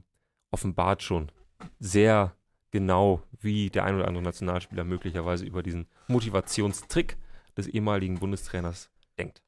offenbart 0.50 1.02
schon 1.02 1.30
sehr 1.78 2.34
genau, 2.70 3.22
wie 3.40 3.70
der 3.70 3.84
ein 3.84 3.94
oder 3.96 4.08
andere 4.08 4.22
Nationalspieler 4.24 4.84
möglicherweise 4.84 5.44
über 5.44 5.62
diesen 5.62 5.86
Motivationstrick 6.08 7.16
des 7.56 7.66
ehemaligen 7.66 8.18
Bundestrainers 8.18 8.90
denkt. 9.18 9.42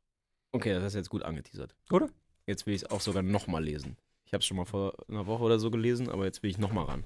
Okay, 0.52 0.74
das 0.74 0.84
ist 0.84 0.94
jetzt 0.94 1.10
gut 1.10 1.22
angeteasert. 1.22 1.76
Oder? 1.90 2.08
Jetzt 2.46 2.66
will 2.66 2.74
ich 2.74 2.82
es 2.82 2.90
auch 2.90 3.00
sogar 3.00 3.22
nochmal 3.22 3.62
lesen. 3.62 3.96
Ich 4.24 4.32
habe 4.32 4.40
es 4.40 4.46
schon 4.46 4.56
mal 4.56 4.64
vor 4.64 4.94
einer 5.08 5.26
Woche 5.26 5.42
oder 5.44 5.58
so 5.58 5.70
gelesen, 5.70 6.08
aber 6.08 6.24
jetzt 6.24 6.42
will 6.42 6.50
ich 6.50 6.58
nochmal 6.58 6.84
ran. 6.86 7.04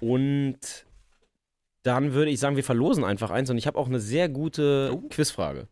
Und 0.00 0.58
dann 1.82 2.14
würde 2.14 2.30
ich 2.30 2.40
sagen, 2.40 2.56
wir 2.56 2.64
verlosen 2.64 3.04
einfach 3.04 3.30
eins. 3.30 3.50
Und 3.50 3.58
ich 3.58 3.66
habe 3.66 3.78
auch 3.78 3.86
eine 3.88 4.00
sehr 4.00 4.28
gute 4.28 4.90
Oh. 4.92 5.08
Quizfrage. 5.08 5.68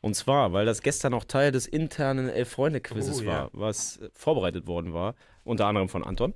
Und 0.00 0.14
zwar, 0.14 0.52
weil 0.52 0.64
das 0.64 0.80
gestern 0.82 1.12
auch 1.12 1.24
Teil 1.24 1.52
des 1.52 1.66
internen 1.66 2.28
Elf-Freunde-Quizzes 2.28 3.22
Oh, 3.22 3.26
war, 3.26 3.44
ja. 3.44 3.50
was 3.52 4.00
vorbereitet 4.14 4.66
worden 4.66 4.94
war, 4.94 5.14
unter 5.44 5.66
anderem 5.66 5.88
von 5.88 6.02
Anton. 6.04 6.32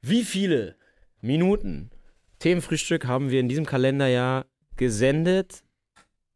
Wie 0.00 0.24
viele 0.24 0.76
Minuten 1.24 1.90
Themenfrühstück 2.38 3.06
haben 3.06 3.30
wir 3.30 3.40
in 3.40 3.48
diesem 3.48 3.64
Kalenderjahr 3.64 4.44
gesendet? 4.76 5.64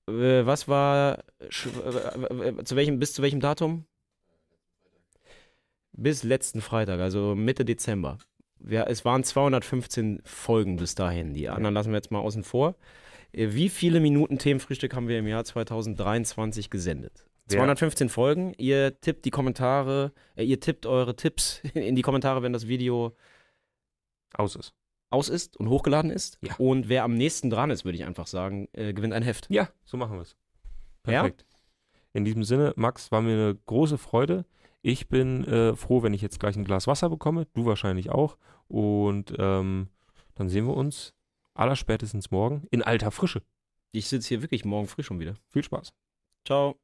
Äh, 0.09 0.47
Was 0.47 0.66
war 0.66 1.18
äh, 1.41 2.49
äh, 2.49 2.64
zu 2.64 2.74
welchem, 2.74 2.99
bis 2.99 3.12
zu 3.12 3.20
welchem 3.20 3.41
Datum? 3.41 3.84
Bis 5.93 6.22
letzten 6.22 6.62
Freitag, 6.62 7.01
also 7.01 7.34
Mitte 7.34 7.66
Dezember. 7.66 8.16
Wir, 8.61 8.86
es 8.89 9.05
waren 9.05 9.24
215 9.24 10.22
Folgen 10.24 10.76
bis 10.76 10.95
dahin. 10.95 11.34
Die 11.34 11.51
anderen 11.51 11.74
lassen 11.74 11.91
wir 11.91 11.97
jetzt 11.97 12.11
mal 12.11 12.20
außen 12.20 12.43
vor. 12.43 12.74
Wie 13.32 13.68
viele 13.68 14.01
Minuten 14.01 14.39
Themenfrühstück 14.39 14.95
haben 14.95 15.09
wir 15.09 15.18
im 15.18 15.26
Jahr 15.26 15.45
2023 15.45 16.70
gesendet? 16.70 17.26
Wer- 17.47 17.59
215 17.59 18.09
Folgen. 18.09 18.55
Ihr 18.57 18.99
tippt 19.01 19.26
die 19.26 19.30
Kommentare, 19.30 20.12
äh, 20.34 20.45
ihr 20.45 20.61
tippt 20.61 20.86
eure 20.86 21.14
Tipps 21.14 21.61
in 21.74 21.95
die 21.95 22.03
Kommentare, 22.03 22.43
wenn 22.43 22.55
das 22.55 22.68
Video 22.68 23.14
aus 24.34 24.56
ist. 24.56 24.74
Aus 25.10 25.28
ist 25.28 25.56
und 25.56 25.68
hochgeladen 25.68 26.10
ist. 26.10 26.38
Ja. 26.42 26.54
Und 26.58 26.88
wer 26.88 27.04
am 27.04 27.14
nächsten 27.14 27.50
dran 27.50 27.70
ist, 27.70 27.84
würde 27.84 27.96
ich 27.96 28.04
einfach 28.04 28.26
sagen, 28.26 28.68
äh, 28.72 28.92
gewinnt 28.92 29.14
ein 29.14 29.22
Heft. 29.22 29.46
Ja, 29.50 29.70
so 29.84 29.96
machen 29.96 30.16
wir 30.16 30.22
es. 30.22 30.36
Perfekt. 31.02 31.46
Ja? 31.48 31.58
In 32.12 32.24
diesem 32.24 32.44
Sinne, 32.44 32.72
Max, 32.76 33.10
war 33.10 33.22
mir 33.22 33.32
eine 33.32 33.54
große 33.66 33.96
Freude. 33.96 34.44
Ich 34.82 35.08
bin 35.08 35.44
äh, 35.44 35.76
froh, 35.76 36.02
wenn 36.02 36.14
ich 36.14 36.22
jetzt 36.22 36.40
gleich 36.40 36.56
ein 36.56 36.64
Glas 36.64 36.86
Wasser 36.86 37.08
bekomme. 37.08 37.46
Du 37.54 37.64
wahrscheinlich 37.64 38.10
auch. 38.10 38.36
Und 38.68 39.34
ähm, 39.38 39.88
dann 40.34 40.48
sehen 40.48 40.66
wir 40.66 40.76
uns 40.76 41.14
allerspätestens 41.54 42.30
morgen 42.30 42.66
in 42.70 42.82
alter 42.82 43.10
Frische. 43.10 43.42
Ich 43.92 44.08
sitze 44.08 44.28
hier 44.28 44.42
wirklich 44.42 44.64
morgen 44.64 44.86
früh 44.86 45.02
schon 45.02 45.20
wieder. 45.20 45.34
Viel 45.48 45.64
Spaß. 45.64 45.92
Ciao. 46.44 46.78